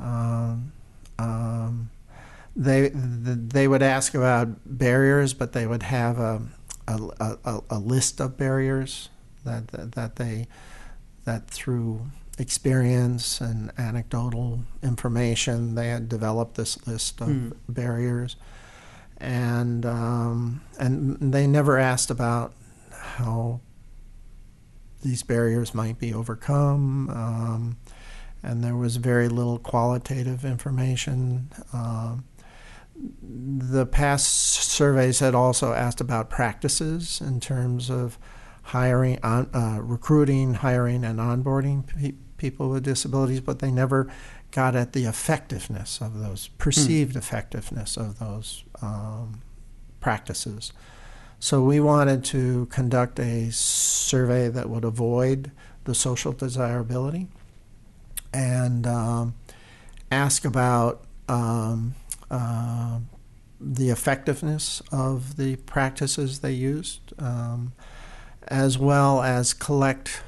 um, 0.00 0.72
um, 1.18 1.90
they 2.56 2.90
they 2.94 3.68
would 3.68 3.82
ask 3.82 4.14
about 4.14 4.48
barriers, 4.64 5.34
but 5.34 5.52
they 5.52 5.66
would 5.66 5.82
have 5.84 6.18
a 6.18 6.42
a, 6.88 7.36
a, 7.44 7.60
a 7.70 7.78
list 7.78 8.20
of 8.20 8.36
barriers 8.36 9.08
that, 9.44 9.68
that 9.68 9.92
that 9.92 10.16
they 10.16 10.46
that 11.24 11.46
through 11.48 12.06
experience 12.38 13.40
and 13.40 13.70
anecdotal 13.78 14.60
information 14.82 15.74
they 15.74 15.88
had 15.88 16.08
developed 16.08 16.54
this 16.56 16.86
list 16.86 17.20
of 17.20 17.28
Hmm. 17.28 17.50
barriers, 17.68 18.36
and 19.18 19.84
um, 19.86 20.62
and 20.78 21.32
they 21.32 21.46
never 21.46 21.78
asked 21.78 22.10
about 22.10 22.54
how 22.90 23.60
these 25.02 25.22
barriers 25.22 25.74
might 25.74 25.98
be 25.98 26.12
overcome. 26.12 27.08
Um, 27.10 27.76
and 28.42 28.62
there 28.64 28.76
was 28.76 28.96
very 28.96 29.28
little 29.28 29.58
qualitative 29.58 30.44
information. 30.44 31.50
Um, 31.72 32.24
the 33.22 33.86
past 33.86 34.26
surveys 34.70 35.20
had 35.20 35.34
also 35.34 35.72
asked 35.72 36.00
about 36.00 36.30
practices 36.30 37.20
in 37.20 37.40
terms 37.40 37.90
of 37.90 38.18
hiring, 38.62 39.18
on, 39.22 39.48
uh, 39.54 39.80
recruiting, 39.82 40.54
hiring, 40.54 41.04
and 41.04 41.18
onboarding 41.18 41.86
pe- 41.86 42.14
people 42.36 42.68
with 42.68 42.82
disabilities, 42.84 43.40
but 43.40 43.58
they 43.58 43.70
never 43.70 44.10
got 44.50 44.74
at 44.74 44.92
the 44.92 45.04
effectiveness 45.04 46.00
of 46.00 46.18
those, 46.18 46.48
perceived 46.58 47.16
effectiveness 47.16 47.96
of 47.96 48.18
those 48.18 48.64
um, 48.82 49.42
practices. 50.00 50.72
So 51.38 51.62
we 51.62 51.80
wanted 51.80 52.24
to 52.26 52.66
conduct 52.66 53.18
a 53.18 53.50
survey 53.50 54.48
that 54.48 54.68
would 54.68 54.84
avoid 54.84 55.52
the 55.84 55.94
social 55.94 56.32
desirability 56.32 57.28
and 58.32 58.86
um, 58.86 59.34
ask 60.10 60.44
about 60.44 61.04
um, 61.28 61.94
uh, 62.30 63.00
the 63.60 63.90
effectiveness 63.90 64.82
of 64.90 65.36
the 65.36 65.56
practices 65.56 66.40
they 66.40 66.52
used, 66.52 67.12
um, 67.18 67.72
as 68.48 68.78
well 68.78 69.22
as 69.22 69.52
collect 69.52 70.22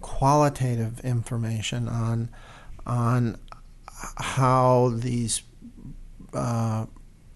qualitative 0.00 1.00
information 1.00 1.88
on 1.88 2.30
on 2.86 3.36
how 4.18 4.92
these 4.94 5.42
uh, 6.32 6.86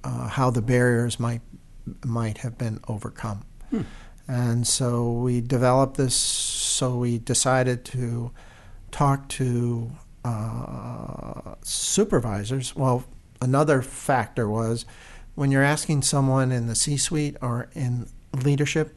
uh, 0.05 0.29
how 0.29 0.51
the 0.51 0.63
barriers 0.63 1.19
might 1.19 1.41
might 2.05 2.39
have 2.39 2.57
been 2.57 2.81
overcome. 2.89 3.45
Hmm. 3.71 3.83
And 4.29 4.67
so 4.67 5.11
we 5.11 5.41
developed 5.41 5.97
this. 5.97 6.15
So 6.15 6.97
we 6.97 7.19
decided 7.19 7.85
to 7.87 8.31
talk 8.93 9.29
to 9.31 9.91
uh, 10.25 11.55
supervisors. 11.63 12.75
Well, 12.77 13.05
another 13.41 13.83
factor 13.83 14.49
was 14.49 14.85
when 15.35 15.51
you're 15.51 15.63
asking 15.65 16.03
someone 16.03 16.53
in 16.53 16.67
the 16.67 16.75
C-suite 16.75 17.37
or 17.41 17.69
in 17.75 18.09
leadership, 18.45 18.97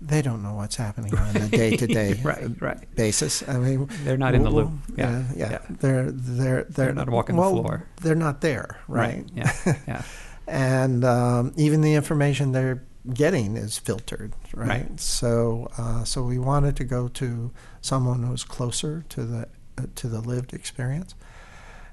they 0.00 0.22
don't 0.22 0.42
know 0.42 0.54
what's 0.54 0.76
happening 0.76 1.16
on 1.16 1.36
a 1.36 1.48
day-to-day 1.48 2.20
Right. 2.24 2.60
Right. 2.60 2.94
basis. 2.96 3.46
I 3.48 3.58
mean, 3.58 3.88
They're 4.04 4.16
not 4.16 4.34
in 4.34 4.42
the 4.42 4.50
loop. 4.50 4.70
Yeah. 4.96 5.08
uh, 5.08 5.22
yeah, 5.34 5.50
yeah. 5.50 5.58
They're 5.70 6.10
they're 6.10 6.64
they're, 6.64 6.92
not 6.92 7.08
walking 7.08 7.36
the 7.36 7.42
floor. 7.42 7.86
They're 8.02 8.14
not 8.14 8.40
there, 8.40 8.78
right? 8.88 9.24
Yeah. 9.34 9.52
Yeah. 9.86 10.02
and 10.46 11.04
um, 11.04 11.52
even 11.56 11.80
the 11.80 11.94
information 11.94 12.52
they're 12.52 12.82
getting 13.12 13.56
is 13.56 13.78
filtered, 13.78 14.32
right? 14.54 14.68
Right. 14.68 15.00
So, 15.00 15.68
uh, 15.78 16.04
so 16.04 16.22
we 16.22 16.38
wanted 16.38 16.76
to 16.76 16.84
go 16.84 17.08
to 17.08 17.50
someone 17.80 18.22
who's 18.22 18.44
closer 18.44 19.04
to 19.10 19.24
the 19.24 19.48
to 19.94 20.08
the 20.08 20.20
lived 20.20 20.52
experience, 20.52 21.14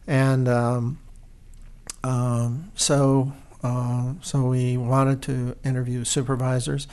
and 0.07 0.47
um, 0.47 0.99
um, 2.03 2.71
so 2.75 3.33
uh, 3.63 4.13
so 4.21 4.43
we 4.43 4.77
wanted 4.77 5.21
to 5.23 5.55
interview 5.63 6.03
supervisors. 6.03 6.87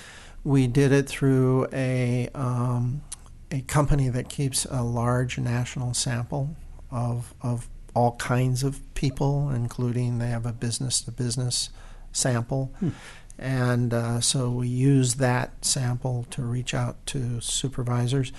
We 0.45 0.67
did 0.67 0.93
it 0.93 1.09
through 1.09 1.67
a 1.73 2.29
um, 2.35 3.03
a 3.51 3.63
company 3.63 4.09
that 4.09 4.29
keeps 4.29 4.67
a 4.67 4.83
large 4.83 5.39
national 5.39 5.95
sample 5.95 6.57
of 6.91 7.35
of 7.43 7.69
all 7.95 8.17
kinds 8.17 8.63
of 8.63 8.83
people, 8.95 9.51
including 9.51 10.19
they 10.19 10.29
have 10.29 10.47
a 10.47 10.53
business 10.53 11.01
to 11.03 11.11
business 11.11 11.71
sample. 12.13 12.73
Hmm. 12.79 12.91
And 13.39 13.95
uh, 13.95 14.21
so 14.21 14.51
we 14.51 14.67
use 14.67 15.15
that 15.15 15.65
sample 15.65 16.27
to 16.31 16.43
reach 16.43 16.75
out 16.75 17.05
to 17.07 17.41
supervisors. 17.41 18.33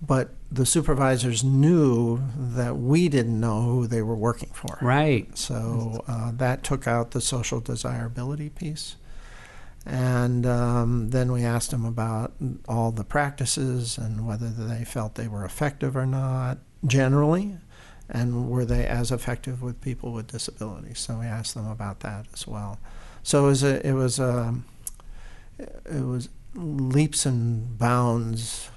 But 0.00 0.30
the 0.50 0.64
supervisors 0.64 1.44
knew 1.44 2.22
that 2.36 2.76
we 2.78 3.08
didn't 3.08 3.38
know 3.38 3.62
who 3.62 3.86
they 3.86 4.00
were 4.00 4.16
working 4.16 4.50
for. 4.54 4.78
Right. 4.80 5.36
So 5.36 6.02
uh, 6.08 6.32
that 6.36 6.62
took 6.62 6.86
out 6.86 7.10
the 7.10 7.20
social 7.20 7.60
desirability 7.60 8.48
piece. 8.48 8.96
And 9.84 10.46
um, 10.46 11.10
then 11.10 11.30
we 11.30 11.44
asked 11.44 11.70
them 11.70 11.84
about 11.84 12.32
all 12.66 12.90
the 12.90 13.04
practices 13.04 13.98
and 13.98 14.26
whether 14.26 14.48
they 14.48 14.84
felt 14.84 15.14
they 15.14 15.28
were 15.28 15.44
effective 15.44 15.96
or 15.96 16.06
not, 16.06 16.58
generally, 16.84 17.58
and 18.08 18.48
were 18.48 18.64
they 18.64 18.84
as 18.84 19.12
effective 19.12 19.62
with 19.62 19.80
people 19.80 20.12
with 20.12 20.26
disabilities. 20.28 20.98
So 20.98 21.18
we 21.20 21.26
asked 21.26 21.54
them 21.54 21.68
about 21.68 22.00
that 22.00 22.26
as 22.32 22.48
well. 22.48 22.80
So 23.26 23.46
it 23.46 23.48
was 23.48 23.64
a, 23.64 23.84
it 23.84 23.92
was 23.92 24.20
a, 24.20 24.54
it 25.58 26.04
was 26.04 26.28
leaps 26.54 27.26
and 27.26 27.76
bounds 27.76 28.70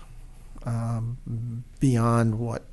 um, 0.66 1.64
beyond 1.80 2.40
what 2.40 2.66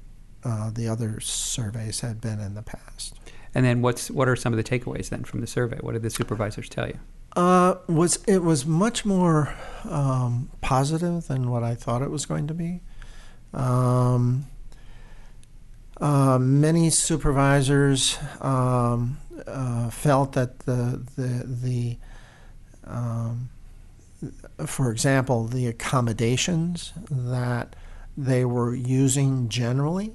uh, 0.42 0.70
the 0.70 0.88
other 0.88 1.20
surveys 1.20 2.00
had 2.00 2.18
been 2.18 2.40
in 2.40 2.54
the 2.54 2.62
past. 2.62 3.20
And 3.54 3.66
then 3.66 3.82
what's 3.82 4.10
what 4.10 4.26
are 4.26 4.36
some 4.36 4.54
of 4.54 4.56
the 4.56 4.64
takeaways 4.64 5.10
then 5.10 5.24
from 5.24 5.42
the 5.42 5.46
survey? 5.46 5.76
What 5.82 5.92
did 5.92 6.00
the 6.00 6.08
supervisors 6.08 6.70
tell 6.70 6.86
you? 6.88 6.98
Uh, 7.36 7.74
was 7.88 8.24
it 8.26 8.42
was 8.42 8.64
much 8.64 9.04
more 9.04 9.54
um, 9.84 10.48
positive 10.62 11.26
than 11.26 11.50
what 11.50 11.62
I 11.62 11.74
thought 11.74 12.00
it 12.00 12.10
was 12.10 12.24
going 12.24 12.46
to 12.46 12.54
be. 12.54 12.80
Um, 13.52 14.46
uh, 16.00 16.38
many 16.38 16.88
supervisors 16.88 18.18
um, 18.40 19.18
uh, 19.46 19.90
felt 19.90 20.32
that 20.32 20.60
the 20.60 21.02
the 21.16 21.44
the 21.46 21.96
um, 22.84 23.48
for 24.66 24.90
example 24.90 25.46
the 25.46 25.66
accommodations 25.66 26.92
that 27.10 27.76
they 28.16 28.44
were 28.44 28.74
using 28.74 29.48
generally 29.48 30.14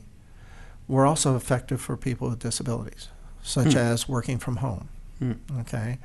were 0.87 1.05
also 1.05 1.35
effective 1.35 1.79
for 1.79 1.95
people 1.95 2.29
with 2.29 2.39
disabilities, 2.39 3.09
such 3.43 3.73
Hmm. 3.73 3.77
as 3.79 4.09
working 4.09 4.39
from 4.39 4.57
home. 4.57 4.89
Hmm. 5.19 5.33
Okay, 5.59 5.99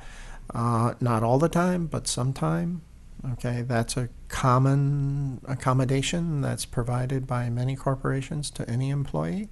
uh, 0.53 0.93
not 1.01 1.23
all 1.23 1.39
the 1.39 1.49
time, 1.49 1.87
but 1.87 2.07
sometime. 2.07 2.81
Okay, 3.33 3.63
that's 3.63 3.97
a 3.97 4.09
common 4.27 5.41
accommodation 5.47 6.39
that's 6.41 6.65
provided 6.65 7.25
by 7.25 7.49
many 7.49 7.75
corporations 7.75 8.51
to 8.51 8.69
any 8.69 8.91
employee. 8.91 9.49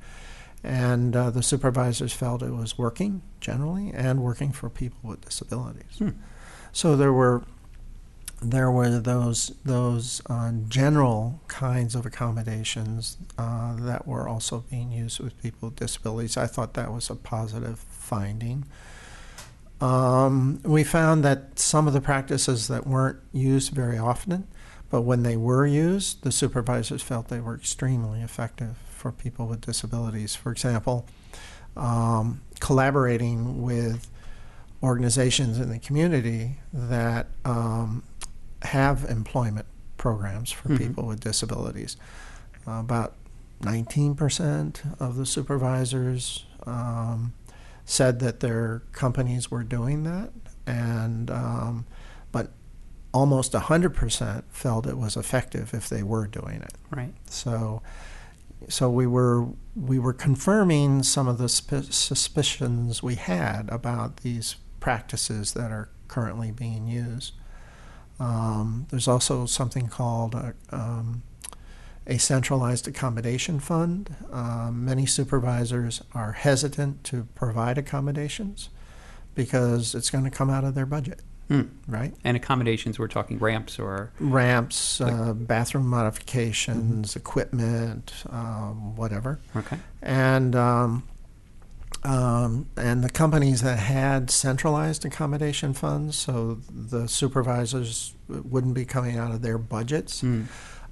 And 0.65 1.15
uh, 1.15 1.29
the 1.29 1.43
supervisors 1.43 2.11
felt 2.11 2.41
it 2.41 2.51
was 2.51 2.77
working 2.77 3.21
generally 3.39 3.91
and 3.93 4.23
working 4.23 4.51
for 4.51 4.69
people 4.69 5.09
with 5.09 5.21
disabilities. 5.21 5.99
Hmm. 5.99 6.09
So 6.71 6.95
there 6.95 7.13
were 7.13 7.43
there 8.41 8.69
were 8.69 8.99
those 8.99 9.53
those 9.63 10.21
uh, 10.27 10.51
general 10.67 11.39
kinds 11.47 11.95
of 11.95 12.05
accommodations 12.05 13.17
uh, 13.37 13.75
that 13.77 14.07
were 14.07 14.27
also 14.27 14.65
being 14.69 14.91
used 14.91 15.19
with 15.19 15.41
people 15.41 15.69
with 15.69 15.77
disabilities. 15.77 16.35
I 16.35 16.47
thought 16.47 16.73
that 16.73 16.91
was 16.91 17.09
a 17.09 17.15
positive 17.15 17.79
finding. 17.79 18.65
Um, 19.81 20.61
we 20.63 20.83
found 20.83 21.23
that 21.23 21.59
some 21.59 21.87
of 21.87 21.93
the 21.93 22.01
practices 22.01 22.67
that 22.69 22.87
weren't 22.87 23.19
used 23.33 23.71
very 23.71 23.97
often, 23.97 24.47
but 24.95 25.01
when 25.01 25.23
they 25.23 25.35
were 25.35 25.65
used, 25.67 26.23
the 26.23 26.31
supervisors 26.31 27.01
felt 27.01 27.27
they 27.27 27.41
were 27.41 27.53
extremely 27.53 28.21
effective 28.21 28.77
for 28.89 29.11
people 29.11 29.45
with 29.45 29.59
disabilities. 29.59 30.35
For 30.37 30.53
example, 30.53 31.05
um, 31.75 32.39
collaborating 32.61 33.61
with 33.61 34.09
organizations 34.81 35.59
in 35.59 35.69
the 35.69 35.79
community 35.79 36.59
that 36.71 37.27
um, 37.43 38.03
have 38.61 39.03
employment 39.09 39.65
programs 39.97 40.49
for 40.49 40.69
Mhm. 40.69 40.77
people 40.77 41.05
with 41.07 41.19
disabilities. 41.19 41.97
Uh, 42.65 42.79
about 42.79 43.15
19% 43.63 44.81
of 44.97 45.17
the 45.17 45.25
supervisors 45.25 46.45
um, 46.65 47.33
said 47.83 48.19
that 48.19 48.39
their 48.39 48.81
companies 48.93 49.51
were 49.51 49.63
doing 49.65 50.05
that, 50.05 50.31
and 50.65 51.29
um, 51.29 51.85
almost 53.15 53.53
100% 53.53 54.43
felt 54.49 54.85
it 54.85 54.97
was 54.97 55.15
effective 55.15 55.73
if 55.73 55.87
they 55.87 56.03
were 56.03 56.27
doing 56.27 56.61
it. 56.61 56.73
Right. 56.91 57.13
So, 57.29 57.81
so 58.67 58.89
we 58.89 59.07
were 59.07 59.47
we 59.73 59.99
were 59.99 60.13
confirming 60.13 61.01
some 61.03 61.27
of 61.27 61.37
the 61.37 61.47
sp- 61.47 61.91
suspicions 61.91 63.01
we 63.01 63.15
had 63.15 63.69
about 63.69 64.17
these 64.17 64.57
practices 64.81 65.53
that 65.53 65.71
are 65.71 65.87
currently 66.09 66.51
being 66.51 66.87
used. 66.87 67.33
Um, 68.19 68.87
there's 68.89 69.07
also 69.07 69.45
something 69.45 69.87
called 69.87 70.35
a, 70.35 70.53
um, 70.71 71.23
a 72.05 72.17
centralized 72.17 72.87
accommodation 72.87 73.61
fund. 73.61 74.13
Um, 74.31 74.83
many 74.83 75.05
supervisors 75.05 76.01
are 76.13 76.33
hesitant 76.33 77.05
to 77.05 77.27
provide 77.33 77.77
accommodations 77.77 78.69
because 79.35 79.95
it's 79.95 80.09
going 80.09 80.23
to 80.25 80.29
come 80.29 80.49
out 80.49 80.63
of 80.65 80.75
their 80.75 80.85
budget, 80.85 81.21
Hmm. 81.47 81.61
right? 81.87 82.13
And 82.23 82.35
accommodations, 82.35 82.97
we're 82.97 83.07
talking 83.07 83.37
ramps 83.39 83.77
or 83.77 84.11
Ramps, 84.19 84.99
Like- 84.99 85.13
uh, 85.13 85.33
bathroom 85.33 85.87
modifications, 85.87 87.15
equipment, 87.15 88.13
um, 88.29 88.95
whatever. 88.95 89.39
okay. 89.55 89.77
And 90.01 90.55
um, 90.55 91.03
um, 92.03 92.67
and 92.77 93.03
the 93.03 93.09
companies 93.09 93.61
that 93.61 93.79
had 93.79 94.29
centralized 94.29 95.05
accommodation 95.05 95.73
funds, 95.73 96.15
so 96.15 96.59
the 96.69 97.07
supervisors 97.07 98.13
wouldn't 98.27 98.75
be 98.75 98.85
coming 98.85 99.17
out 99.17 99.31
of 99.31 99.41
their 99.41 99.57
budgets. 99.57 100.21
Hmm. 100.21 100.43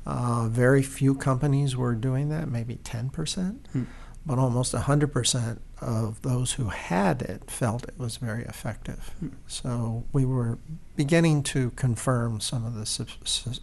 Uh, 0.05 0.47
very 0.49 0.81
few 0.83 1.15
companies 1.15 1.77
were 1.77 1.95
doing 1.95 2.29
that, 2.29 2.49
maybe 2.49 2.75
10%, 2.83 3.67
Hmm. 3.71 3.83
But 4.25 4.39
almost 4.39 4.73
100% 4.73 5.59
of 5.81 6.21
those 6.21 6.53
who 6.53 6.69
had 6.69 7.21
it 7.21 7.49
felt 7.51 7.83
it 7.83 7.97
was 7.97 8.17
very 8.17 8.43
effective. 8.43 9.11
Hmm. 9.19 9.29
So 9.47 10.05
we 10.13 10.25
were 10.25 10.59
beginning 10.95 11.43
to 11.43 11.71
confirm 11.71 12.39
some 12.39 12.65
of 12.65 12.75
the 12.75 12.85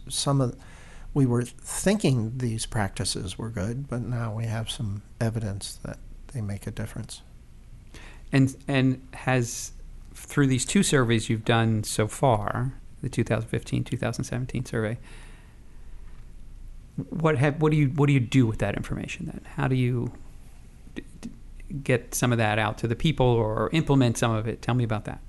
some 0.09 0.41
of 0.41 0.55
we 1.13 1.25
were 1.25 1.43
thinking 1.43 2.37
these 2.37 2.65
practices 2.65 3.37
were 3.37 3.49
good, 3.49 3.89
but 3.89 4.01
now 4.01 4.33
we 4.33 4.45
have 4.45 4.69
some 4.69 5.01
evidence 5.19 5.77
that 5.83 5.97
they 6.33 6.41
make 6.41 6.67
a 6.67 6.71
difference. 6.71 7.21
And 8.31 8.55
and 8.67 9.05
has 9.13 9.73
through 10.13 10.47
these 10.47 10.65
two 10.65 10.83
surveys 10.83 11.29
you've 11.29 11.45
done 11.45 11.83
so 11.83 12.07
far, 12.07 12.73
the 13.01 13.09
2015 13.09 13.83
2017 13.83 14.65
survey. 14.65 14.97
What 17.09 17.37
have 17.37 17.61
what 17.61 17.71
do 17.71 17.77
you 17.77 17.87
what 17.87 18.07
do 18.07 18.13
you 18.13 18.19
do 18.19 18.45
with 18.45 18.59
that 18.59 18.75
information 18.75 19.25
then? 19.25 19.41
How 19.55 19.67
do 19.67 19.75
you 19.75 20.13
get 21.71 22.13
some 22.15 22.31
of 22.31 22.37
that 22.37 22.59
out 22.59 22.77
to 22.79 22.87
the 22.87 22.95
people 22.95 23.25
or 23.25 23.69
implement 23.73 24.17
some 24.17 24.31
of 24.31 24.47
it? 24.47 24.61
Tell 24.61 24.75
me 24.75 24.83
about 24.83 25.05
that. 25.05 25.21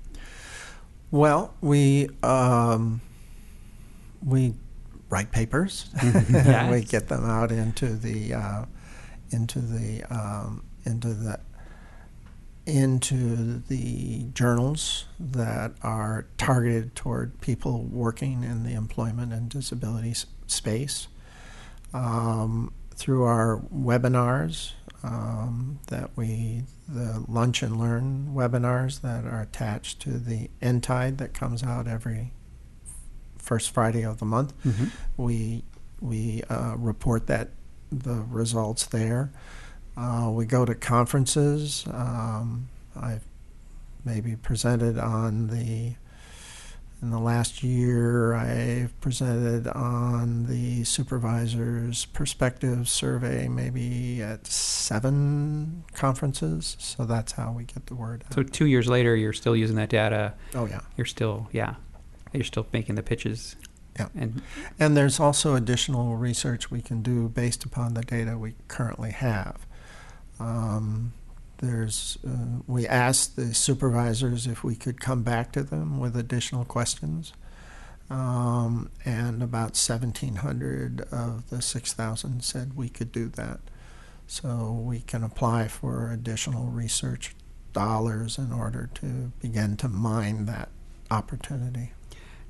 Well, 1.11 1.53
we 1.61 2.09
um, 2.23 3.01
we 4.25 4.55
write 5.09 5.31
papers. 5.31 5.89
Yes. 6.03 6.71
we 6.71 6.81
get 6.81 7.07
them 7.07 7.25
out 7.25 7.51
into 7.51 7.95
the 7.95 8.33
uh, 8.33 8.65
into 9.29 9.59
the 9.59 10.03
um, 10.09 10.63
into 10.85 11.13
the 11.13 11.39
into 12.65 13.59
the 13.67 14.23
journals 14.33 15.05
that 15.19 15.73
are 15.83 16.25
targeted 16.37 16.95
toward 16.95 17.39
people 17.41 17.83
working 17.83 18.43
in 18.43 18.63
the 18.63 18.73
employment 18.73 19.33
and 19.33 19.49
disability 19.49 20.15
space. 20.47 21.07
Um, 21.93 22.73
through 22.95 23.23
our 23.23 23.61
webinars 23.73 24.71
um, 25.03 25.79
that 25.87 26.11
we, 26.15 26.63
the 26.87 27.23
Lunch 27.27 27.61
and 27.61 27.79
Learn 27.79 28.31
webinars 28.33 29.01
that 29.01 29.25
are 29.25 29.41
attached 29.41 29.99
to 30.01 30.11
the 30.11 30.49
nTIDE 30.61 31.17
that 31.17 31.33
comes 31.33 31.63
out 31.63 31.87
every 31.87 32.31
first 33.37 33.71
Friday 33.71 34.03
of 34.03 34.19
the 34.19 34.25
month 34.25 34.53
Mm-hmm. 34.65 34.85
we 35.17 35.63
we 35.99 36.43
uh, 36.49 36.75
report 36.77 37.27
that 37.27 37.49
the 37.91 38.25
results 38.29 38.85
there. 38.87 39.31
Uh, 39.95 40.29
we 40.33 40.45
go 40.45 40.65
to 40.65 40.73
conferences. 40.75 41.85
Um, 41.91 42.67
I've 42.95 43.23
maybe 44.03 44.35
presented 44.35 44.97
on 44.97 45.47
the 45.47 45.95
in 47.03 47.11
the 47.11 47.19
last 47.19 47.61
year. 47.61 48.33
I've 48.33 48.99
presented 49.01 49.67
on 49.67 50.45
the 50.45 50.85
supervisor's 50.85 52.05
perspective 52.05 52.89
survey, 52.89 53.47
maybe 53.49 54.21
at 54.21 54.47
seven 54.47 55.83
conferences. 55.93 56.77
So 56.79 57.03
that's 57.03 57.33
how 57.33 57.51
we 57.51 57.65
get 57.65 57.87
the 57.87 57.95
word 57.95 58.23
out. 58.25 58.33
So 58.33 58.41
two 58.41 58.65
years 58.65 58.87
later, 58.87 59.15
you're 59.15 59.33
still 59.33 59.55
using 59.55 59.75
that 59.75 59.89
data. 59.89 60.33
oh 60.55 60.65
yeah. 60.65 60.79
You're 60.97 61.05
still 61.05 61.49
yeah, 61.51 61.75
you're 62.31 62.45
still 62.45 62.65
making 62.71 62.95
the 62.95 63.03
pitches. 63.03 63.57
Yeah. 63.97 64.07
And 64.15 64.41
And 64.79 64.97
there's 64.97 65.19
also 65.19 65.55
additional 65.55 66.15
research 66.15 66.71
we 66.71 66.81
can 66.81 67.03
do 67.03 67.27
based 67.27 67.65
upon 67.65 67.93
the 67.93 68.01
data 68.01 68.37
we 68.37 68.55
currently 68.67 69.11
have. 69.11 69.67
Um, 70.39 71.13
there's, 71.63 72.17
uh, 72.27 72.59
we 72.67 72.85
asked 72.85 73.37
the 73.37 73.53
supervisors 73.53 74.47
if 74.47 74.65
we 74.65 74.75
could 74.75 74.99
come 74.99 75.23
back 75.23 75.53
to 75.53 75.63
them 75.63 75.97
with 75.97 76.17
additional 76.17 76.65
questions. 76.65 77.31
Um, 78.09 78.91
and 79.05 79.41
about 79.41 79.77
1,700 79.77 81.07
of 81.09 81.49
the 81.49 81.61
6,000 81.61 82.43
said 82.43 82.75
we 82.75 82.89
could 82.89 83.13
do 83.13 83.29
that. 83.29 83.61
So 84.27 84.71
we 84.83 84.99
can 84.99 85.23
apply 85.23 85.69
for 85.69 86.11
additional 86.11 86.65
research 86.65 87.33
dollars 87.71 88.37
in 88.37 88.51
order 88.51 88.89
to 88.95 89.31
begin 89.41 89.77
to 89.77 89.87
mine 89.87 90.45
that 90.45 90.67
opportunity. 91.09 91.93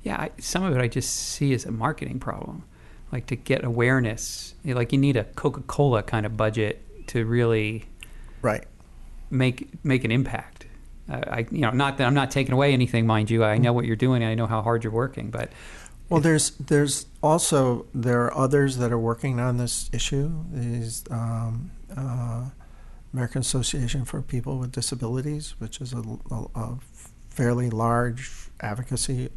Yeah, 0.02 0.16
I, 0.16 0.30
some 0.40 0.64
of 0.64 0.76
it 0.76 0.82
I 0.82 0.88
just 0.88 1.14
see 1.14 1.54
as 1.54 1.64
a 1.64 1.72
marketing 1.72 2.18
problem. 2.18 2.64
Like 3.12 3.26
to 3.26 3.36
get 3.36 3.64
awareness, 3.64 4.54
like 4.64 4.92
you 4.92 4.98
need 4.98 5.16
a 5.16 5.24
Coca 5.24 5.62
Cola 5.62 6.02
kind 6.02 6.26
of 6.26 6.36
budget 6.36 7.06
to 7.08 7.24
really 7.24 7.86
Right. 8.42 8.64
Make 9.34 9.68
make 9.84 10.04
an 10.04 10.10
impact. 10.10 10.66
Uh, 11.10 11.20
I, 11.26 11.46
you 11.50 11.60
know, 11.60 11.70
not 11.70 11.98
that 11.98 12.06
I'm 12.06 12.14
not 12.14 12.30
taking 12.30 12.54
away 12.54 12.72
anything, 12.72 13.06
mind 13.06 13.30
you. 13.30 13.44
I 13.44 13.58
know 13.58 13.72
what 13.72 13.84
you're 13.84 13.96
doing. 13.96 14.22
and 14.22 14.30
I 14.30 14.34
know 14.34 14.46
how 14.46 14.62
hard 14.62 14.84
you're 14.84 14.92
working, 14.92 15.30
but 15.30 15.50
Well, 16.08 16.20
there's 16.20 16.50
there's 16.52 17.06
also 17.22 17.86
there 17.94 18.22
are 18.24 18.34
others 18.34 18.78
that 18.78 18.90
are 18.92 18.98
working 18.98 19.38
on 19.40 19.58
this 19.58 19.90
issue. 19.92 20.44
Is 20.54 21.04
um, 21.10 21.70
uh, 21.96 22.44
American 23.12 23.40
Association 23.40 24.04
for 24.04 24.22
People 24.22 24.58
with 24.58 24.72
Disabilities, 24.72 25.54
which 25.58 25.80
is 25.80 25.92
a, 25.92 26.02
a, 26.30 26.46
a 26.54 26.78
fairly 27.28 27.70
large 27.70 28.48
advocacy 28.60 29.28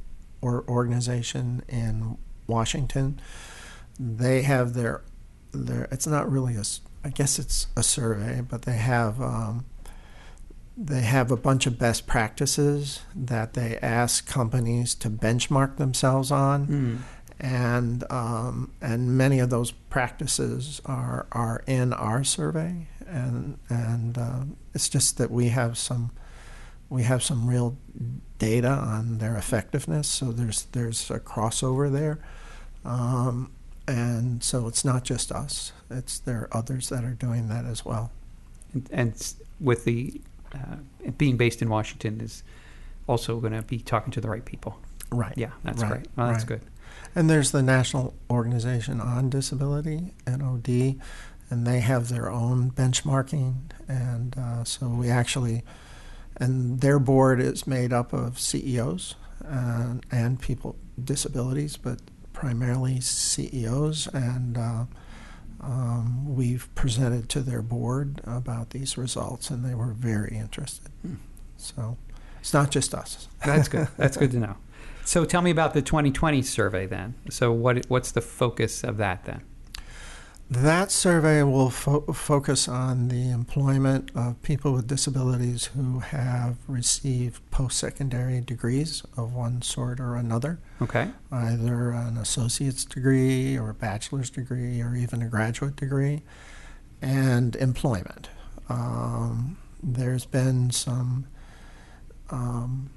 or 0.41 0.63
organization 0.67 1.63
in 1.67 2.17
Washington. 2.47 3.19
They 3.99 4.43
have 4.43 4.73
their 4.73 5.01
their. 5.51 5.87
It's 5.91 6.07
not 6.07 6.31
really 6.31 6.55
a. 6.55 6.63
I 7.03 7.09
guess 7.09 7.39
it's 7.39 7.67
a 7.75 7.83
survey, 7.83 8.41
but 8.41 8.63
they 8.63 8.77
have. 8.77 9.21
Um, 9.21 9.65
they 10.79 11.01
have 11.01 11.31
a 11.31 11.37
bunch 11.37 11.65
of 11.65 11.79
best 11.79 12.05
practices 12.05 13.01
that 13.15 13.53
they 13.55 13.77
ask 13.79 14.27
companies 14.27 14.93
to 14.95 15.09
benchmark 15.09 15.77
themselves 15.77 16.31
on 16.31 16.67
Mm. 16.67 16.97
and 17.39 18.03
um, 18.11 18.71
and 18.81 19.17
many 19.17 19.39
of 19.39 19.49
those 19.49 19.71
practices 19.71 20.79
are 20.85 21.25
are 21.31 21.63
in 21.67 21.93
our 21.93 22.23
survey, 22.23 22.87
and 23.07 23.57
and 23.69 24.17
uh, 24.17 24.43
it's 24.75 24.89
just 24.89 25.17
that 25.17 25.31
we 25.31 25.49
have 25.49 25.77
some 25.77 26.11
we 26.89 27.03
have 27.03 27.21
some 27.23 27.47
real 27.49 27.75
data 28.39 28.69
on 28.69 29.17
their 29.17 29.35
effectiveness. 29.35 30.07
So 30.07 30.31
there's 30.31 30.65
there's 30.73 31.09
a 31.11 31.19
crossover 31.19 31.91
there, 31.91 32.19
um, 32.85 33.51
and 33.87 34.43
so 34.43 34.67
it's 34.67 34.83
not 34.85 35.03
just 35.03 35.31
us; 35.31 35.73
it's 35.89 36.19
there 36.19 36.41
are 36.41 36.57
others 36.57 36.89
that 36.89 37.03
are 37.03 37.13
doing 37.13 37.49
that 37.49 37.65
as 37.65 37.83
well. 37.85 38.11
And, 38.73 38.89
and 38.91 39.33
with 39.59 39.85
the 39.85 40.21
uh, 40.53 41.11
being 41.17 41.37
based 41.37 41.61
in 41.61 41.69
Washington 41.69 42.21
is 42.21 42.43
also 43.07 43.39
going 43.39 43.53
to 43.53 43.61
be 43.61 43.79
talking 43.79 44.11
to 44.11 44.21
the 44.21 44.29
right 44.29 44.43
people. 44.45 44.77
Right. 45.11 45.33
Yeah, 45.37 45.51
that's 45.63 45.81
Right, 45.81 45.91
great. 45.91 46.07
Well, 46.15 46.27
that's 46.27 46.43
right. 46.49 46.59
good. 46.59 46.61
And 47.15 47.29
there's 47.29 47.51
the 47.51 47.63
National 47.63 48.13
Organization 48.29 48.99
on 48.99 49.29
Disability, 49.29 50.13
NOD, 50.27 50.99
and 51.49 51.65
they 51.65 51.79
have 51.79 52.09
their 52.09 52.29
own 52.29 52.71
benchmarking. 52.71 53.55
And 53.87 54.37
uh, 54.37 54.63
so 54.63 54.87
we 54.89 55.09
actually, 55.09 55.63
and 56.35 56.81
their 56.81 56.99
board 56.99 57.39
is 57.39 57.65
made 57.65 57.93
up 57.93 58.13
of 58.13 58.39
CEOs 58.39 59.15
and, 59.45 60.05
and 60.11 60.39
people 60.41 60.75
with 60.95 61.05
disabilities, 61.05 61.77
but 61.77 61.99
primarily 62.33 62.99
CEOs. 62.99 64.07
And 64.07 64.57
uh, 64.57 64.85
um, 65.61 66.35
we've 66.35 66.73
presented 66.75 67.29
to 67.29 67.41
their 67.41 67.61
board 67.61 68.21
about 68.25 68.71
these 68.71 68.97
results, 68.97 69.49
and 69.49 69.65
they 69.65 69.75
were 69.75 69.93
very 69.93 70.35
interested. 70.35 70.91
Hmm. 71.01 71.15
So 71.57 71.97
it's 72.39 72.53
not 72.53 72.71
just 72.71 72.93
us. 72.93 73.27
That's 73.43 73.67
good. 73.67 73.87
That's 73.97 74.17
good 74.17 74.31
to 74.31 74.39
know. 74.39 74.57
So 75.05 75.25
tell 75.25 75.41
me 75.41 75.51
about 75.51 75.73
the 75.73 75.81
2020 75.81 76.41
survey 76.41 76.85
then. 76.85 77.15
So 77.29 77.51
what 77.51 77.85
what's 77.87 78.11
the 78.11 78.21
focus 78.21 78.83
of 78.83 78.97
that 78.97 79.25
then? 79.25 79.41
That 80.49 80.91
survey 80.91 81.43
will 81.43 81.69
fo- 81.69 82.13
focus 82.13 82.69
on 82.69 83.09
the 83.09 83.29
employment 83.31 84.11
of 84.15 84.41
people 84.43 84.71
with 84.71 84.87
disabilities 84.87 85.65
who 85.75 85.99
have 85.99 86.55
received 86.69 87.41
post 87.51 87.77
secondary 87.77 88.39
degrees 88.39 89.03
of 89.17 89.33
one 89.33 89.61
sort 89.61 89.99
or 89.99 90.15
another, 90.15 90.59
Okay. 90.81 91.09
either 91.33 91.91
an 91.91 92.15
associate's 92.17 92.85
degree 92.85 93.57
or 93.57 93.71
a 93.71 93.73
bachelor's 93.73 94.29
degree 94.29 94.81
or 94.81 94.95
even 94.95 95.21
a 95.21 95.27
graduate 95.27 95.75
degree, 95.75 96.23
and 97.01 97.57
employment. 97.57 98.29
Um, 98.69 99.57
there's 99.83 100.25
been 100.25 100.71
some. 100.71 101.25
Um, 102.29 102.89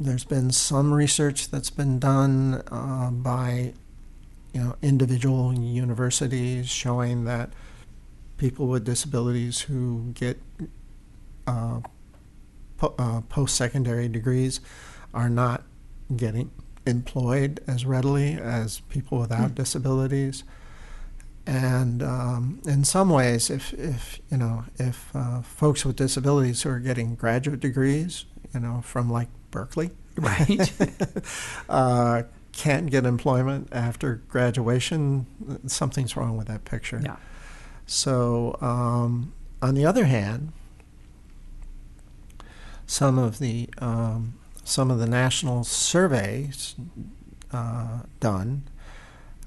there's 0.00 0.24
been 0.24 0.50
some 0.50 0.92
research 0.92 1.50
that's 1.50 1.70
been 1.70 1.98
done 2.00 2.62
uh, 2.72 3.10
by 3.12 3.74
you 4.52 4.60
know, 4.60 4.76
individual 4.82 5.54
universities 5.54 6.68
showing 6.68 7.24
that 7.24 7.50
people 8.36 8.66
with 8.66 8.84
disabilities 8.84 9.60
who 9.62 10.10
get 10.14 10.38
uh, 11.46 11.80
po- 12.76 12.94
uh, 12.98 13.20
post-secondary 13.22 14.08
degrees 14.08 14.60
are 15.14 15.28
not 15.30 15.62
getting 16.16 16.50
employed 16.86 17.60
as 17.66 17.86
readily 17.86 18.32
as 18.34 18.80
people 18.88 19.18
without 19.18 19.48
Hmm. 19.50 19.54
disabilities. 19.54 20.44
And 21.46 22.02
um, 22.02 22.60
in 22.66 22.84
some 22.84 23.10
ways, 23.10 23.50
if, 23.50 23.72
if 23.74 24.20
you 24.30 24.36
know, 24.36 24.64
if 24.78 25.10
uh, 25.14 25.42
folks 25.42 25.84
with 25.84 25.96
disabilities 25.96 26.62
who 26.62 26.70
are 26.70 26.78
getting 26.78 27.14
graduate 27.16 27.58
degrees, 27.60 28.26
you 28.54 28.60
know, 28.60 28.80
from 28.84 29.10
like 29.10 29.28
Berkeley, 29.50 29.90
Right. 30.16 30.70
can't 32.52 32.90
get 32.90 33.04
employment 33.06 33.68
after 33.72 34.16
graduation, 34.28 35.26
something's 35.66 36.16
wrong 36.16 36.36
with 36.36 36.48
that 36.48 36.64
picture. 36.64 37.00
yeah. 37.02 37.16
So, 37.86 38.56
um, 38.60 39.32
on 39.60 39.74
the 39.74 39.84
other 39.84 40.04
hand, 40.04 40.52
some 42.86 43.18
of 43.18 43.38
the 43.38 43.68
um, 43.78 44.34
some 44.64 44.90
of 44.90 44.98
the 44.98 45.06
national 45.06 45.64
surveys 45.64 46.74
uh, 47.52 48.00
done, 48.20 48.64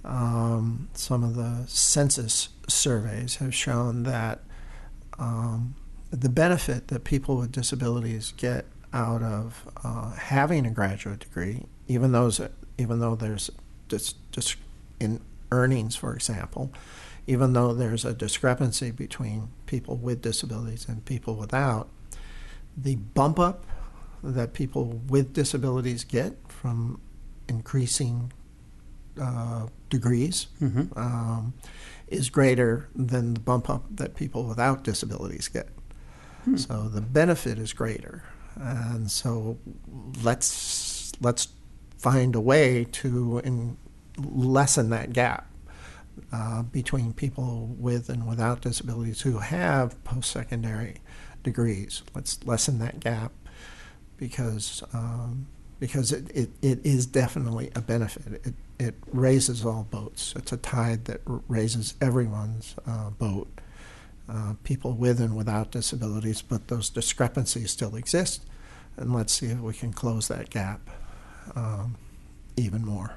um, 0.03 0.89
some 0.93 1.23
of 1.23 1.35
the 1.35 1.63
census 1.67 2.49
surveys 2.67 3.37
have 3.37 3.53
shown 3.53 4.03
that 4.03 4.41
um, 5.17 5.75
the 6.11 6.29
benefit 6.29 6.87
that 6.89 7.03
people 7.03 7.37
with 7.37 7.51
disabilities 7.51 8.33
get 8.37 8.65
out 8.93 9.21
of 9.21 9.67
uh, 9.83 10.11
having 10.13 10.65
a 10.65 10.71
graduate 10.71 11.19
degree, 11.19 11.63
even 11.87 12.11
those 12.11 12.39
even 12.77 12.99
though 12.99 13.15
there's 13.15 13.49
just, 13.87 14.17
just 14.31 14.57
in 14.99 15.21
earnings, 15.51 15.95
for 15.95 16.13
example, 16.13 16.71
even 17.27 17.53
though 17.53 17.73
there's 17.73 18.05
a 18.05 18.13
discrepancy 18.13 18.91
between 18.91 19.49
people 19.65 19.95
with 19.97 20.21
disabilities 20.21 20.87
and 20.87 21.03
people 21.05 21.35
without, 21.35 21.89
the 22.77 22.95
bump 22.95 23.39
up 23.39 23.65
that 24.23 24.53
people 24.53 25.01
with 25.07 25.33
disabilities 25.33 26.03
get 26.03 26.35
from 26.47 26.99
increasing 27.47 28.31
uh, 29.21 29.67
degrees 29.89 30.47
hmm 30.59 30.83
um, 30.95 31.53
is 32.07 32.29
greater 32.29 32.87
than 32.95 33.33
the 33.33 33.39
bump 33.39 33.69
up 33.69 33.83
that 33.89 34.15
people 34.15 34.43
without 34.43 34.83
disabilities 34.83 35.47
get. 35.47 35.69
Hmm. 36.43 36.57
So 36.57 36.89
the 36.89 37.01
benefit 37.01 37.57
is 37.57 37.73
greater, 37.73 38.23
and 38.55 39.09
so 39.09 39.57
let's 40.21 41.13
let's 41.21 41.47
find 42.05 42.35
a 42.35 42.39
way 42.39 42.85
to 42.91 43.39
in, 43.39 43.75
lessen 44.19 44.91
that 44.91 45.11
gap 45.11 45.49
uh, 46.31 46.61
between 46.61 47.11
people 47.11 47.75
with 47.79 48.09
and 48.09 48.27
without 48.27 48.61
disabilities 48.61 49.21
who 49.21 49.39
have 49.39 50.01
post-secondary 50.03 50.97
degrees. 51.41 52.03
Let's 52.13 52.45
lessen 52.45 52.77
that 52.77 52.99
gap 52.99 53.31
because 54.17 54.83
um, 54.93 55.47
because 55.79 56.11
it, 56.11 56.29
it, 56.29 56.49
it 56.61 56.85
is 56.85 57.07
definitely 57.07 57.71
a 57.75 57.81
benefit. 57.81 58.45
It, 58.45 58.53
it 58.77 58.95
raises 59.11 59.65
all 59.65 59.87
boats. 59.89 60.35
It's 60.37 60.51
a 60.51 60.57
tide 60.57 61.05
that 61.05 61.21
raises 61.25 61.95
everyone's 61.99 62.75
uh, 62.85 63.09
boat, 63.09 63.47
uh, 64.29 64.53
people 64.63 64.93
with 64.93 65.19
and 65.19 65.35
without 65.35 65.71
disabilities, 65.71 66.43
but 66.43 66.67
those 66.67 66.87
discrepancies 66.91 67.71
still 67.71 67.95
exist. 67.95 68.43
And 68.95 69.11
let's 69.11 69.33
see 69.33 69.47
if 69.47 69.59
we 69.59 69.73
can 69.73 69.91
close 69.91 70.27
that 70.27 70.51
gap 70.51 70.87
um, 71.55 71.95
even 72.57 72.85
more. 72.85 73.15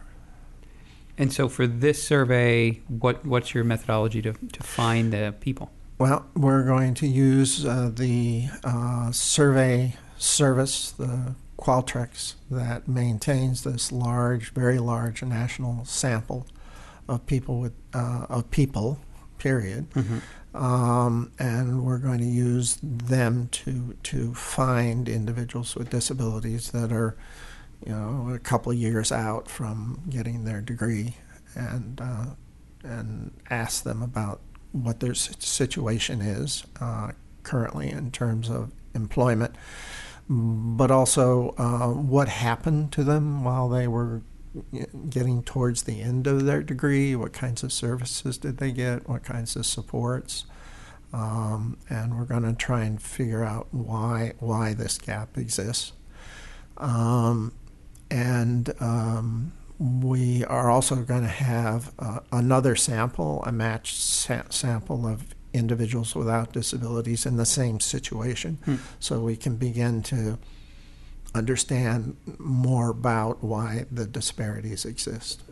And 1.17 1.33
so 1.33 1.49
for 1.49 1.67
this 1.67 2.03
survey, 2.03 2.81
what 2.87 3.25
what's 3.27 3.55
your 3.55 3.65
methodology 3.65 4.23
to, 4.23 4.33
to 4.33 4.63
find 4.63 5.13
the 5.13 5.35
people? 5.41 5.71
Well, 5.99 6.27
we're 6.37 6.63
going 6.65 6.95
to 6.95 7.09
use 7.09 7.67
uh, 7.67 7.91
the 7.93 8.49
uh, 8.63 9.11
survey 9.11 9.97
service, 10.17 10.93
the 10.93 11.35
Qualtrics, 11.59 12.35
that 12.51 12.87
maintains 12.87 13.65
this 13.65 13.91
large, 13.91 14.51
very 14.51 14.79
large 14.79 15.25
national 15.25 15.85
sample 15.85 16.47
of 17.09 17.27
people 17.27 17.59
with 17.59 17.73
uh, 17.93 18.27
of 18.29 18.49
people, 18.53 19.01
period. 19.39 19.91
Mm-hmm. 19.91 20.19
Um, 20.57 21.33
and 21.39 21.85
we're 21.85 21.99
going 21.99 22.19
to 22.21 22.25
use 22.25 22.79
them 22.83 23.49
to 23.49 23.97
to 24.05 24.35
find 24.35 25.09
individuals 25.09 25.75
with 25.75 25.91
disabilities 25.91 26.71
that 26.71 26.93
are, 26.93 27.17
you 27.87 27.93
know, 27.93 28.31
a 28.35 28.39
couple 28.39 28.73
of 28.73 28.79
years 28.79 29.13
out 29.13 29.49
from 29.49 30.03
getting 30.09 30.45
their 30.45 30.61
degree, 30.61 31.17
and 31.55 32.01
uh, 32.01 32.27
and 32.85 33.33
ask 33.51 33.85
them 33.85 34.03
about 34.03 34.41
what 34.73 35.01
their 35.01 35.15
situation 35.15 36.21
is 36.21 36.65
uh, 36.81 37.13
currently 37.43 37.91
in 37.91 38.11
terms 38.11 38.51
of 38.51 38.71
employment, 38.95 39.55
but 40.29 40.91
also 40.91 41.55
uh, 41.59 41.89
what 41.89 42.29
happened 42.29 42.93
to 42.93 43.05
them 43.05 43.45
while 43.45 43.69
they 43.69 43.89
were 43.89 44.23
getting 45.09 45.43
towards 45.43 45.83
the 45.83 46.01
end 46.01 46.27
of 46.27 46.45
their 46.45 46.63
degree. 46.63 47.15
What 47.15 47.33
kinds 47.33 47.63
of 47.63 47.73
services 47.73 48.39
did 48.39 48.59
they 48.59 48.73
get? 48.73 49.09
What 49.09 49.25
kinds 49.25 49.57
of 49.57 49.67
supports? 49.67 50.45
Um, 51.13 51.79
and 51.89 52.19
we're 52.19 52.25
going 52.25 52.43
to 52.43 52.53
try 52.53 52.85
and 52.85 53.01
figure 53.01 53.43
out 53.43 53.69
why 53.71 54.35
why 54.41 54.75
this 54.75 54.99
gap 54.99 55.39
exists. 55.39 55.93
Um, 56.77 57.53
and 58.11 58.73
um, 58.81 59.53
we 59.79 60.45
are 60.45 60.71
also 60.71 60.97
going 60.97 61.23
to 61.23 61.29
have 61.29 61.93
uh, 61.99 62.21
another 62.33 62.75
sample, 62.77 63.43
a 63.47 63.53
matched 63.53 63.97
sa- 64.01 64.43
sample 64.51 65.07
of 65.07 65.35
individuals 65.53 66.15
without 66.15 66.53
disabilities 66.53 67.25
in 67.27 67.37
the 67.37 67.47
same 67.47 67.81
situation, 67.81 68.59
Hmm. 68.65 68.77
so 69.01 69.21
we 69.21 69.37
can 69.37 69.57
begin 69.57 70.03
to 70.05 70.39
understand 71.35 72.17
more 72.39 72.91
about 72.91 73.43
why 73.43 73.85
the 73.91 74.07
disparities 74.07 74.85
exist. 74.85 75.43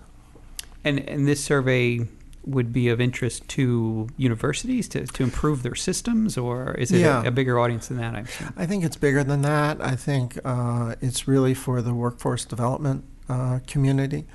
And 0.85 1.01
and 1.09 1.27
this 1.27 1.43
survey 1.45 2.07
would 2.47 2.73
be 2.73 2.89
of 2.89 3.01
interest 3.01 3.47
to 3.49 4.09
universities 4.17 4.89
to, 4.89 5.05
to 5.07 5.23
improve 5.25 5.63
their 5.65 5.75
systems, 5.75 6.39
or 6.39 6.73
is 6.75 6.93
it 6.93 7.01
Yeah. 7.01 7.23
a, 7.25 7.29
a 7.29 7.31
bigger 7.31 7.59
audience 7.59 7.89
than 7.89 7.97
that? 7.99 8.15
I'm 8.15 8.25
assuming? 8.25 8.55
I 8.57 8.67
think 8.67 8.85
it's 8.85 8.97
bigger 8.97 9.25
than 9.25 9.43
that. 9.43 9.81
I 9.81 9.97
think 9.97 10.39
uh, 10.45 10.95
it's 11.01 11.27
really 11.27 11.55
for 11.55 11.83
the 11.83 11.93
workforce 11.93 12.45
development 12.45 13.05
uh, 13.29 13.59
community, 13.67 14.27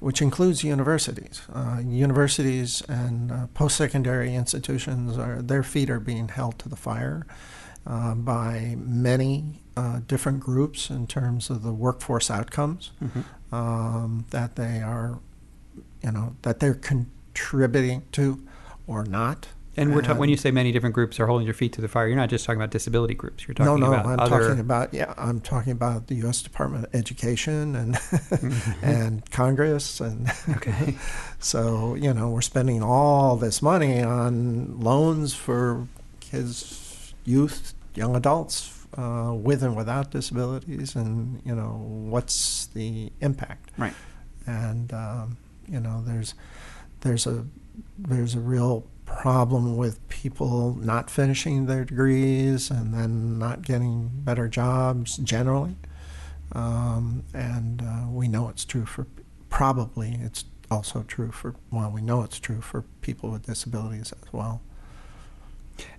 which 0.00 0.20
includes 0.20 0.64
universities. 0.64 1.42
Uh, 1.54 1.80
universities 1.84 2.82
and 2.88 3.30
uh, 3.30 3.46
post-secondary 3.54 4.34
institutions 4.34 5.16
are 5.16 5.40
their 5.40 5.62
feet 5.62 5.88
are 5.88 6.00
being 6.00 6.28
held 6.28 6.58
to 6.58 6.68
the 6.68 6.76
fire 6.76 7.24
uh, 7.86 8.14
by 8.16 8.74
many 8.78 9.60
uh, 9.76 10.00
different 10.08 10.40
groups 10.40 10.90
in 10.90 11.06
terms 11.06 11.48
of 11.48 11.62
the 11.62 11.72
workforce 11.72 12.28
outcomes 12.30 12.90
Mhm. 13.02 13.24
um, 13.56 14.24
that 14.30 14.56
they 14.56 14.80
are, 14.82 15.20
you 16.02 16.10
know, 16.10 16.34
that 16.42 16.58
they're 16.60 16.74
contributing 17.34 18.02
to 18.12 18.42
or 18.86 19.04
not. 19.04 19.48
And 19.74 19.94
we're 19.94 20.02
ta- 20.02 20.12
when 20.12 20.28
you 20.28 20.36
say 20.36 20.50
many 20.50 20.70
different 20.70 20.94
groups 20.94 21.18
are 21.18 21.26
holding 21.26 21.46
your 21.46 21.54
feet 21.54 21.72
to 21.74 21.80
the 21.80 21.88
fire, 21.88 22.06
you're 22.06 22.14
not 22.16 22.28
just 22.28 22.44
talking 22.44 22.60
about 22.60 22.70
disability 22.72 23.14
groups. 23.14 23.48
You're 23.48 23.54
no, 23.58 23.64
talking 23.78 23.80
no, 23.80 23.92
about 23.94 24.06
I'm 24.06 24.20
other. 24.20 24.40
talking 24.48 24.60
about 24.60 24.92
yeah, 24.92 25.14
I'm 25.16 25.40
talking 25.40 25.72
about 25.72 26.08
the 26.08 26.14
U.S. 26.16 26.42
Department 26.42 26.84
of 26.84 26.94
Education 26.94 27.74
and 27.76 27.94
Mm-hmm. 27.94 28.84
and 28.84 29.30
Congress, 29.30 29.98
and 30.00 30.30
okay. 30.50 30.96
so 31.38 31.94
you 31.94 32.12
know 32.12 32.28
we're 32.28 32.42
spending 32.42 32.82
all 32.82 33.36
this 33.36 33.62
money 33.62 34.02
on 34.02 34.78
loans 34.78 35.32
for 35.34 35.88
kids, 36.20 37.14
youth, 37.24 37.72
young 37.94 38.14
adults 38.14 38.78
uh, 38.98 39.32
with 39.34 39.62
and 39.62 39.74
without 39.74 40.10
disabilities, 40.10 40.94
and 40.94 41.40
you 41.46 41.54
know 41.54 41.82
what's 42.10 42.66
the 42.66 43.10
impact? 43.22 43.70
Right. 43.78 43.94
And 44.46 44.92
um, 44.92 45.38
you 45.66 45.80
know 45.80 46.02
there's 46.04 46.34
there's 47.02 47.26
a 47.26 47.44
there's 47.98 48.34
a 48.34 48.40
real 48.40 48.86
problem 49.04 49.76
with 49.76 50.06
people 50.08 50.74
not 50.80 51.10
finishing 51.10 51.66
their 51.66 51.84
degrees 51.84 52.70
and 52.70 52.94
then 52.94 53.38
not 53.38 53.62
getting 53.62 54.10
better 54.12 54.48
jobs 54.48 55.18
generally. 55.18 55.76
Um, 56.52 57.24
and 57.34 57.82
uh, 57.82 58.08
we 58.08 58.28
know 58.28 58.48
it's 58.48 58.64
true 58.64 58.86
for 58.86 59.06
probably 59.50 60.18
it's 60.22 60.44
also 60.70 61.02
true 61.02 61.30
for 61.30 61.54
well 61.70 61.90
we 61.90 62.00
know 62.00 62.22
it's 62.22 62.40
true 62.40 62.62
for 62.62 62.82
people 63.02 63.30
with 63.30 63.46
disabilities 63.46 64.12
as 64.12 64.32
well. 64.32 64.62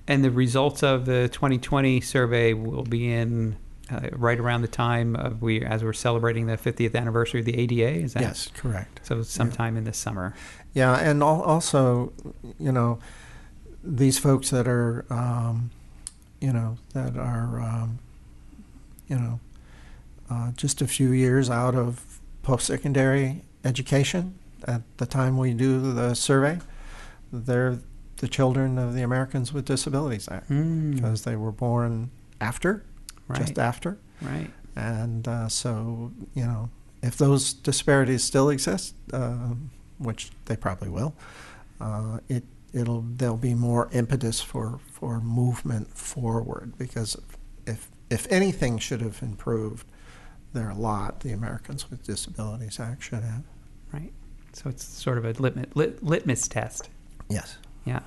And 0.08 0.24
the 0.24 0.32
results 0.32 0.84
of 0.84 1.06
the 1.06 1.30
2020 1.30 2.02
survey 2.02 2.54
will 2.54 2.84
be 2.84 3.12
in 3.12 3.56
uh, 3.92 4.10
right 4.14 4.40
around 4.40 4.62
the 4.62 4.68
time 4.68 5.16
of 5.16 5.42
we 5.42 5.64
as 5.64 5.84
we're 5.84 5.94
celebrating 5.94 6.46
the 6.46 6.58
50th 6.58 6.96
anniversary 6.96 7.40
of 7.42 7.46
the 7.46 7.58
ADA. 7.58 8.04
Is 8.04 8.14
that 8.14 8.22
Yes, 8.22 8.50
correct. 8.54 9.02
So 9.04 9.24
sometime 9.24 9.78
in 9.78 9.84
the 9.84 9.94
summer. 9.94 10.34
Yeah, 10.74 10.96
and 10.96 11.22
al- 11.22 11.42
also, 11.44 12.14
you 12.60 12.72
know, 12.72 13.00
these 13.84 14.18
folks 14.18 14.50
that 14.50 14.68
are, 14.68 15.06
um, 15.10 15.70
you 16.42 16.52
know, 16.52 16.78
that 16.94 17.16
are, 17.18 17.60
um, 17.62 18.00
you 19.08 19.16
know, 19.18 19.40
uh, 20.30 20.52
just 20.54 20.82
a 20.82 20.88
few 20.88 21.12
years 21.12 21.50
out 21.50 21.76
of 21.76 22.20
post-secondary 22.42 23.44
education 23.64 24.36
at 24.68 24.82
the 24.98 25.06
time 25.06 25.38
we 25.38 25.54
do 25.54 25.94
the 25.94 26.14
survey, 26.16 26.60
they're 27.32 27.78
the 28.18 28.28
children 28.28 28.78
of 28.78 28.94
the 28.96 29.02
Americans 29.04 29.52
with 29.54 29.66
Disabilities 29.66 30.28
Act 30.30 30.50
Mm, 30.50 30.96
because 30.96 31.24
they 31.24 31.36
were 31.36 31.52
born 31.52 32.10
after, 32.40 32.84
right. 33.28 33.40
just 33.42 33.60
after, 33.60 33.98
right. 34.22 34.50
and 34.76 35.28
uh, 35.28 35.48
so 35.50 36.12
you 36.34 36.46
know, 36.46 36.70
if 37.02 37.18
those 37.18 37.54
disparities 37.54 38.24
still 38.24 38.50
exist, 38.50 38.96
uh, 39.12 39.54
which 39.98 40.32
they 40.46 40.56
probably 40.56 40.90
will, 40.90 41.14
uh, 41.80 42.20
it 42.28 42.44
it'll 42.74 43.02
there'll 43.02 43.38
be 43.38 43.54
more 43.54 43.90
impetus 43.92 44.42
for 44.42 44.80
for 44.92 45.20
movement 45.20 45.96
forward 45.96 46.74
because 46.78 47.16
if 47.66 47.90
if 48.10 48.32
anything 48.32 48.78
should 48.78 49.02
have 49.02 49.22
improved, 49.22 49.86
there 50.54 50.68
are 50.68 50.72
a 50.72 50.76
lot 50.76 51.22
the 51.22 51.32
Americans 51.32 51.90
with 51.90 52.04
Disabilities 52.04 52.80
Act 52.80 53.04
should 53.04 53.24
have. 53.24 53.44
Right. 53.92 54.14
So 54.54 54.70
it's 54.70 54.84
sort 54.84 55.18
of 55.18 55.26
a 55.26 55.32
litmus, 55.34 55.76
lit, 55.76 56.04
litmus 56.04 56.48
test. 56.48 56.90
Yes. 57.28 57.58
Yeah. 57.86 58.02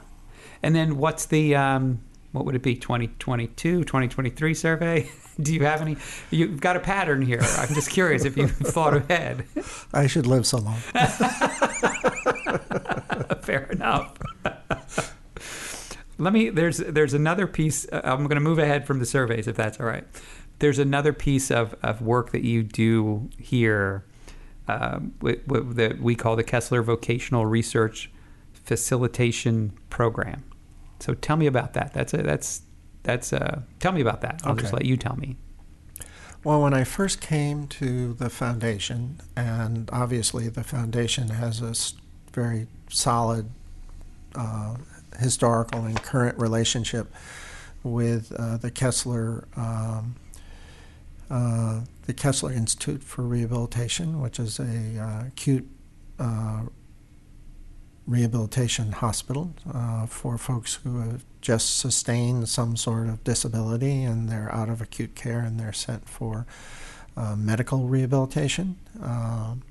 And 0.62 0.74
then 0.74 0.96
what's 0.96 1.26
the, 1.26 1.56
um, 1.56 2.00
what 2.36 2.44
would 2.44 2.54
it 2.54 2.62
be, 2.62 2.76
2022, 2.76 3.84
2023 3.84 4.54
survey? 4.54 5.10
Do 5.40 5.54
you 5.54 5.64
have 5.64 5.80
any? 5.80 5.96
You've 6.30 6.60
got 6.60 6.76
a 6.76 6.80
pattern 6.80 7.22
here. 7.22 7.40
I'm 7.40 7.72
just 7.74 7.88
curious 7.90 8.24
if 8.26 8.36
you've 8.36 8.50
thought 8.56 8.94
ahead. 8.94 9.46
I 9.92 10.06
should 10.06 10.26
live 10.26 10.46
so 10.46 10.58
long. 10.58 10.76
Fair 13.42 13.64
enough. 13.70 14.14
Let 16.18 16.32
me. 16.32 16.50
There's 16.50 16.78
there's 16.78 17.14
another 17.14 17.46
piece. 17.46 17.86
Uh, 17.90 18.00
I'm 18.04 18.24
going 18.24 18.36
to 18.36 18.40
move 18.40 18.58
ahead 18.58 18.86
from 18.86 18.98
the 18.98 19.06
surveys, 19.06 19.46
if 19.48 19.56
that's 19.56 19.78
all 19.80 19.86
right. 19.86 20.04
There's 20.58 20.78
another 20.78 21.12
piece 21.12 21.50
of, 21.50 21.74
of 21.82 22.00
work 22.00 22.32
that 22.32 22.42
you 22.42 22.62
do 22.62 23.28
here 23.38 24.04
um, 24.68 25.12
wi- 25.20 25.40
wi- 25.46 25.72
that 25.74 26.00
we 26.00 26.14
call 26.14 26.36
the 26.36 26.44
Kessler 26.44 26.82
Vocational 26.82 27.44
Research 27.46 28.10
Facilitation 28.54 29.72
Program. 29.90 30.44
So 31.00 31.14
tell 31.14 31.36
me 31.36 31.46
about 31.46 31.74
that. 31.74 31.92
That's 31.92 32.14
a 32.14 32.18
that's 32.18 32.62
that's 33.02 33.32
a, 33.32 33.62
tell 33.78 33.92
me 33.92 34.00
about 34.00 34.20
that. 34.22 34.40
I'll 34.44 34.56
just 34.56 34.72
let 34.72 34.84
you 34.84 34.96
tell 34.96 35.16
me. 35.16 35.36
Well, 36.42 36.60
when 36.60 36.74
I 36.74 36.84
first 36.84 37.20
came 37.20 37.68
to 37.68 38.14
the 38.14 38.28
foundation, 38.28 39.20
and 39.36 39.88
obviously 39.92 40.48
the 40.48 40.64
foundation 40.64 41.28
has 41.28 41.62
a 41.62 41.74
very 42.32 42.66
solid 42.88 43.50
uh, 44.34 44.76
historical 45.18 45.84
and 45.84 46.00
current 46.02 46.38
relationship 46.38 47.12
with 47.82 48.32
uh, 48.32 48.56
the 48.56 48.70
Kessler. 48.70 49.46
Um, 49.56 50.16
uh, 51.28 51.80
the 52.06 52.12
Kessler 52.12 52.52
Institute 52.52 53.02
for 53.02 53.22
Rehabilitation, 53.22 54.20
which 54.20 54.38
is 54.38 54.60
a 54.60 54.98
uh, 55.00 55.26
acute 55.26 55.68
uh, 56.20 56.62
rehabilitation 58.06 58.92
hospital 58.92 59.52
uh, 59.72 60.06
for 60.06 60.38
folks 60.38 60.74
who 60.84 61.00
have 61.00 61.24
just 61.40 61.76
sustained 61.76 62.48
some 62.48 62.76
sort 62.76 63.08
of 63.08 63.22
disability 63.24 64.02
and 64.02 64.28
they're 64.28 64.52
out 64.54 64.68
of 64.68 64.80
acute 64.80 65.14
care 65.14 65.40
and 65.40 65.58
they're 65.58 65.72
sent 65.72 66.08
for 66.08 66.46
uh, 67.16 67.34
medical 67.34 67.86
rehabilitation. 67.86 68.76
Um, 69.02 69.62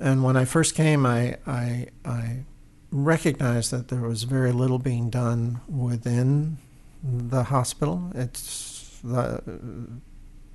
and 0.00 0.22
when 0.22 0.36
I 0.36 0.44
first 0.44 0.74
came, 0.74 1.06
I, 1.06 1.36
I, 1.46 1.88
I 2.04 2.44
recognized 2.90 3.70
that 3.70 3.88
there 3.88 4.02
was 4.02 4.24
very 4.24 4.52
little 4.52 4.78
being 4.78 5.10
done 5.10 5.60
within 5.68 6.58
the 7.02 7.44
hospital. 7.44 8.12
It's 8.14 9.00
the 9.02 9.42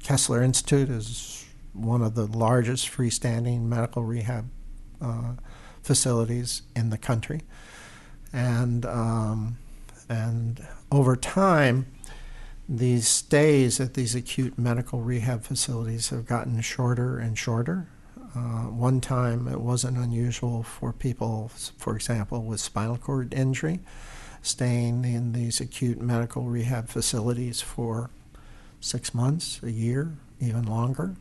Kessler 0.01 0.41
Institute 0.41 0.89
is 0.89 1.45
one 1.73 2.01
of 2.01 2.15
the 2.15 2.25
largest 2.25 2.89
freestanding 2.89 3.63
medical 3.63 4.03
rehab 4.03 4.49
uh, 5.01 5.33
facilities 5.89 6.61
in 6.75 6.91
the 6.91 6.99
country, 6.99 7.41
and 8.31 8.85
um, 8.85 9.57
and 10.07 10.63
over 10.91 11.15
time, 11.15 11.87
these 12.67 13.07
stays 13.07 13.79
at 13.79 13.95
these 13.95 14.13
acute 14.13 14.55
medical 14.55 15.01
rehab 15.01 15.41
facilities 15.41 16.09
have 16.09 16.27
gotten 16.27 16.61
shorter 16.61 17.17
and 17.17 17.35
shorter. 17.39 17.87
Uh, 18.35 18.69
one 18.69 19.01
time, 19.01 19.47
it 19.47 19.61
wasn't 19.61 19.97
unusual 19.97 20.61
for 20.61 20.93
people, 20.93 21.49
for 21.79 21.95
example, 21.95 22.43
with 22.43 22.59
spinal 22.59 22.97
cord 22.97 23.33
injury, 23.33 23.79
staying 24.43 25.05
in 25.05 25.31
these 25.33 25.59
acute 25.59 25.99
medical 25.99 26.43
rehab 26.43 26.87
facilities 26.87 27.61
for 27.61 28.11
six 28.79 29.15
months, 29.15 29.59
a 29.63 29.71
year, 29.71 30.13
even 30.39 30.67
longer. 30.67 31.15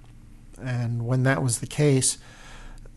And 0.63 1.07
when 1.07 1.23
that 1.23 1.43
was 1.43 1.61
the 1.61 1.67
case, 1.67 2.19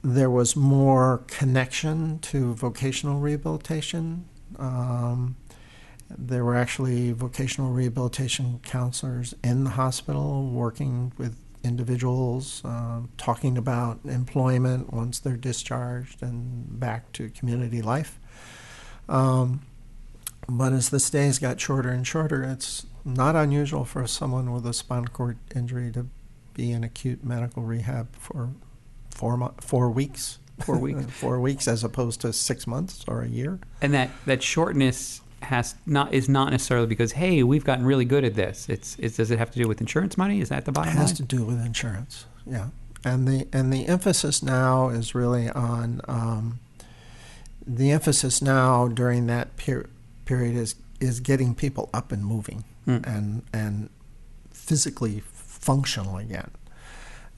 there 0.03 0.29
was 0.29 0.55
more 0.55 1.23
connection 1.27 2.19
to 2.19 2.53
vocational 2.53 3.19
rehabilitation. 3.19 4.25
Um, 4.57 5.35
there 6.17 6.43
were 6.43 6.55
actually 6.55 7.11
vocational 7.11 7.71
rehabilitation 7.71 8.59
counselors 8.63 9.33
in 9.43 9.63
the 9.63 9.71
hospital 9.71 10.49
working 10.49 11.13
with 11.17 11.37
individuals, 11.63 12.63
uh, 12.65 13.01
talking 13.17 13.57
about 13.57 13.99
employment 14.05 14.91
once 14.91 15.19
they're 15.19 15.37
discharged 15.37 16.21
and 16.21 16.79
back 16.79 17.11
to 17.13 17.29
community 17.29 17.81
life. 17.81 18.19
Um, 19.07 19.61
but 20.49 20.73
as 20.73 20.89
the 20.89 20.99
stays 20.99 21.37
got 21.37 21.59
shorter 21.61 21.89
and 21.89 22.05
shorter, 22.05 22.43
it's 22.43 22.87
not 23.05 23.35
unusual 23.35 23.85
for 23.85 24.05
someone 24.07 24.51
with 24.51 24.65
a 24.65 24.73
spinal 24.73 25.07
cord 25.07 25.37
injury 25.55 25.91
to 25.91 26.07
be 26.53 26.71
in 26.71 26.83
acute 26.83 27.23
medical 27.23 27.63
rehab 27.63 28.15
for 28.15 28.49
four 29.11 29.37
mo- 29.37 29.53
four 29.59 29.89
weeks. 29.89 30.39
Four 30.61 30.77
weeks. 30.77 31.05
four 31.09 31.39
weeks, 31.39 31.67
as 31.67 31.83
opposed 31.83 32.21
to 32.21 32.31
six 32.33 32.67
months 32.67 33.03
or 33.07 33.21
a 33.21 33.27
year. 33.27 33.59
And 33.81 33.93
that 33.93 34.09
that 34.25 34.41
shortness 34.43 35.21
has 35.41 35.73
not 35.87 36.13
is 36.13 36.29
not 36.29 36.51
necessarily 36.51 36.85
because 36.85 37.13
hey 37.13 37.41
we've 37.41 37.63
gotten 37.63 37.83
really 37.85 38.05
good 38.05 38.23
at 38.23 38.35
this. 38.35 38.69
It's, 38.69 38.95
it's 38.99 39.17
does 39.17 39.31
it 39.31 39.39
have 39.39 39.49
to 39.51 39.59
do 39.59 39.67
with 39.67 39.81
insurance 39.81 40.17
money? 40.17 40.39
Is 40.39 40.49
that 40.49 40.65
the 40.65 40.71
bottom 40.71 40.93
it 40.93 40.97
has 40.97 41.09
line? 41.09 41.15
to 41.15 41.23
do 41.23 41.43
with 41.43 41.65
insurance. 41.65 42.25
Yeah, 42.45 42.67
and 43.03 43.27
the 43.27 43.47
and 43.51 43.73
the 43.73 43.87
emphasis 43.87 44.43
now 44.43 44.89
is 44.89 45.15
really 45.15 45.49
on 45.49 46.01
um, 46.07 46.59
the 47.65 47.91
emphasis 47.91 48.41
now 48.41 48.87
during 48.87 49.25
that 49.27 49.57
per- 49.57 49.87
period 50.25 50.55
is 50.55 50.75
is 50.99 51.19
getting 51.19 51.55
people 51.55 51.89
up 51.93 52.11
and 52.11 52.23
moving 52.25 52.63
Mm. 52.87 53.05
and 53.07 53.43
and 53.53 53.89
physically 54.51 55.21
functional 55.33 56.17
again. 56.17 56.49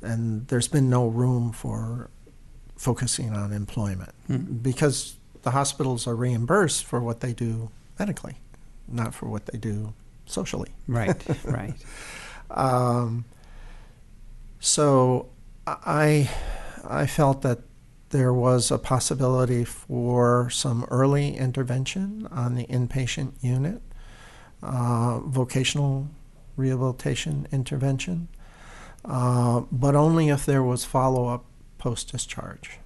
And 0.03 0.47
there's 0.47 0.67
been 0.67 0.89
no 0.89 1.07
room 1.07 1.51
for 1.51 2.09
focusing 2.75 3.33
on 3.33 3.53
employment 3.53 4.11
Mm. 4.29 4.61
because 4.61 5.15
the 5.43 5.51
hospitals 5.51 6.05
are 6.07 6.15
reimbursed 6.15 6.83
for 6.85 6.99
what 7.01 7.19
they 7.21 7.33
do 7.33 7.69
medically, 7.99 8.35
not 8.87 9.13
for 9.13 9.27
what 9.27 9.45
they 9.47 9.57
do 9.57 9.93
socially. 10.25 10.69
Right, 10.87 11.21
right. 11.45 11.73
Um, 12.51 13.25
so 14.59 15.27
I 15.67 16.29
I 16.87 17.05
felt 17.07 17.41
that 17.43 17.59
there 18.09 18.33
was 18.33 18.71
a 18.71 18.77
possibility 18.77 19.63
for 19.65 20.49
some 20.49 20.85
early 20.91 21.35
intervention 21.37 22.27
on 22.31 22.55
the 22.55 22.65
inpatient 22.67 23.33
unit, 23.41 23.81
uh, 24.61 25.19
vocational 25.19 26.07
rehabilitation 26.55 27.47
intervention, 27.51 28.27
uh, 29.05 29.61
but 29.71 29.95
only 29.95 30.29
if 30.29 30.45
there 30.45 30.63
was 30.63 30.85
follow 30.85 31.27
up 31.27 31.45
post 31.77 32.11
discharge. 32.11 32.79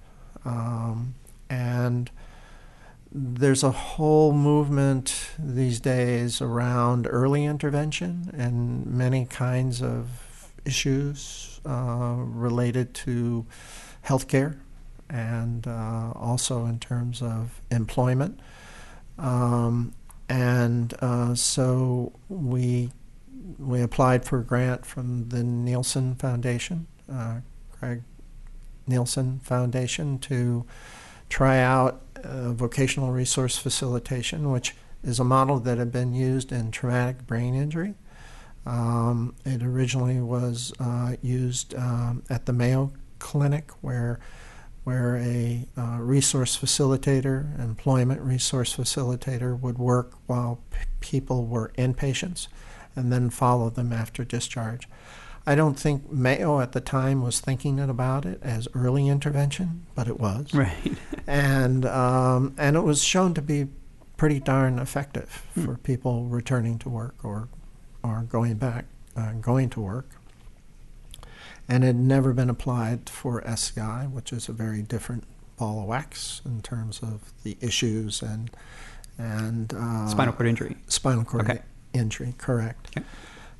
Um, 0.44 1.14
and 1.48 2.10
there's 3.10 3.62
a 3.62 3.70
whole 3.70 4.32
movement 4.32 5.30
these 5.38 5.80
days 5.80 6.40
around 6.42 7.06
early 7.08 7.44
intervention 7.44 8.30
and 8.36 8.86
many 8.86 9.24
kinds 9.24 9.82
of 9.82 10.52
issues 10.64 11.60
uh, 11.64 12.14
related 12.18 12.92
to 12.92 13.46
healthcare 14.04 14.56
and 15.08 15.66
uh, 15.66 16.12
also 16.14 16.66
in 16.66 16.78
terms 16.78 17.22
of 17.22 17.60
employment. 17.70 18.38
Um, 19.18 19.94
and 20.28 20.92
uh, 21.00 21.34
so 21.34 22.12
we 22.28 22.90
we 23.58 23.80
applied 23.80 24.24
for 24.24 24.40
a 24.40 24.44
grant 24.44 24.84
from 24.84 25.28
the 25.28 25.38
Neilsen 25.38 26.18
Foundation, 26.18 26.86
uh, 27.10 27.40
Craig 27.72 28.02
Neilsen 28.88 29.40
Foundation, 29.42 30.18
to 30.20 30.64
try 31.28 31.60
out 31.60 32.02
uh, 32.22 32.52
vocational 32.52 33.12
resource 33.12 33.56
facilitation, 33.56 34.50
which 34.50 34.74
is 35.02 35.18
a 35.18 35.24
model 35.24 35.60
that 35.60 35.78
had 35.78 35.92
been 35.92 36.12
used 36.12 36.52
in 36.52 36.70
traumatic 36.70 37.26
brain 37.26 37.54
injury. 37.54 37.94
Um, 38.66 39.34
it 39.44 39.62
originally 39.62 40.20
was 40.20 40.72
uh, 40.78 41.14
used 41.22 41.74
um, 41.74 42.22
at 42.28 42.46
the 42.46 42.52
Mayo 42.52 42.92
Clinic, 43.18 43.70
where 43.80 44.18
where 44.84 45.18
a 45.18 45.68
uh, 45.76 45.98
resource 46.00 46.56
facilitator, 46.56 47.58
employment 47.60 48.22
resource 48.22 48.74
facilitator, 48.74 49.58
would 49.60 49.76
work 49.76 50.14
while 50.26 50.62
p- 50.70 50.78
people 51.00 51.44
were 51.44 51.70
inpatients, 51.76 52.48
and 52.98 53.12
then 53.12 53.30
follow 53.30 53.70
them 53.70 53.92
after 53.92 54.24
discharge. 54.24 54.88
I 55.46 55.54
don't 55.54 55.78
think 55.78 56.10
Mayo 56.12 56.60
at 56.60 56.72
the 56.72 56.80
time 56.80 57.22
was 57.22 57.40
thinking 57.40 57.80
about 57.80 58.26
it 58.26 58.38
as 58.42 58.68
early 58.74 59.08
intervention, 59.08 59.86
but 59.94 60.06
it 60.08 60.20
was 60.20 60.52
Right. 60.52 60.98
and 61.26 61.86
um, 61.86 62.54
and 62.58 62.76
it 62.76 62.82
was 62.82 63.02
shown 63.02 63.32
to 63.34 63.40
be 63.42 63.68
pretty 64.18 64.40
darn 64.40 64.78
effective 64.78 65.42
Hmm. 65.54 65.64
for 65.64 65.76
people 65.76 66.24
returning 66.26 66.78
to 66.80 66.88
work 66.90 67.14
or 67.24 67.48
or 68.02 68.22
going 68.28 68.54
back 68.56 68.84
uh, 69.16 69.32
going 69.40 69.70
to 69.70 69.80
work. 69.80 70.10
And 71.68 71.84
it 71.84 71.88
had 71.88 71.96
never 71.96 72.32
been 72.32 72.48
applied 72.50 73.08
for 73.10 73.46
SCI, 73.46 74.06
which 74.06 74.32
is 74.32 74.48
a 74.48 74.52
very 74.52 74.82
different 74.82 75.24
ball 75.56 75.80
of 75.80 75.86
wax 75.86 76.40
in 76.44 76.62
terms 76.62 77.00
of 77.02 77.32
the 77.42 77.56
issues 77.60 78.22
and 78.22 78.50
and 79.18 79.72
uh, 79.74 80.06
Spinal 80.08 80.32
cord 80.34 80.48
injury. 80.48 80.76
spinal 80.88 81.24
cord 81.24 81.42
Okay. 81.50 81.60
Injury, 81.92 82.34
correct. 82.38 82.96
Okay. 82.96 83.06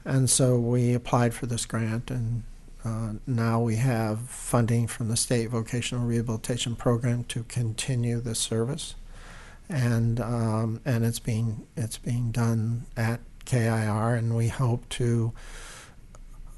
And 0.05 0.31
so 0.31 0.59
we 0.59 0.95
applied 0.95 1.35
for 1.35 1.47
this 1.47 1.67
grant, 1.67 2.11
and 2.11 2.45
uh, 2.85 3.13
now 3.27 3.61
we 3.61 3.77
have 3.77 4.21
funding 4.21 4.87
from 4.87 5.09
the 5.09 5.17
state 5.17 5.51
vocational 5.51 6.07
rehabilitation 6.07 6.77
program 6.77 7.25
to 7.25 7.43
continue 7.45 8.21
this 8.21 8.39
service, 8.39 8.95
and 9.69 10.19
um, 10.21 10.81
and 10.85 11.05
it's 11.05 11.19
being 11.19 11.67
it's 11.77 11.99
being 11.99 12.31
done 12.31 12.87
at 12.97 13.21
KIR, 13.45 14.15
and 14.15 14.37
we 14.37 14.49
hope 14.49 14.89
to. 14.91 15.33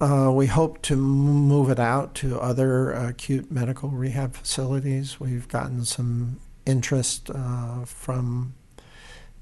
Uh, 0.00 0.30
we 0.32 0.46
hope 0.46 0.80
to 0.80 0.96
move 0.96 1.68
it 1.68 1.78
out 1.78 2.14
to 2.14 2.40
other 2.40 2.90
acute 2.90 3.52
medical 3.52 3.90
rehab 3.90 4.34
facilities. 4.34 5.20
We've 5.20 5.46
gotten 5.46 5.84
some 5.84 6.40
interest 6.64 7.28
uh, 7.28 7.84
from 7.84 8.54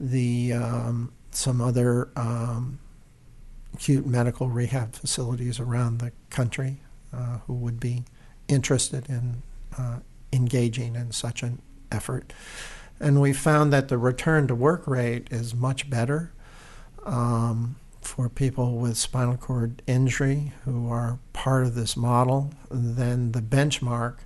the 0.01 0.53
um, 0.55 1.13
some 1.39 1.61
other 1.61 2.09
um, 2.17 2.81
acute 3.73 4.05
medical 4.05 4.49
rehab 4.49 4.93
facilities 4.93 5.61
around 5.61 5.99
the 5.99 6.11
country 6.31 6.81
uh, 7.13 7.39
who 7.47 7.55
would 7.55 7.79
be 7.79 8.05
interested 8.49 9.09
in 9.09 9.43
uh, 9.79 10.01
engaging 10.33 10.97
in 10.97 11.13
such 11.13 11.45
an 11.45 11.63
effort. 11.93 12.33
And 12.99 13.21
we 13.21 13.33
found 13.33 13.73
that 13.73 13.87
the 13.87 13.99
return 13.99 14.49
to 14.49 14.55
work 14.57 14.85
rate 14.89 15.29
is 15.31 15.55
much 15.55 15.89
better 15.89 16.33
um, 17.07 17.77
for 18.01 18.29
people 18.29 18.77
with 18.77 18.97
spinal 18.97 19.37
cord 19.37 19.81
injury 19.87 20.53
who 20.65 20.91
are 20.91 21.21
part 21.33 21.67
of 21.67 21.77
this 21.77 21.97
model 21.97 22.53
than 22.69 23.31
the 23.31 23.43
benchmark 23.43 24.17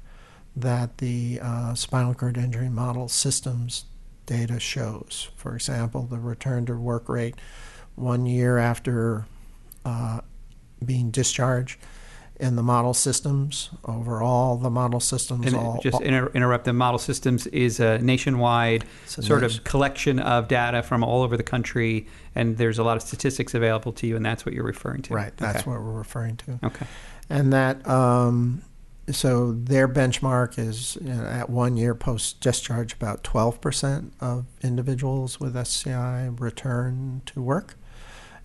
that 0.56 0.96
the 0.96 1.40
uh, 1.42 1.74
spinal 1.74 2.14
cord 2.14 2.38
injury 2.38 2.70
model 2.70 3.06
systems 3.06 3.84
data 4.26 4.58
shows. 4.60 5.30
For 5.36 5.54
example, 5.54 6.02
the 6.02 6.18
return 6.18 6.66
to 6.66 6.74
work 6.74 7.08
rate 7.08 7.34
one 7.94 8.26
year 8.26 8.58
after 8.58 9.26
uh, 9.84 10.20
being 10.84 11.10
discharged 11.10 11.78
in 12.40 12.56
the 12.56 12.62
model 12.62 12.92
systems, 12.94 13.70
overall, 13.84 14.56
the 14.56 14.70
model 14.70 14.98
systems 14.98 15.46
And 15.46 15.54
all. 15.54 15.78
just 15.80 16.00
inter- 16.00 16.30
interrupt. 16.34 16.64
The 16.64 16.72
model 16.72 16.98
systems 16.98 17.46
is 17.48 17.78
a 17.78 17.98
nationwide 17.98 18.84
sort 19.06 19.42
nice- 19.42 19.58
of 19.58 19.64
collection 19.64 20.18
of 20.18 20.48
data 20.48 20.82
from 20.82 21.04
all 21.04 21.22
over 21.22 21.36
the 21.36 21.44
country, 21.44 22.08
and 22.34 22.56
there's 22.56 22.78
a 22.78 22.82
lot 22.82 22.96
of 22.96 23.02
statistics 23.02 23.54
available 23.54 23.92
to 23.92 24.06
you, 24.08 24.16
and 24.16 24.24
that's 24.26 24.44
what 24.44 24.54
you're 24.54 24.64
referring 24.64 25.02
to. 25.02 25.14
Right, 25.14 25.36
that's 25.36 25.60
okay. 25.60 25.70
what 25.70 25.80
we're 25.82 25.92
referring 25.92 26.36
to. 26.38 26.58
Okay. 26.64 26.86
And 27.30 27.52
that, 27.52 27.86
um, 27.86 28.62
so 29.10 29.52
their 29.52 29.88
benchmark 29.88 30.58
is 30.58 30.96
you 31.00 31.12
know, 31.12 31.24
at 31.24 31.50
one 31.50 31.76
year 31.76 31.94
post 31.94 32.40
discharge, 32.40 32.92
about 32.92 33.24
12% 33.24 34.10
of 34.20 34.46
individuals 34.62 35.40
with 35.40 35.56
SCI 35.56 36.30
return 36.38 37.22
to 37.26 37.42
work. 37.42 37.74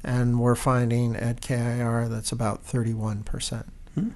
And 0.03 0.39
we're 0.39 0.55
finding 0.55 1.15
at 1.15 1.41
KIR 1.41 2.07
that's 2.09 2.31
about 2.31 2.65
31%. 2.65 3.65
Hmm. 3.95 4.09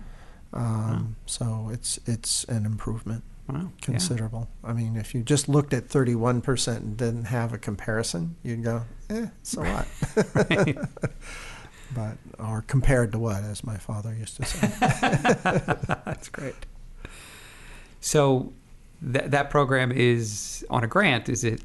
Um, 0.53 1.15
So 1.25 1.69
it's 1.71 1.99
it's 2.05 2.43
an 2.45 2.65
improvement, 2.65 3.23
Wow. 3.47 3.55
Yeah. 3.61 3.67
considerable. 3.81 4.47
I 4.63 4.73
mean, 4.73 4.95
if 4.95 5.13
you 5.15 5.23
just 5.23 5.47
looked 5.49 5.73
at 5.73 5.87
31% 5.89 6.77
and 6.77 6.97
didn't 6.97 7.25
have 7.25 7.53
a 7.53 7.57
comparison, 7.57 8.35
you'd 8.43 8.63
go, 8.63 8.83
eh, 9.09 9.27
so 9.43 9.61
what? 9.61 9.87
But 11.93 12.17
or 12.39 12.63
compared 12.67 13.11
to 13.13 13.19
what, 13.19 13.43
as 13.43 13.63
my 13.63 13.77
father 13.77 14.13
used 14.13 14.37
to 14.37 14.45
say. 14.45 14.67
That's 16.05 16.29
great. 16.29 16.55
So 17.99 18.53
that 19.01 19.31
that 19.31 19.49
program 19.49 19.91
is 19.91 20.65
on 20.69 20.83
a 20.83 20.87
grant. 20.87 21.29
Is 21.29 21.43
it? 21.43 21.61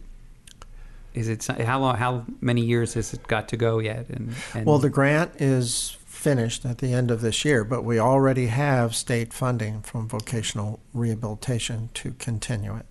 Is 1.14 1.28
it 1.28 1.44
how 1.46 1.80
long? 1.80 1.96
How 1.96 2.24
many 2.40 2.62
years 2.62 2.94
has 2.94 3.14
it 3.14 3.26
got 3.26 3.48
to 3.48 3.56
go 3.56 3.78
yet? 3.78 4.08
And, 4.10 4.34
and 4.52 4.66
Well, 4.66 4.78
the 4.78 4.90
grant 4.90 5.32
is 5.40 5.96
finished 6.04 6.64
at 6.64 6.78
the 6.78 6.92
end 6.92 7.10
of 7.10 7.20
this 7.20 7.44
year, 7.44 7.62
but 7.62 7.84
we 7.84 7.98
already 7.98 8.46
have 8.46 8.96
state 8.96 9.32
funding 9.32 9.80
from 9.82 10.08
vocational 10.08 10.80
rehabilitation 10.92 11.88
to 11.94 12.12
continue 12.18 12.74
it. 12.74 12.86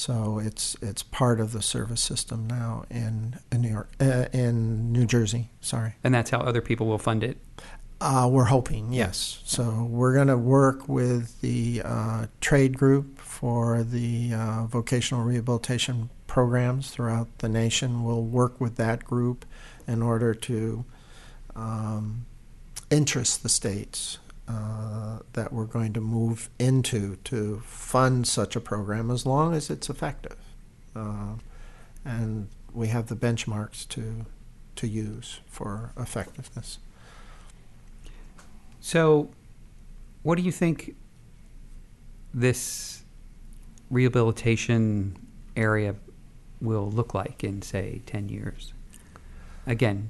So 0.00 0.38
it's 0.38 0.78
it's 0.80 1.02
part 1.02 1.40
of 1.40 1.52
the 1.52 1.60
service 1.60 2.02
system 2.02 2.46
now 2.46 2.84
in, 2.90 3.38
in 3.52 3.60
New 3.60 3.68
York, 3.68 3.90
uh, 4.00 4.28
in 4.32 4.92
New 4.92 5.04
Jersey. 5.04 5.50
Sorry. 5.60 5.96
and 6.02 6.14
that's 6.14 6.30
how 6.30 6.38
other 6.38 6.62
people 6.62 6.86
will 6.86 6.96
fund 6.96 7.22
it. 7.22 7.36
Uh, 8.00 8.26
we're 8.32 8.44
hoping, 8.44 8.94
yes. 8.94 9.42
So 9.44 9.86
we're 9.90 10.14
going 10.14 10.28
to 10.28 10.38
work 10.38 10.88
with 10.88 11.42
the 11.42 11.82
uh, 11.84 12.26
trade 12.40 12.78
group 12.78 13.20
for 13.20 13.82
the 13.82 14.32
uh, 14.32 14.64
vocational 14.64 15.22
rehabilitation 15.22 16.08
programs 16.26 16.90
throughout 16.90 17.28
the 17.40 17.50
nation. 17.50 18.02
We'll 18.02 18.24
work 18.24 18.58
with 18.58 18.76
that 18.76 19.04
group 19.04 19.44
in 19.86 20.00
order 20.00 20.32
to 20.32 20.86
um, 21.54 22.24
interest 22.90 23.42
the 23.42 23.50
states 23.50 24.16
uh, 24.50 25.18
that 25.34 25.52
we're 25.52 25.64
going 25.64 25.92
to 25.92 26.00
move 26.00 26.50
into 26.58 27.16
to 27.16 27.60
fund 27.64 28.26
such 28.26 28.56
a 28.56 28.60
program 28.60 29.10
as 29.10 29.24
long 29.24 29.54
as 29.54 29.70
it's 29.70 29.88
effective. 29.88 30.36
Uh, 30.96 31.34
and 32.04 32.48
we 32.72 32.88
have 32.88 33.06
the 33.06 33.14
benchmarks 33.14 33.86
to 33.88 34.26
to 34.76 34.88
use 34.88 35.40
for 35.46 35.92
effectiveness. 35.96 36.78
So, 38.80 39.30
what 40.22 40.36
do 40.36 40.42
you 40.42 40.52
think 40.52 40.96
this 42.32 43.02
rehabilitation 43.90 45.16
area 45.54 45.96
will 46.60 46.90
look 46.90 47.12
like 47.12 47.44
in, 47.44 47.60
say, 47.60 48.00
10 48.06 48.30
years? 48.30 48.72
Again, 49.66 50.08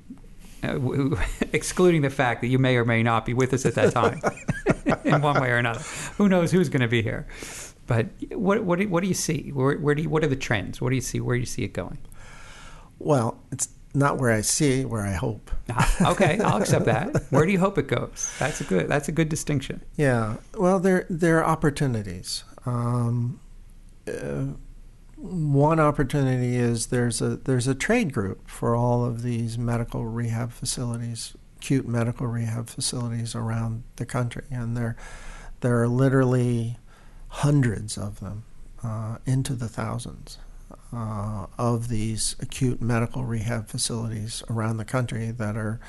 uh, 0.62 0.72
w- 0.74 1.16
excluding 1.52 2.02
the 2.02 2.10
fact 2.10 2.40
that 2.40 2.48
you 2.48 2.58
may 2.58 2.76
or 2.76 2.84
may 2.84 3.02
not 3.02 3.26
be 3.26 3.34
with 3.34 3.52
us 3.52 3.66
at 3.66 3.74
that 3.74 3.92
time 3.92 4.20
in 5.04 5.20
one 5.22 5.40
way 5.40 5.50
or 5.50 5.56
another. 5.56 5.80
Who 6.16 6.28
knows 6.28 6.52
who's 6.52 6.68
going 6.68 6.82
to 6.82 6.88
be 6.88 7.02
here? 7.02 7.26
But 7.86 8.06
what, 8.30 8.62
what, 8.64 8.78
do, 8.78 8.88
what 8.88 9.02
do 9.02 9.08
you 9.08 9.14
see? 9.14 9.50
Where, 9.50 9.76
where 9.76 9.94
do 9.94 10.02
you, 10.02 10.08
what 10.08 10.22
are 10.22 10.28
the 10.28 10.36
trends? 10.36 10.80
What 10.80 10.90
do 10.90 10.94
you 10.94 11.00
see? 11.02 11.20
Where 11.20 11.36
do 11.36 11.40
you 11.40 11.46
see 11.46 11.62
it 11.64 11.72
going? 11.72 11.98
Well, 12.98 13.40
it's 13.50 13.68
not 13.94 14.18
where 14.18 14.30
I 14.30 14.42
see, 14.42 14.84
where 14.84 15.02
I 15.02 15.12
hope. 15.12 15.50
Ah, 15.70 16.12
okay, 16.12 16.38
I'll 16.38 16.60
accept 16.60 16.84
that. 16.84 17.24
Where 17.30 17.44
do 17.44 17.50
you 17.50 17.58
hope 17.58 17.78
it 17.78 17.88
goes? 17.88 18.32
That's 18.38 18.60
a 18.60 18.64
good. 18.64 18.88
That's 18.88 19.08
a 19.08 19.12
good 19.12 19.28
distinction. 19.28 19.82
Yeah. 19.96 20.36
Well, 20.56 20.78
there 20.78 21.06
there 21.10 21.38
are 21.38 21.44
opportunities. 21.44 22.44
Um, 22.66 23.40
uh, 24.06 24.44
one 25.20 25.78
opportunity 25.78 26.56
is 26.56 26.86
there's 26.86 27.20
a 27.20 27.36
there's 27.36 27.68
a 27.68 27.74
trade 27.74 28.12
group 28.12 28.48
for 28.48 28.74
all 28.74 29.04
of 29.04 29.22
these 29.22 29.58
medical 29.58 30.06
rehab 30.06 30.50
facilities, 30.50 31.36
acute 31.58 31.86
medical 31.86 32.26
rehab 32.26 32.68
facilities 32.68 33.34
around 33.34 33.84
the 33.96 34.06
country, 34.06 34.44
and 34.50 34.76
there 34.76 34.96
there 35.60 35.80
are 35.82 35.88
literally 35.88 36.78
hundreds 37.28 37.98
of 37.98 38.20
them, 38.20 38.44
uh, 38.82 39.18
into 39.26 39.54
the 39.54 39.68
thousands. 39.68 40.38
Uh, 40.92 41.46
of 41.56 41.88
these 41.88 42.34
acute 42.40 42.80
medical 42.80 43.24
rehab 43.24 43.68
facilities 43.68 44.42
around 44.50 44.76
the 44.76 44.84
country 44.84 45.30
that 45.30 45.56
are 45.56 45.80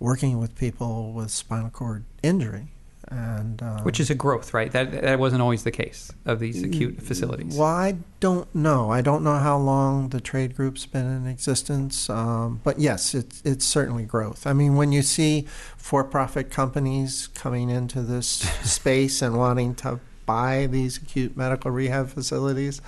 working 0.00 0.38
with 0.38 0.56
people 0.56 1.12
with 1.12 1.30
spinal 1.30 1.70
cord 1.70 2.04
injury, 2.22 2.72
and 3.10 3.60
uh, 3.60 3.80
Which 3.82 3.98
is 3.98 4.08
a 4.08 4.14
growth, 4.14 4.54
right? 4.54 4.70
That 4.70 4.92
that 5.02 5.18
wasn't 5.18 5.42
always 5.42 5.64
the 5.64 5.70
case 5.72 6.12
of 6.24 6.38
these 6.38 6.62
acute 6.62 7.02
facilities. 7.02 7.56
Well, 7.56 7.68
I 7.68 7.96
don't 8.20 8.52
know. 8.54 8.90
I 8.90 9.00
don't 9.00 9.24
know 9.24 9.38
how 9.38 9.58
long 9.58 10.10
the 10.10 10.20
trade 10.20 10.54
group's 10.54 10.86
been 10.86 11.06
in 11.06 11.26
existence, 11.26 12.08
um, 12.08 12.60
but 12.62 12.78
yes, 12.78 13.14
it's 13.14 13.42
it's 13.44 13.64
certainly 13.64 14.04
growth. 14.04 14.46
I 14.46 14.52
mean, 14.52 14.76
when 14.76 14.92
you 14.92 15.02
see 15.02 15.46
for-profit 15.76 16.50
companies 16.50 17.26
coming 17.28 17.68
into 17.68 18.02
this 18.02 18.28
space 18.62 19.22
and 19.22 19.36
wanting 19.36 19.74
to 19.76 19.98
buy 20.24 20.68
these 20.70 20.96
acute 20.98 21.36
medical 21.36 21.72
rehab 21.72 22.08
facilities, 22.08 22.80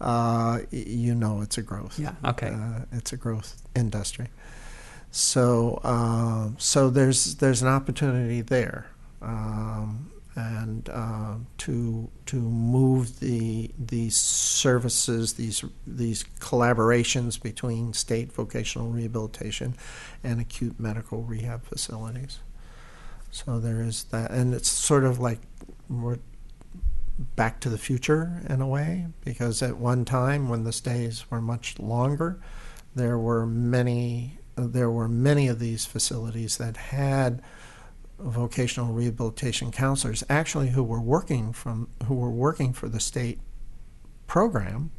uh, 0.00 0.60
you 0.70 1.14
know 1.14 1.42
it's 1.42 1.58
a 1.58 1.62
growth. 1.62 1.98
Yeah. 1.98 2.14
Okay. 2.24 2.48
Uh, 2.48 2.86
it's 2.92 3.12
a 3.12 3.18
growth 3.18 3.62
industry. 3.76 4.28
So 5.10 5.80
um, 5.84 6.56
so 6.58 6.90
there's 6.90 7.36
there's 7.36 7.62
an 7.62 7.68
opportunity 7.68 8.40
there, 8.40 8.86
um, 9.22 10.10
and 10.36 10.88
uh, 10.90 11.34
to 11.58 12.08
to 12.26 12.36
move 12.36 13.18
the 13.18 13.70
these 13.76 14.16
services 14.16 15.32
these 15.32 15.64
these 15.86 16.24
collaborations 16.38 17.42
between 17.42 17.92
state 17.92 18.32
vocational 18.32 18.88
rehabilitation 18.88 19.74
and 20.22 20.40
acute 20.40 20.78
medical 20.78 21.22
rehab 21.22 21.64
facilities. 21.64 22.38
So 23.30 23.58
there 23.58 23.82
is 23.82 24.04
that, 24.04 24.30
and 24.30 24.54
it's 24.54 24.70
sort 24.70 25.04
of 25.04 25.18
like 25.18 25.40
we're 25.88 26.18
back 27.34 27.60
to 27.60 27.68
the 27.68 27.78
future 27.78 28.42
in 28.48 28.60
a 28.60 28.66
way, 28.66 29.08
because 29.24 29.60
at 29.62 29.76
one 29.76 30.04
time 30.04 30.48
when 30.48 30.64
the 30.64 30.72
stays 30.72 31.30
were 31.30 31.40
much 31.40 31.78
longer, 31.78 32.40
there 32.94 33.18
were 33.18 33.44
many 33.44 34.38
there 34.56 34.90
were 34.90 35.08
many 35.08 35.48
of 35.48 35.58
these 35.58 35.84
facilities 35.84 36.58
that 36.58 36.76
had 36.76 37.42
vocational 38.18 38.92
rehabilitation 38.92 39.70
counselors 39.70 40.24
actually 40.28 40.70
who 40.70 40.82
were 40.82 41.00
working 41.00 41.52
from 41.52 41.88
who 42.06 42.14
were 42.14 42.30
working 42.30 42.72
for 42.72 42.88
the 42.88 43.00
state 43.00 43.38
program 44.26 44.90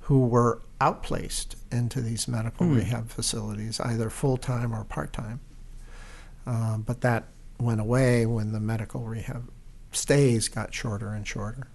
who 0.00 0.26
were 0.26 0.62
outplaced 0.80 1.56
into 1.70 2.00
these 2.00 2.26
medical 2.26 2.66
Hmm. 2.66 2.76
rehab 2.76 3.08
facilities 3.10 3.78
either 3.80 4.10
full-time 4.10 4.74
or 4.74 4.84
part-time. 4.84 5.40
Uh, 6.46 6.78
but 6.78 7.02
that 7.02 7.24
went 7.60 7.80
away 7.80 8.24
when 8.24 8.52
the 8.52 8.60
medical 8.60 9.02
rehab 9.02 9.50
stays 9.92 10.48
got 10.48 10.72
shorter 10.72 11.08
and 11.12 11.26
shorter. 11.26 11.68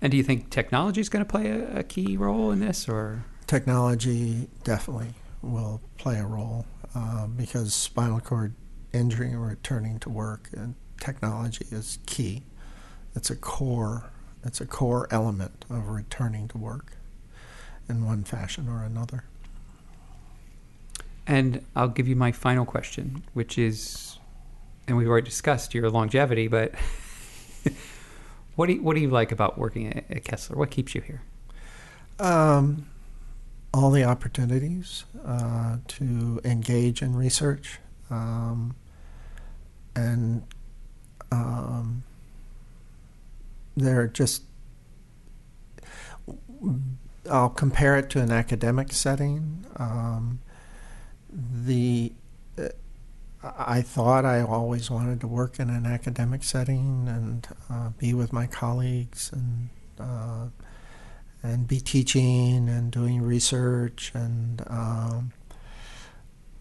And 0.00 0.10
do 0.10 0.16
you 0.16 0.22
think 0.22 0.50
technology 0.50 1.00
is 1.00 1.08
going 1.08 1.24
to 1.24 1.30
play 1.30 1.50
a, 1.50 1.78
a 1.80 1.82
key 1.82 2.16
role 2.16 2.50
in 2.52 2.60
this, 2.60 2.88
or? 2.88 3.24
Technology 3.46 4.48
definitely 4.64 5.14
will 5.42 5.80
play 5.98 6.18
a 6.18 6.26
role 6.26 6.66
uh, 6.94 7.26
because 7.26 7.74
spinal 7.74 8.20
cord 8.20 8.54
injury 8.92 9.28
and 9.28 9.46
returning 9.46 9.98
to 10.00 10.08
work 10.08 10.48
and 10.52 10.74
technology 11.00 11.66
is 11.70 11.98
key. 12.06 12.42
It's 13.16 13.30
a 13.30 13.36
core. 13.36 14.10
It's 14.44 14.60
a 14.60 14.66
core 14.66 15.08
element 15.10 15.64
of 15.68 15.88
returning 15.88 16.48
to 16.48 16.58
work 16.58 16.92
in 17.88 18.06
one 18.06 18.24
fashion 18.24 18.68
or 18.68 18.82
another. 18.84 19.24
And 21.26 21.64
I'll 21.76 21.88
give 21.88 22.08
you 22.08 22.16
my 22.16 22.32
final 22.32 22.64
question, 22.64 23.22
which 23.34 23.58
is, 23.58 24.18
and 24.86 24.96
we've 24.96 25.08
already 25.08 25.26
discussed 25.26 25.74
your 25.74 25.90
longevity, 25.90 26.48
but 26.48 26.74
what 28.56 28.66
do 28.66 28.74
you, 28.74 28.82
what 28.82 28.94
do 28.94 29.00
you 29.00 29.10
like 29.10 29.30
about 29.30 29.58
working 29.58 29.88
at, 29.88 30.04
at 30.10 30.24
Kessler? 30.24 30.56
What 30.56 30.70
keeps 30.70 30.94
you 30.94 31.02
here? 31.02 31.22
Um, 32.18 32.86
all 33.72 33.90
the 33.90 34.04
opportunities 34.04 35.04
uh, 35.24 35.78
to 35.86 36.40
engage 36.44 37.02
in 37.02 37.14
research 37.14 37.78
um, 38.10 38.74
and 39.94 40.42
um, 41.32 42.02
they're 43.76 44.08
just 44.08 44.42
I'll 47.30 47.50
compare 47.50 47.96
it 47.96 48.10
to 48.10 48.20
an 48.20 48.32
academic 48.32 48.92
setting. 48.92 49.64
Um, 49.76 50.40
the 51.32 52.12
I 53.42 53.80
thought 53.80 54.26
I 54.26 54.42
always 54.42 54.90
wanted 54.90 55.20
to 55.20 55.26
work 55.26 55.58
in 55.58 55.70
an 55.70 55.86
academic 55.86 56.44
setting 56.44 57.06
and 57.08 57.48
uh, 57.70 57.90
be 57.90 58.12
with 58.12 58.32
my 58.32 58.46
colleagues 58.46 59.32
and 59.32 59.70
uh, 59.98 60.48
and 61.42 61.66
be 61.66 61.80
teaching 61.80 62.68
and 62.68 62.90
doing 62.90 63.22
research 63.22 64.12
and 64.14 64.62
um, 64.66 65.32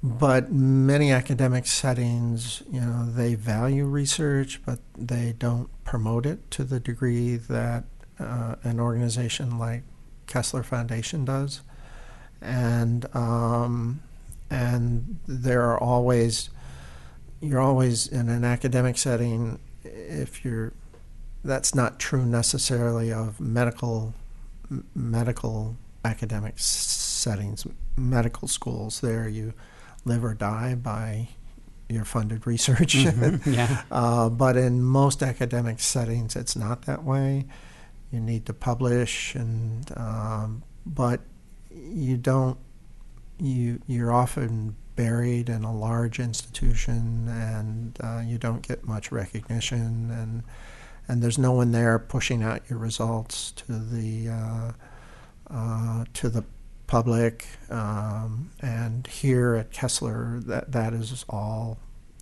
but 0.02 0.52
many 0.52 1.12
academic 1.12 1.66
settings 1.66 2.64
you 2.72 2.80
know 2.80 3.06
they 3.12 3.36
value 3.36 3.86
research 3.86 4.62
but 4.66 4.80
they 4.98 5.34
don't 5.38 5.70
promote 5.84 6.26
it 6.26 6.50
to 6.52 6.64
the 6.64 6.80
degree 6.80 7.36
that 7.36 7.84
uh, 8.20 8.56
an 8.64 8.80
organization 8.80 9.58
like 9.58 9.84
Kessler 10.28 10.64
Foundation 10.64 11.26
does. 11.26 11.62
And 12.42 13.14
um, 13.16 14.02
and 14.50 15.20
there 15.28 15.64
are 15.64 15.80
always 15.80 16.50
you're 17.42 17.60
always 17.60 18.08
in 18.08 18.30
an 18.30 18.46
academic 18.46 18.98
setting 18.98 19.60
if 19.84 20.46
you're 20.46 20.74
that's 21.44 21.74
not 21.74 22.00
true 22.00 22.26
necessarily 22.26 23.12
of 23.12 23.40
medical 23.40 24.14
medical 24.94 25.76
academic 26.06 26.54
settings 26.58 27.68
medical 27.98 28.48
schools. 28.48 29.02
There 29.02 29.28
you 29.28 29.54
live 30.06 30.24
or 30.24 30.34
die 30.34 30.76
by 30.76 31.30
your 31.90 32.06
funded 32.06 32.46
research. 32.46 32.96
Mhm, 32.96 33.46
yeah. 33.56 33.84
uh, 33.92 34.30
but 34.30 34.56
in 34.58 34.82
most 34.84 35.24
academic 35.24 35.80
settings 35.80 36.36
it's 36.36 36.56
not 36.56 36.84
that 36.84 37.04
way. 37.04 37.46
You 38.12 38.20
need 38.20 38.46
to 38.48 38.54
publish 38.54 39.36
and 39.36 39.90
um, 39.98 40.64
but 40.86 41.22
you 41.72 42.18
don't 42.18 42.58
you 43.40 43.82
you're 43.88 44.12
often 44.12 44.76
buried 44.96 45.48
in 45.50 45.64
a 45.64 45.74
large 45.74 46.20
institution 46.20 47.28
and 47.30 47.98
uh, 48.04 48.22
you 48.26 48.38
don't 48.38 48.62
get 48.62 48.84
much 48.84 49.12
recognition 49.12 50.12
and 50.12 50.44
and 51.08 51.24
there's 51.24 51.38
no 51.38 51.54
one 51.54 51.72
there 51.72 51.98
pushing 51.98 52.44
out 52.44 52.62
your 52.70 52.78
results 52.78 53.52
to 53.52 53.72
the 53.72 54.30
uh, 54.30 54.72
uh, 55.50 56.06
to 56.14 56.30
the 56.30 56.44
public 56.90 57.46
um, 57.70 58.50
and 58.62 59.06
here 59.06 59.54
at 59.54 59.72
Kessler 59.72 60.40
that 60.48 60.72
that 60.72 60.92
is 60.92 61.24
all 61.30 61.78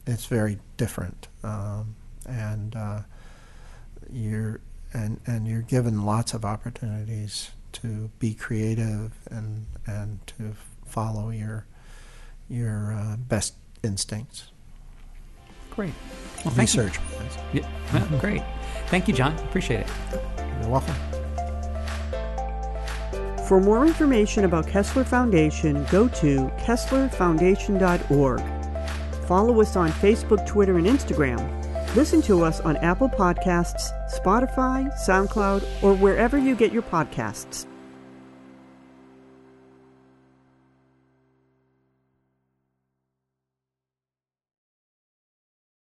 it's 0.06 0.26
very 0.26 0.60
different 0.76 1.30
um, 1.41 1.95
and 2.27 2.76
uh, 2.76 2.99
you're 4.11 4.60
and 4.91 5.22
and 5.26 5.48
you're 5.48 5.61
given 5.61 6.06
lots 6.06 6.34
of 6.34 6.44
opportunities 6.44 7.52
to 7.72 8.11
be 8.19 8.34
creative 8.34 9.14
and 9.31 9.68
and 9.85 10.19
to 10.27 10.53
follow 10.85 11.30
your 11.30 11.65
your 12.49 12.91
uh, 12.91 13.15
best 13.15 13.56
instincts. 13.84 14.52
Great. 15.72 15.94
Well, 16.44 16.53
thank 16.53 16.76
you. 16.76 16.84
Research. 16.84 16.99
Yeah, 17.53 17.69
well, 17.94 18.19
great. 18.19 18.41
Thank 18.88 19.07
you, 19.07 19.14
John. 19.14 19.34
Appreciate 19.39 19.81
it. 19.81 19.88
You're 20.61 20.69
welcome. 20.69 20.95
For 23.48 23.61
more 23.61 23.86
information 23.86 24.44
about 24.44 24.68
Kessler 24.68 25.06
Foundation, 25.06 25.86
go 25.90 26.10
to 26.10 26.52
KesslerFoundation.org. 26.60 28.41
Follow 29.26 29.61
us 29.61 29.78
on 29.78 29.90
Facebook, 29.90 30.45
Twitter, 30.45 30.78
and 30.78 30.86
Instagram. 30.86 31.95
Listen 31.95 32.22
to 32.24 32.44
us 32.44 32.60
on 32.60 32.76
Apple 32.78 33.07
Podcasts, 33.07 33.91
Spotify, 34.11 34.94
SoundCloud, 34.99 35.64
or 35.82 35.94
wherever 35.94 36.38
you 36.38 36.57
get 36.57 36.74
your 36.74 36.82
podcasts. 36.82 37.65